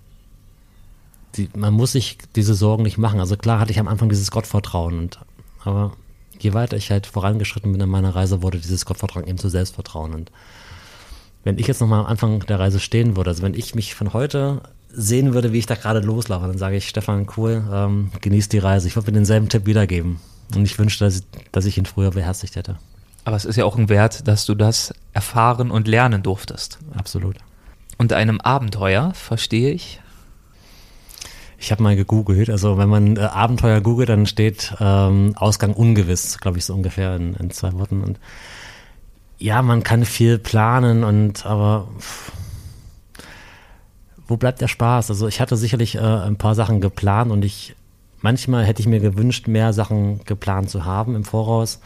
die, 1.35 1.49
man 1.55 1.73
muss 1.73 1.91
sich 1.91 2.17
diese 2.35 2.55
Sorgen 2.55 2.83
nicht 2.83 2.97
machen. 2.97 3.19
Also 3.19 3.37
klar 3.37 3.59
hatte 3.59 3.71
ich 3.71 3.79
am 3.79 3.87
Anfang 3.87 4.09
dieses 4.09 4.31
Gottvertrauen, 4.31 4.97
und, 4.97 5.19
aber 5.63 5.91
je 6.39 6.53
weiter 6.53 6.77
ich 6.77 6.89
halt 6.89 7.05
vorangeschritten 7.05 7.71
bin 7.71 7.81
in 7.81 7.89
meiner 7.89 8.15
Reise, 8.15 8.41
wurde 8.41 8.59
dieses 8.59 8.85
Gottvertrauen 8.85 9.27
eben 9.27 9.37
zu 9.37 9.49
Selbstvertrauen. 9.49 10.15
Und 10.15 10.31
wenn 11.43 11.59
ich 11.59 11.67
jetzt 11.67 11.79
nochmal 11.79 11.99
am 11.99 12.07
Anfang 12.07 12.39
der 12.39 12.59
Reise 12.59 12.79
stehen 12.79 13.15
würde, 13.15 13.29
also 13.29 13.43
wenn 13.43 13.53
ich 13.53 13.75
mich 13.75 13.93
von 13.93 14.13
heute 14.13 14.61
sehen 14.89 15.33
würde, 15.33 15.51
wie 15.51 15.59
ich 15.59 15.65
da 15.65 15.75
gerade 15.75 15.99
loslaufe, 15.99 16.47
dann 16.47 16.57
sage 16.57 16.77
ich, 16.77 16.87
Stefan, 16.87 17.27
cool, 17.37 17.63
ähm, 17.71 18.11
genieß 18.21 18.49
die 18.49 18.59
Reise. 18.59 18.87
Ich 18.87 18.95
würde 18.95 19.11
mir 19.11 19.15
denselben 19.15 19.49
Tipp 19.49 19.65
wiedergeben. 19.65 20.19
Und 20.55 20.63
ich 20.63 20.77
wünschte, 20.77 21.05
dass 21.05 21.17
ich, 21.17 21.23
dass 21.51 21.65
ich 21.65 21.77
ihn 21.77 21.85
früher 21.85 22.11
beherzigt 22.11 22.55
hätte. 22.55 22.77
Aber 23.23 23.35
es 23.35 23.45
ist 23.45 23.55
ja 23.55 23.65
auch 23.65 23.77
ein 23.77 23.89
Wert, 23.89 24.27
dass 24.27 24.45
du 24.45 24.53
das 24.53 24.93
erfahren 25.13 25.71
und 25.71 25.87
lernen 25.87 26.21
durftest. 26.21 26.79
Absolut. 26.95 27.37
Und 27.97 28.13
einem 28.13 28.39
Abenteuer, 28.39 29.13
verstehe 29.15 29.71
ich, 29.71 29.99
ich 31.57 31.71
habe 31.71 31.81
mal 31.81 31.95
gegoogelt, 31.95 32.49
also 32.49 32.77
wenn 32.77 32.89
man 32.89 33.17
äh, 33.17 33.21
Abenteuer 33.21 33.81
googelt, 33.81 34.09
dann 34.09 34.25
steht 34.25 34.75
ähm, 34.79 35.33
Ausgang 35.35 35.73
ungewiss, 35.73 36.37
glaube 36.39 36.57
ich, 36.57 36.65
so 36.65 36.73
ungefähr 36.73 37.15
in, 37.15 37.33
in, 37.35 37.49
zwei 37.49 37.73
Worten. 37.73 38.03
Und 38.03 38.19
ja, 39.39 39.61
man 39.61 39.81
kann 39.81 40.05
viel 40.05 40.37
planen 40.37 41.03
und 41.03 41.45
aber 41.45 41.87
pff, 41.97 42.31
wo 44.27 44.37
bleibt 44.37 44.61
der 44.61 44.67
Spaß? 44.67 45.09
Also 45.09 45.27
ich 45.27 45.39
hatte 45.39 45.57
sicherlich 45.57 45.95
äh, 45.95 45.99
ein 45.99 46.37
paar 46.37 46.55
Sachen 46.55 46.81
geplant 46.81 47.31
und 47.31 47.45
ich 47.45 47.75
manchmal 48.21 48.65
hätte 48.65 48.81
ich 48.81 48.87
mir 48.87 48.99
gewünscht, 48.99 49.47
mehr 49.47 49.71
Sachen 49.71 50.19
geplant 50.25 50.69
zu 50.69 50.85
haben 50.85 51.15
im 51.15 51.23
Voraus. 51.23 51.79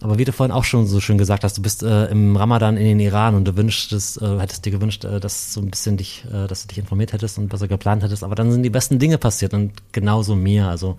Aber 0.00 0.18
wie 0.18 0.24
du 0.24 0.32
vorhin 0.32 0.54
auch 0.54 0.64
schon 0.64 0.86
so 0.86 1.00
schön 1.00 1.18
gesagt 1.18 1.42
hast, 1.42 1.58
du 1.58 1.62
bist 1.62 1.82
äh, 1.82 2.06
im 2.06 2.36
Ramadan 2.36 2.76
in 2.76 2.84
den 2.84 3.00
Iran 3.00 3.34
und 3.34 3.46
du 3.46 3.56
wünschtest, 3.56 4.22
äh, 4.22 4.38
hättest 4.38 4.64
dir 4.64 4.70
gewünscht, 4.70 5.04
äh, 5.04 5.18
dass 5.18 5.52
so 5.52 5.60
ein 5.60 5.70
bisschen 5.70 5.96
dich, 5.96 6.24
äh, 6.32 6.46
dass 6.46 6.62
du 6.62 6.68
dich 6.68 6.78
informiert 6.78 7.12
hättest 7.12 7.38
und 7.38 7.48
besser 7.48 7.66
geplant 7.66 8.04
hättest. 8.04 8.22
Aber 8.22 8.36
dann 8.36 8.52
sind 8.52 8.62
die 8.62 8.70
besten 8.70 9.00
Dinge 9.00 9.18
passiert 9.18 9.54
und 9.54 9.72
genauso 9.90 10.36
mir. 10.36 10.68
Also 10.68 10.98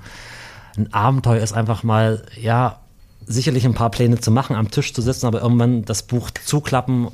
ein 0.76 0.94
Abenteuer 0.94 1.42
ist 1.42 1.54
einfach 1.54 1.84
mal, 1.84 2.24
ja, 2.42 2.80
sicherlich 3.26 3.66
ein 3.66 3.74
paar 3.74 3.92
Pläne 3.92 4.20
zu 4.20 4.32
machen, 4.32 4.56
am 4.56 4.72
Tisch 4.72 4.94
zu 4.94 5.02
sitzen, 5.02 5.28
aber 5.28 5.42
irgendwann 5.42 5.86
das 5.86 6.04
Buch 6.04 6.32
zuklappen 6.32 7.10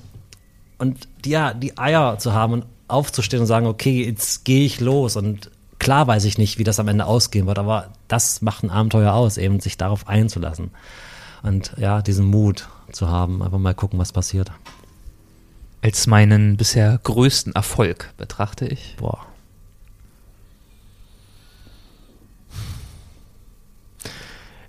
und 0.78 1.08
ja, 1.26 1.54
die 1.54 1.78
Eier 1.78 2.18
zu 2.18 2.34
haben 2.34 2.54
und 2.54 2.66
aufzustehen 2.88 3.42
und 3.42 3.48
sagen, 3.48 3.68
okay, 3.68 4.06
jetzt 4.06 4.46
gehe 4.46 4.66
ich 4.66 4.80
los 4.80 5.16
und 5.16 5.52
klar 5.80 6.08
weiß 6.08 6.26
ich 6.26 6.38
nicht, 6.38 6.58
wie 6.58 6.64
das 6.64 6.80
am 6.80 6.88
Ende 6.88 7.06
ausgehen 7.06 7.48
wird, 7.48 7.60
aber 7.60 7.90
das 8.08 8.42
macht 8.42 8.64
ein 8.64 8.70
Abenteuer 8.70 9.14
aus, 9.14 9.38
eben 9.38 9.60
sich 9.60 9.78
darauf 9.78 10.08
einzulassen 10.08 10.72
und 11.44 11.74
ja, 11.78 12.02
diesen 12.02 12.26
Mut 12.26 12.68
zu 12.92 13.10
haben, 13.10 13.42
einfach 13.42 13.60
mal 13.60 13.76
gucken, 13.76 14.00
was 14.00 14.12
passiert. 14.12 14.52
Als 15.82 16.08
meinen 16.08 16.58
bisher 16.58 17.00
größten 17.04 17.54
Erfolg 17.54 18.12
betrachte 18.18 18.66
ich. 18.66 18.96
Boah. 18.98 19.26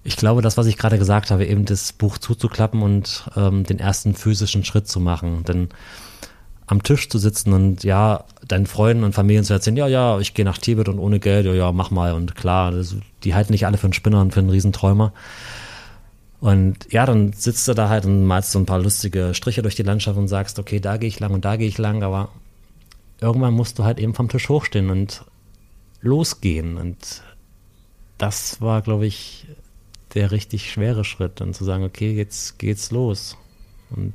Ich 0.05 0.17
glaube, 0.17 0.43
das, 0.43 0.57
was 0.57 0.67
ich 0.67 0.77
gerade 0.77 0.99
gesagt 0.99 1.31
habe, 1.31 1.47
eben 1.47 1.64
das 1.64 1.93
Buch 1.93 2.19
zuzuklappen 2.19 2.83
und 2.83 3.29
ähm, 3.35 3.64
den 3.64 3.81
ersten 3.81 4.14
physischen 4.14 4.62
Schritt 4.62 4.87
zu 4.87 5.01
machen. 5.01 5.43
Denn 5.45 5.71
am 6.67 6.83
Tisch 6.83 7.09
zu 7.09 7.19
sitzen 7.19 7.53
und 7.53 7.85
ja, 7.85 8.25
deinen 8.47 8.67
Freunden 8.67 9.05
und 9.05 9.12
Familien 9.12 9.45
zu 9.45 9.53
erzählen, 9.53 9.77
ja, 9.77 9.87
ja, 9.87 10.19
ich 10.19 10.35
gehe 10.35 10.45
nach 10.45 10.59
Tibet 10.59 10.89
und 10.89 10.99
ohne 10.99 11.21
Geld, 11.21 11.47
ja, 11.47 11.55
ja, 11.55 11.73
mach 11.73 11.91
mal. 11.91 12.12
Und 12.12 12.35
klar, 12.35 12.73
das, 12.73 12.97
die 13.23 13.35
halten 13.35 13.53
nicht 13.53 13.67
alle 13.67 13.79
für 13.79 13.87
einen 13.87 13.93
Spinner 13.93 14.21
und 14.21 14.33
für 14.33 14.41
einen 14.41 14.51
Riesenträumer. 14.51 15.12
Und 16.41 16.93
ja, 16.93 17.07
dann 17.07 17.33
sitzt 17.33 17.67
du 17.69 17.75
da 17.75 17.89
halt 17.89 18.05
und 18.05 18.25
malst 18.25 18.53
so 18.53 18.59
ein 18.59 18.67
paar 18.67 18.81
lustige 18.81 19.33
Striche 19.35 19.62
durch 19.62 19.75
die 19.75 19.85
Landschaft 19.85 20.19
und 20.19 20.29
sagst, 20.29 20.59
okay, 20.59 20.81
da 20.81 20.97
gehe 20.97 21.09
ich 21.09 21.21
lang 21.21 21.33
und 21.33 21.45
da 21.45 21.57
gehe 21.57 21.69
ich 21.69 21.79
lang, 21.79 22.03
aber 22.03 22.31
irgendwann 23.21 23.55
musst 23.55 23.79
du 23.79 23.85
halt 23.85 23.99
eben 23.99 24.14
vom 24.14 24.29
Tisch 24.29 24.49
hochstehen 24.49 24.91
und 24.91 25.25
losgehen. 26.01 26.77
Und 26.77 27.23
das 28.19 28.61
war, 28.61 28.83
glaube 28.83 29.07
ich, 29.07 29.47
der 30.14 30.31
richtig 30.31 30.71
schwere 30.71 31.05
Schritt, 31.05 31.41
dann 31.41 31.55
zu 31.55 31.64
sagen, 31.64 31.85
okay, 31.85 32.12
jetzt 32.12 32.59
geht's 32.59 32.91
los. 32.91 33.37
Und 33.91 34.14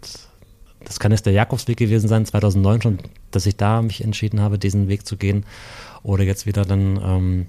das 0.86 0.99
kann 0.99 1.11
jetzt 1.11 1.25
der 1.25 1.34
Jakobsweg 1.34 1.77
gewesen 1.77 2.07
sein, 2.07 2.25
2009 2.25 2.82
schon, 2.82 2.99
dass 3.32 3.45
ich 3.45 3.57
da 3.57 3.82
mich 3.82 4.03
entschieden 4.03 4.41
habe, 4.41 4.57
diesen 4.57 4.88
Weg 4.88 5.05
zu 5.05 5.17
gehen. 5.17 5.45
Oder 6.03 6.23
jetzt 6.23 6.45
wieder 6.45 6.65
dann 6.65 6.99
ähm, 7.03 7.47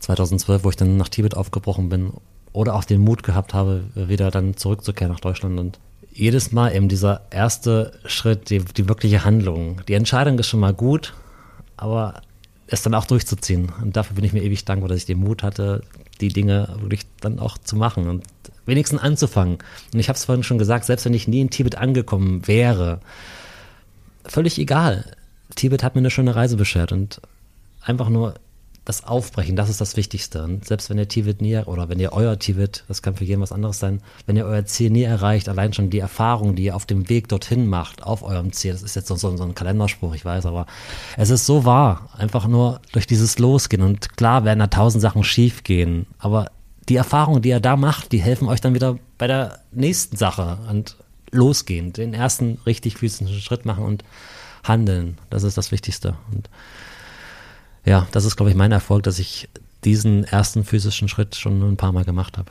2012, 0.00 0.64
wo 0.64 0.70
ich 0.70 0.76
dann 0.76 0.96
nach 0.96 1.08
Tibet 1.08 1.36
aufgebrochen 1.36 1.88
bin. 1.88 2.12
Oder 2.52 2.74
auch 2.74 2.84
den 2.84 3.02
Mut 3.02 3.22
gehabt 3.22 3.52
habe, 3.52 3.84
wieder 3.94 4.30
dann 4.30 4.56
zurückzukehren 4.56 5.12
nach 5.12 5.20
Deutschland. 5.20 5.58
Und 5.60 5.78
jedes 6.10 6.52
Mal 6.52 6.74
eben 6.74 6.88
dieser 6.88 7.26
erste 7.30 7.92
Schritt, 8.06 8.48
die, 8.48 8.60
die 8.60 8.88
wirkliche 8.88 9.24
Handlung. 9.24 9.82
Die 9.86 9.94
Entscheidung 9.94 10.38
ist 10.38 10.48
schon 10.48 10.60
mal 10.60 10.72
gut, 10.72 11.12
aber 11.76 12.22
es 12.66 12.82
dann 12.82 12.94
auch 12.94 13.04
durchzuziehen. 13.04 13.70
Und 13.82 13.96
dafür 13.96 14.16
bin 14.16 14.24
ich 14.24 14.32
mir 14.32 14.42
ewig 14.42 14.64
dankbar, 14.64 14.88
dass 14.88 14.98
ich 14.98 15.06
den 15.06 15.18
Mut 15.18 15.42
hatte, 15.42 15.82
die 16.20 16.28
Dinge 16.28 16.76
wirklich 16.80 17.02
dann 17.20 17.38
auch 17.38 17.58
zu 17.58 17.76
machen 17.76 18.08
und 18.08 18.24
wenigstens 18.66 19.00
anzufangen. 19.00 19.58
Und 19.92 20.00
ich 20.00 20.08
habe 20.08 20.16
es 20.16 20.24
vorhin 20.24 20.44
schon 20.44 20.58
gesagt, 20.58 20.84
selbst 20.84 21.04
wenn 21.04 21.14
ich 21.14 21.28
nie 21.28 21.40
in 21.40 21.50
Tibet 21.50 21.76
angekommen 21.76 22.46
wäre, 22.46 23.00
völlig 24.24 24.58
egal. 24.58 25.04
Tibet 25.54 25.82
hat 25.82 25.94
mir 25.94 26.00
eine 26.00 26.10
schöne 26.10 26.34
Reise 26.34 26.56
beschert 26.56 26.92
und 26.92 27.20
einfach 27.82 28.08
nur 28.08 28.34
das 28.86 29.04
Aufbrechen, 29.04 29.56
das 29.56 29.68
ist 29.68 29.80
das 29.80 29.96
Wichtigste. 29.96 30.44
Und 30.44 30.64
selbst 30.64 30.88
wenn 30.88 30.98
ihr 30.98 31.08
Tibet 31.08 31.42
nie, 31.42 31.58
oder 31.58 31.88
wenn 31.88 31.98
ihr 31.98 32.12
euer 32.12 32.38
Tibet, 32.38 32.84
das 32.86 33.02
kann 33.02 33.16
für 33.16 33.24
jeden 33.24 33.42
was 33.42 33.50
anderes 33.50 33.80
sein, 33.80 34.00
wenn 34.26 34.36
ihr 34.36 34.46
euer 34.46 34.64
Ziel 34.64 34.90
nie 34.90 35.02
erreicht, 35.02 35.48
allein 35.48 35.72
schon 35.72 35.90
die 35.90 35.98
Erfahrung, 35.98 36.54
die 36.54 36.64
ihr 36.64 36.76
auf 36.76 36.86
dem 36.86 37.08
Weg 37.08 37.28
dorthin 37.28 37.66
macht, 37.66 38.04
auf 38.04 38.22
eurem 38.22 38.52
Ziel, 38.52 38.72
das 38.72 38.82
ist 38.82 38.94
jetzt 38.94 39.08
so, 39.08 39.16
so, 39.16 39.28
ein 39.28 39.54
Kalenderspruch, 39.56 40.14
ich 40.14 40.24
weiß, 40.24 40.46
aber 40.46 40.66
es 41.16 41.30
ist 41.30 41.46
so 41.46 41.64
wahr. 41.64 42.10
Einfach 42.16 42.46
nur 42.46 42.80
durch 42.92 43.08
dieses 43.08 43.40
Losgehen. 43.40 43.82
Und 43.82 44.16
klar 44.16 44.44
werden 44.44 44.60
da 44.60 44.68
tausend 44.68 45.02
Sachen 45.02 45.24
schief 45.24 45.64
gehen, 45.64 46.06
aber 46.20 46.52
die 46.88 46.96
Erfahrungen, 46.96 47.42
die 47.42 47.50
ihr 47.50 47.60
da 47.60 47.76
macht, 47.76 48.12
die 48.12 48.20
helfen 48.20 48.48
euch 48.48 48.60
dann 48.60 48.74
wieder 48.74 48.98
bei 49.18 49.26
der 49.26 49.60
nächsten 49.72 50.16
Sache 50.16 50.58
und 50.70 50.96
losgehen, 51.32 51.92
den 51.92 52.14
ersten 52.14 52.58
richtig 52.66 52.96
physischen 52.96 53.40
Schritt 53.40 53.64
machen 53.64 53.84
und 53.84 54.04
handeln. 54.64 55.18
Das 55.30 55.42
ist 55.42 55.56
das 55.56 55.72
Wichtigste. 55.72 56.16
Und 56.32 56.48
ja, 57.84 58.06
das 58.12 58.24
ist, 58.24 58.36
glaube 58.36 58.50
ich, 58.50 58.56
mein 58.56 58.72
Erfolg, 58.72 59.02
dass 59.02 59.18
ich 59.18 59.48
diesen 59.84 60.24
ersten 60.24 60.64
physischen 60.64 61.08
Schritt 61.08 61.36
schon 61.36 61.62
ein 61.62 61.76
paar 61.76 61.92
Mal 61.92 62.04
gemacht 62.04 62.38
habe. 62.38 62.50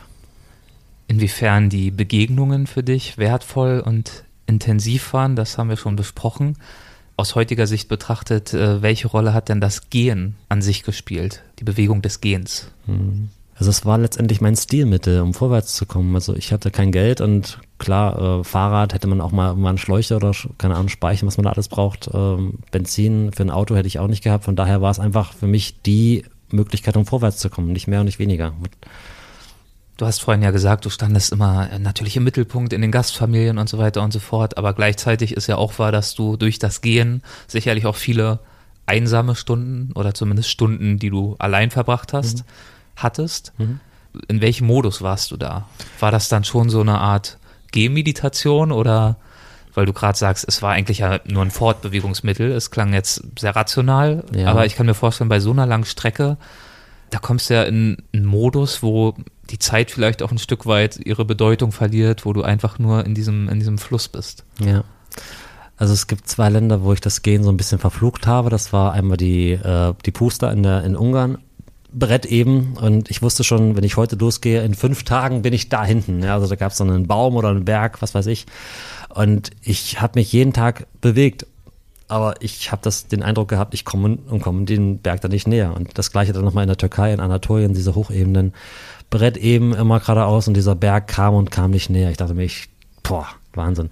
Inwiefern 1.08 1.70
die 1.70 1.92
Begegnungen 1.92 2.68
für 2.68 2.84
dich 2.84 3.18
wertvoll 3.18 3.80
und 3.80 4.24
intensiv 4.48 5.14
waren, 5.14 5.36
das 5.36 5.58
haben 5.58 5.70
wir 5.70 5.78
schon 5.78 5.96
besprochen. 5.96 6.58
Aus 7.18 7.36
heutiger 7.36 7.68
Sicht 7.68 7.88
betrachtet, 7.88 8.54
äh, 8.54 8.82
welche 8.82 9.08
Rolle 9.08 9.34
hat 9.34 9.50
denn 9.50 9.62
das 9.62 9.90
Gehen 9.90 10.36
an 10.50 10.62
sich 10.62 10.84
gespielt, 10.84 11.44
die 11.60 11.64
Bewegung 11.64 12.02
des 12.02 12.22
Gehens? 12.22 12.72
Hm. 12.86 13.30
Also 13.58 13.70
es 13.70 13.86
war 13.86 13.98
letztendlich 13.98 14.42
mein 14.42 14.58
Stilmittel, 14.58 15.22
um 15.22 15.34
vorwärts 15.34 15.76
zu 15.76 15.86
kommen. 15.86 16.14
Also 16.14 16.36
ich 16.36 16.52
hatte 16.52 16.72
kein 16.72 16.92
Geld 16.92 17.22
und 17.22 17.60
klar, 17.78 18.40
äh, 18.40 18.44
Fahrrad 18.44 18.94
hätte 18.94 19.08
man 19.08 19.22
auch 19.22 19.32
mal, 19.32 19.52
einen 19.52 19.78
Schläuche 19.78 20.18
oder 20.18 20.34
keine 20.58 20.76
Ahnung, 20.76 20.90
Speichen, 20.90 21.26
was 21.26 21.38
man 21.38 21.46
da 21.46 21.52
alles 21.52 21.70
braucht. 21.70 22.10
Ähm, 22.14 22.60
Benzin 22.72 23.32
für 23.32 23.44
ein 23.44 23.50
Auto 23.50 23.76
hätte 23.76 23.88
ich 23.88 23.98
auch 24.00 24.08
nicht 24.08 24.24
gehabt. 24.24 24.44
Von 24.44 24.58
daher 24.58 24.82
war 24.82 24.92
es 24.92 25.00
einfach 25.00 25.34
für 25.34 25.48
mich 25.48 25.82
die 25.84 26.26
Möglichkeit, 26.52 26.98
um 26.98 27.06
vorwärts 27.06 27.38
zu 27.38 27.50
kommen, 27.50 27.72
nicht 27.72 27.88
mehr 27.88 28.02
und 28.02 28.08
nicht 28.08 28.20
weniger. 28.20 28.54
Du 29.96 30.06
hast 30.06 30.20
vorhin 30.22 30.44
ja 30.44 30.52
gesagt, 30.52 30.84
du 30.84 30.90
standest 30.90 31.32
immer 31.32 31.70
natürlich 31.80 32.18
im 32.18 32.26
Mittelpunkt 32.26 32.74
in 32.74 32.82
den 32.82 32.92
Gastfamilien 32.92 33.58
und 33.58 33.70
so 33.70 33.78
weiter 33.78 34.04
und 34.04 34.12
so 34.12 34.20
fort, 34.20 34.58
aber 34.58 34.74
gleichzeitig 34.74 35.32
ist 35.32 35.48
ja 35.48 35.56
auch 35.56 35.80
wahr, 35.80 35.94
dass 35.94 36.14
du 36.14 36.36
durch 36.36 36.60
das 36.60 36.82
Gehen 36.82 37.24
sicherlich 37.48 37.86
auch 37.86 37.96
viele 37.96 38.40
einsame 38.86 39.34
Stunden 39.36 39.94
oder 39.94 40.14
zumindest 40.14 40.50
Stunden, 40.50 41.00
die 41.00 41.10
du 41.10 41.38
allein 41.40 41.72
verbracht 41.72 42.12
hast, 42.12 42.40
mhm 42.40 42.44
hattest, 42.96 43.54
mhm. 43.58 43.80
in 44.28 44.42
welchem 44.42 44.68
Modus 44.68 45.02
warst 45.02 45.32
du 45.32 45.38
da? 45.38 45.68
War 46.00 46.12
das 46.12 46.30
dann 46.30 46.44
schon 46.44 46.70
so 46.70 46.82
eine 46.82 47.00
Art 47.00 47.38
Gehmeditation 47.72 48.72
oder 48.72 49.18
weil 49.74 49.86
du 49.86 49.94
gerade 49.94 50.18
sagst, 50.18 50.46
es 50.48 50.62
war 50.62 50.72
eigentlich 50.72 51.00
ja 51.00 51.20
nur 51.26 51.44
ein 51.44 51.52
Fortbewegungsmittel, 51.52 52.52
es 52.52 52.72
klang 52.72 52.94
jetzt 52.94 53.24
sehr 53.38 53.56
rational, 53.56 54.24
ja. 54.34 54.48
aber 54.48 54.66
ich 54.66 54.76
kann 54.76 54.86
mir 54.86 54.94
vorstellen, 54.94 55.30
bei 55.30 55.42
so 55.42 55.52
einer 55.52 55.66
langen 55.66 55.84
Strecke, 55.84 56.38
da 57.10 57.20
kommst 57.20 57.50
du 57.50 57.56
ja 57.56 57.64
in 57.64 57.98
einen 58.14 58.26
Modus, 58.26 58.82
wo 58.82 59.16
die 59.50 59.60
Zeit 59.60 59.92
vielleicht 59.92 60.24
auch 60.24 60.32
ein 60.32 60.38
Stück 60.38 60.66
weit 60.66 60.98
ihre 60.98 61.26
Bedeutung 61.26 61.72
verliert, 61.72 62.26
wo 62.26 62.34
du 62.34 62.42
einfach 62.42 62.80
nur 62.80 63.06
in 63.06 63.14
diesem, 63.14 63.50
in 63.50 63.60
diesem 63.60 63.78
Fluss 63.78 64.08
bist. 64.08 64.44
Ja. 64.60 64.84
Also 65.78 65.94
es 65.94 66.08
gibt 66.08 66.28
zwei 66.28 66.50
Länder, 66.50 66.84
wo 66.84 66.94
ich 66.94 67.02
das 67.02 67.22
Gehen 67.22 67.44
so 67.44 67.50
ein 67.50 67.58
bisschen 67.58 67.80
verflucht 67.80 68.28
habe. 68.28 68.50
Das 68.50 68.72
war 68.72 68.94
einmal 68.94 69.18
die, 69.18 69.52
äh, 69.52 69.94
die 70.06 70.12
Puster 70.12 70.52
in, 70.52 70.64
der, 70.64 70.84
in 70.84 70.96
Ungarn 70.96 71.38
Brett 71.98 72.26
eben 72.26 72.74
und 72.82 73.10
ich 73.10 73.22
wusste 73.22 73.44
schon, 73.44 73.78
wenn 73.78 73.84
ich 73.84 73.96
heute 73.96 74.18
losgehe, 74.18 74.64
in 74.64 74.74
fünf 74.74 75.04
Tagen 75.04 75.42
bin 75.42 75.54
ich 75.54 75.70
da 75.70 75.86
hinten. 75.86 76.22
Ja, 76.22 76.34
also 76.34 76.48
da 76.48 76.56
gab 76.56 76.74
es 76.74 76.78
dann 76.78 76.90
einen 76.90 77.08
Baum 77.08 77.36
oder 77.36 77.50
einen 77.50 77.66
Berg, 77.66 78.02
was 78.02 78.14
weiß 78.14 78.28
ich. 78.28 78.46
Und 79.10 79.52
ich 79.62 80.02
habe 80.02 80.20
mich 80.20 80.32
jeden 80.34 80.54
Tag 80.54 80.88
bewegt. 81.02 81.48
Aber 82.08 82.36
ich 82.40 82.72
habe 82.72 82.88
den 83.12 83.24
Eindruck 83.24 83.48
gehabt, 83.48 83.74
ich 83.74 83.84
komme 83.84 84.20
und 84.30 84.42
komme 84.42 84.66
den 84.66 85.00
Berg 85.00 85.22
da 85.22 85.28
nicht 85.28 85.48
näher. 85.48 85.74
Und 85.76 85.98
das 85.98 86.12
gleiche 86.12 86.34
dann 86.34 86.46
nochmal 86.46 86.64
in 86.64 86.68
der 86.68 86.78
Türkei, 86.78 87.12
in 87.12 87.20
Anatolien, 87.20 87.74
diese 87.74 87.96
Hochebenen. 87.96 88.54
Brett 89.10 89.38
eben 89.38 89.74
immer 89.74 90.00
geradeaus 90.00 90.48
und 90.48 90.56
dieser 90.56 90.76
Berg 90.76 91.08
kam 91.08 91.34
und 91.34 91.50
kam 91.50 91.72
nicht 91.72 91.90
näher. 91.90 92.12
Ich 92.12 92.18
dachte 92.18 92.36
mir, 92.36 92.44
ich, 92.44 92.68
boah, 93.08 93.28
Wahnsinn. 93.54 93.90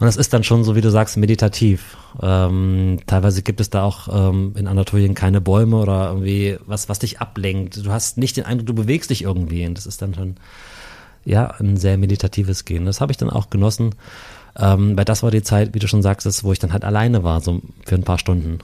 Und 0.00 0.06
das 0.06 0.16
ist 0.16 0.32
dann 0.32 0.44
schon, 0.44 0.64
so 0.64 0.76
wie 0.76 0.80
du 0.80 0.90
sagst, 0.90 1.16
meditativ. 1.16 1.96
Ähm, 2.20 3.00
teilweise 3.06 3.42
gibt 3.42 3.60
es 3.60 3.70
da 3.70 3.82
auch 3.82 4.08
ähm, 4.10 4.54
in 4.56 4.66
Anatolien 4.66 5.14
keine 5.14 5.40
Bäume 5.40 5.76
oder 5.76 6.08
irgendwie 6.08 6.58
was, 6.66 6.88
was 6.88 6.98
dich 6.98 7.20
ablenkt. 7.20 7.84
Du 7.84 7.90
hast 7.90 8.18
nicht 8.18 8.36
den 8.36 8.44
Eindruck, 8.44 8.66
du 8.66 8.74
bewegst 8.74 9.10
dich 9.10 9.22
irgendwie. 9.22 9.66
Und 9.66 9.76
das 9.76 9.86
ist 9.86 10.02
dann 10.02 10.14
schon, 10.14 10.36
ja, 11.24 11.54
ein 11.58 11.76
sehr 11.76 11.98
meditatives 11.98 12.64
Gehen. 12.64 12.84
Das 12.84 13.00
habe 13.00 13.12
ich 13.12 13.18
dann 13.18 13.30
auch 13.30 13.50
genossen. 13.50 13.94
Ähm, 14.56 14.96
weil 14.96 15.04
das 15.04 15.22
war 15.22 15.30
die 15.30 15.42
Zeit, 15.42 15.74
wie 15.74 15.78
du 15.78 15.86
schon 15.86 16.02
sagst, 16.02 16.44
wo 16.44 16.52
ich 16.52 16.58
dann 16.58 16.72
halt 16.72 16.84
alleine 16.84 17.22
war, 17.22 17.40
so 17.40 17.60
für 17.86 17.94
ein 17.94 18.02
paar 18.02 18.18
Stunden. 18.18 18.58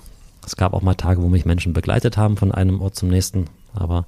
Es 0.44 0.56
gab 0.56 0.74
auch 0.74 0.82
mal 0.82 0.94
Tage, 0.94 1.22
wo 1.22 1.28
mich 1.28 1.44
Menschen 1.44 1.72
begleitet 1.72 2.16
haben 2.16 2.36
von 2.36 2.52
einem 2.52 2.80
Ort 2.80 2.96
zum 2.96 3.08
nächsten. 3.08 3.46
Aber 3.74 4.06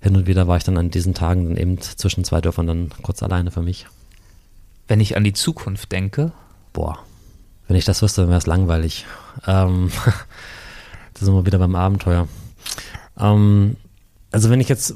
hin 0.00 0.16
und 0.16 0.26
wieder 0.26 0.46
war 0.46 0.58
ich 0.58 0.64
dann 0.64 0.76
an 0.76 0.90
diesen 0.90 1.14
Tagen 1.14 1.48
dann 1.48 1.56
eben 1.56 1.80
zwischen 1.80 2.24
zwei 2.24 2.40
Dörfern 2.40 2.66
dann 2.66 2.90
kurz 3.02 3.22
alleine 3.22 3.50
für 3.50 3.62
mich. 3.62 3.86
Wenn 4.88 5.00
ich 5.00 5.16
an 5.16 5.24
die 5.24 5.32
Zukunft 5.32 5.92
denke. 5.92 6.32
Boah, 6.72 6.98
wenn 7.68 7.76
ich 7.76 7.84
das 7.84 8.02
wüsste, 8.02 8.28
wäre 8.28 8.38
es 8.38 8.46
langweilig. 8.46 9.06
Ähm, 9.46 9.90
da 11.14 11.24
sind 11.24 11.34
wir 11.34 11.46
wieder 11.46 11.58
beim 11.58 11.74
Abenteuer. 11.74 12.28
Ähm, 13.18 13.76
also 14.30 14.50
wenn 14.50 14.60
ich 14.60 14.68
jetzt 14.68 14.94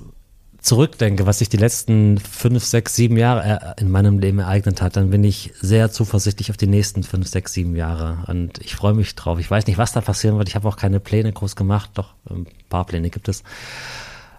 zurückdenke, 0.61 1.25
was 1.25 1.39
sich 1.39 1.49
die 1.49 1.57
letzten 1.57 2.19
fünf, 2.19 2.65
sechs, 2.65 2.95
sieben 2.95 3.17
Jahre 3.17 3.75
in 3.79 3.91
meinem 3.91 4.19
Leben 4.19 4.41
ereignet 4.41 4.83
hat, 4.83 4.97
dann 4.97 5.11
bin 5.11 5.25
ich 5.25 5.53
sehr 5.61 5.91
zuversichtlich 5.91 6.51
auf 6.51 6.57
die 6.57 6.67
nächsten 6.67 7.05
fünf, 7.05 7.29
sechs, 7.29 7.53
sieben 7.53 7.77
Jahre. 7.77 8.25
Und 8.27 8.59
ich 8.59 8.75
freue 8.75 8.95
mich 8.95 9.15
drauf. 9.15 9.39
Ich 9.39 9.51
weiß 9.51 9.67
nicht, 9.67 9.79
was 9.79 9.93
da 9.93 10.01
passieren 10.01 10.37
wird. 10.37 10.49
Ich 10.49 10.57
habe 10.57 10.69
auch 10.69 10.77
keine 10.77 11.01
Pläne 11.01 11.33
groß 11.33 11.57
gemacht. 11.57 11.91
Doch, 11.95 12.15
ein 12.29 12.47
paar 12.69 12.85
Pläne 12.85 13.09
gibt 13.11 13.29
es 13.29 13.43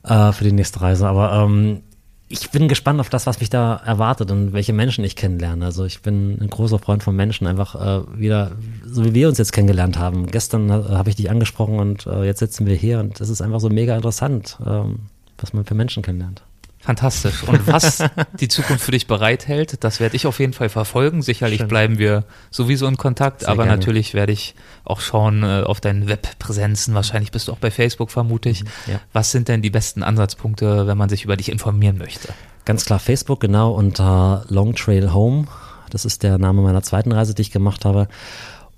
äh, 0.03 0.31
für 0.31 0.43
die 0.43 0.51
nächste 0.51 0.81
Reise. 0.81 1.07
Aber 1.07 1.33
ähm, 1.33 1.81
ich 2.29 2.51
bin 2.51 2.67
gespannt 2.67 2.99
auf 2.99 3.09
das, 3.09 3.25
was 3.25 3.39
mich 3.39 3.49
da 3.49 3.75
erwartet 3.77 4.29
und 4.29 4.53
welche 4.53 4.71
Menschen 4.71 5.03
ich 5.03 5.15
kennenlerne. 5.15 5.65
Also 5.65 5.85
ich 5.85 6.01
bin 6.01 6.37
ein 6.39 6.49
großer 6.49 6.77
Freund 6.77 7.01
von 7.01 7.15
Menschen, 7.15 7.47
einfach 7.47 7.75
äh, 7.75 8.19
wieder, 8.19 8.51
so 8.85 9.03
wie 9.03 9.15
wir 9.15 9.27
uns 9.29 9.39
jetzt 9.39 9.51
kennengelernt 9.51 9.97
haben. 9.97 10.27
Gestern 10.27 10.69
äh, 10.69 10.73
habe 10.73 11.09
ich 11.09 11.15
dich 11.15 11.31
angesprochen 11.31 11.79
und 11.79 12.05
äh, 12.05 12.23
jetzt 12.25 12.39
sitzen 12.39 12.67
wir 12.67 12.75
hier 12.75 12.99
und 12.99 13.19
das 13.19 13.29
ist 13.29 13.41
einfach 13.41 13.59
so 13.59 13.69
mega 13.69 13.95
interessant, 13.95 14.59
ähm, 14.65 14.99
was 15.39 15.53
man 15.53 15.65
für 15.65 15.73
Menschen 15.73 16.03
kennenlernt. 16.03 16.43
Fantastisch. 16.81 17.43
Und 17.43 17.67
was 17.67 18.01
die 18.39 18.47
Zukunft 18.47 18.83
für 18.85 18.91
dich 18.91 19.05
bereithält, 19.05 19.83
das 19.83 19.99
werde 19.99 20.15
ich 20.15 20.25
auf 20.25 20.39
jeden 20.39 20.53
Fall 20.53 20.69
verfolgen. 20.69 21.21
Sicherlich 21.21 21.59
Schön. 21.59 21.67
bleiben 21.67 21.99
wir 21.99 22.23
sowieso 22.51 22.87
in 22.87 22.95
Kontakt, 22.97 23.41
Sehr 23.41 23.49
aber 23.49 23.63
gerne. 23.65 23.77
natürlich 23.77 24.13
werde 24.13 24.31
ich 24.31 24.55
auch 24.85 25.01
schauen 25.01 25.43
äh, 25.43 25.63
auf 25.65 25.81
deine 25.81 26.07
Webpräsenzen. 26.07 26.95
Wahrscheinlich 26.95 27.31
bist 27.31 27.49
du 27.49 27.51
auch 27.51 27.57
bei 27.57 27.69
Facebook, 27.69 28.11
vermute 28.11 28.47
ich. 28.49 28.61
Ja. 28.87 29.01
Was 29.11 29.31
sind 29.31 29.49
denn 29.49 29.61
die 29.61 29.69
besten 29.69 30.03
Ansatzpunkte, 30.03 30.87
wenn 30.87 30.97
man 30.97 31.09
sich 31.09 31.25
über 31.25 31.35
dich 31.35 31.49
informieren 31.49 31.97
möchte? 31.97 32.29
Ganz 32.65 32.85
klar 32.85 32.99
Facebook, 32.99 33.41
genau, 33.41 33.71
unter 33.71 34.45
Long 34.47 34.73
Trail 34.73 35.13
Home. 35.13 35.47
Das 35.89 36.05
ist 36.05 36.23
der 36.23 36.37
Name 36.37 36.61
meiner 36.61 36.81
zweiten 36.83 37.11
Reise, 37.11 37.33
die 37.33 37.41
ich 37.41 37.51
gemacht 37.51 37.83
habe. 37.83 38.07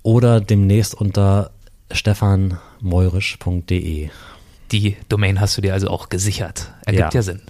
Oder 0.02 0.40
demnächst 0.40 0.94
unter 0.94 1.52
stefanmeurisch.de. 1.92 4.10
Die 4.72 4.96
Domain 5.08 5.40
hast 5.40 5.56
du 5.56 5.60
dir 5.62 5.72
also 5.74 5.88
auch 5.88 6.08
gesichert. 6.08 6.72
Ergibt 6.86 7.14
ja, 7.14 7.18
Ja. 7.18 7.22
Sinn. 7.22 7.42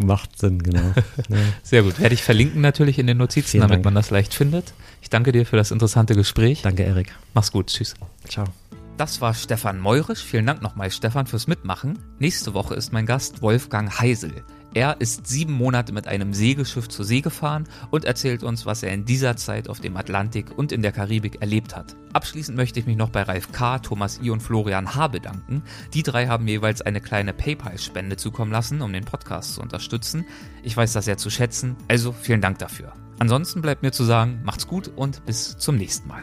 Macht 0.00 0.38
Sinn, 0.38 0.62
genau. 0.62 0.92
ja. 1.28 1.36
Sehr 1.62 1.82
gut. 1.82 2.00
Werde 2.00 2.14
ich 2.14 2.22
verlinken 2.22 2.60
natürlich 2.60 2.98
in 2.98 3.06
den 3.06 3.18
Notizen, 3.18 3.48
Vielen 3.48 3.62
damit 3.62 3.76
Dank. 3.76 3.84
man 3.86 3.94
das 3.94 4.10
leicht 4.10 4.34
findet. 4.34 4.72
Ich 5.02 5.10
danke 5.10 5.32
dir 5.32 5.46
für 5.46 5.56
das 5.56 5.70
interessante 5.70 6.14
Gespräch. 6.14 6.62
Danke, 6.62 6.84
Erik. 6.84 7.14
Mach's 7.34 7.52
gut. 7.52 7.68
Tschüss. 7.68 7.94
Ciao. 8.28 8.46
Das 8.96 9.20
war 9.20 9.32
Stefan 9.32 9.78
Meurisch. 9.78 10.22
Vielen 10.24 10.44
Dank 10.46 10.60
nochmal, 10.60 10.90
Stefan, 10.90 11.26
fürs 11.26 11.46
Mitmachen. 11.46 11.98
Nächste 12.18 12.52
Woche 12.52 12.74
ist 12.74 12.92
mein 12.92 13.06
Gast 13.06 13.42
Wolfgang 13.42 14.00
Heisel. 14.00 14.44
Er 14.74 15.00
ist 15.00 15.26
sieben 15.26 15.54
Monate 15.54 15.92
mit 15.92 16.06
einem 16.06 16.34
Segelschiff 16.34 16.88
zur 16.88 17.04
See 17.04 17.20
gefahren 17.20 17.64
und 17.90 18.04
erzählt 18.04 18.42
uns, 18.42 18.66
was 18.66 18.82
er 18.82 18.92
in 18.92 19.04
dieser 19.04 19.36
Zeit 19.36 19.68
auf 19.68 19.80
dem 19.80 19.96
Atlantik 19.96 20.56
und 20.56 20.72
in 20.72 20.82
der 20.82 20.92
Karibik 20.92 21.40
erlebt 21.40 21.74
hat. 21.74 21.96
Abschließend 22.12 22.56
möchte 22.56 22.78
ich 22.78 22.86
mich 22.86 22.96
noch 22.96 23.10
bei 23.10 23.22
Ralf 23.22 23.52
K., 23.52 23.78
Thomas 23.78 24.20
I. 24.22 24.30
und 24.30 24.42
Florian 24.42 24.94
H. 24.94 25.08
bedanken. 25.08 25.62
Die 25.94 26.02
drei 26.02 26.26
haben 26.26 26.46
jeweils 26.46 26.82
eine 26.82 27.00
kleine 27.00 27.32
PayPal-Spende 27.32 28.16
zukommen 28.16 28.52
lassen, 28.52 28.82
um 28.82 28.92
den 28.92 29.04
Podcast 29.04 29.54
zu 29.54 29.62
unterstützen. 29.62 30.26
Ich 30.62 30.76
weiß 30.76 30.92
das 30.92 31.06
sehr 31.06 31.18
zu 31.18 31.30
schätzen, 31.30 31.76
also 31.88 32.12
vielen 32.12 32.40
Dank 32.40 32.58
dafür. 32.58 32.92
Ansonsten 33.18 33.62
bleibt 33.62 33.82
mir 33.82 33.92
zu 33.92 34.04
sagen, 34.04 34.40
macht's 34.44 34.66
gut 34.66 34.90
und 34.94 35.24
bis 35.26 35.58
zum 35.58 35.76
nächsten 35.76 36.08
Mal. 36.08 36.22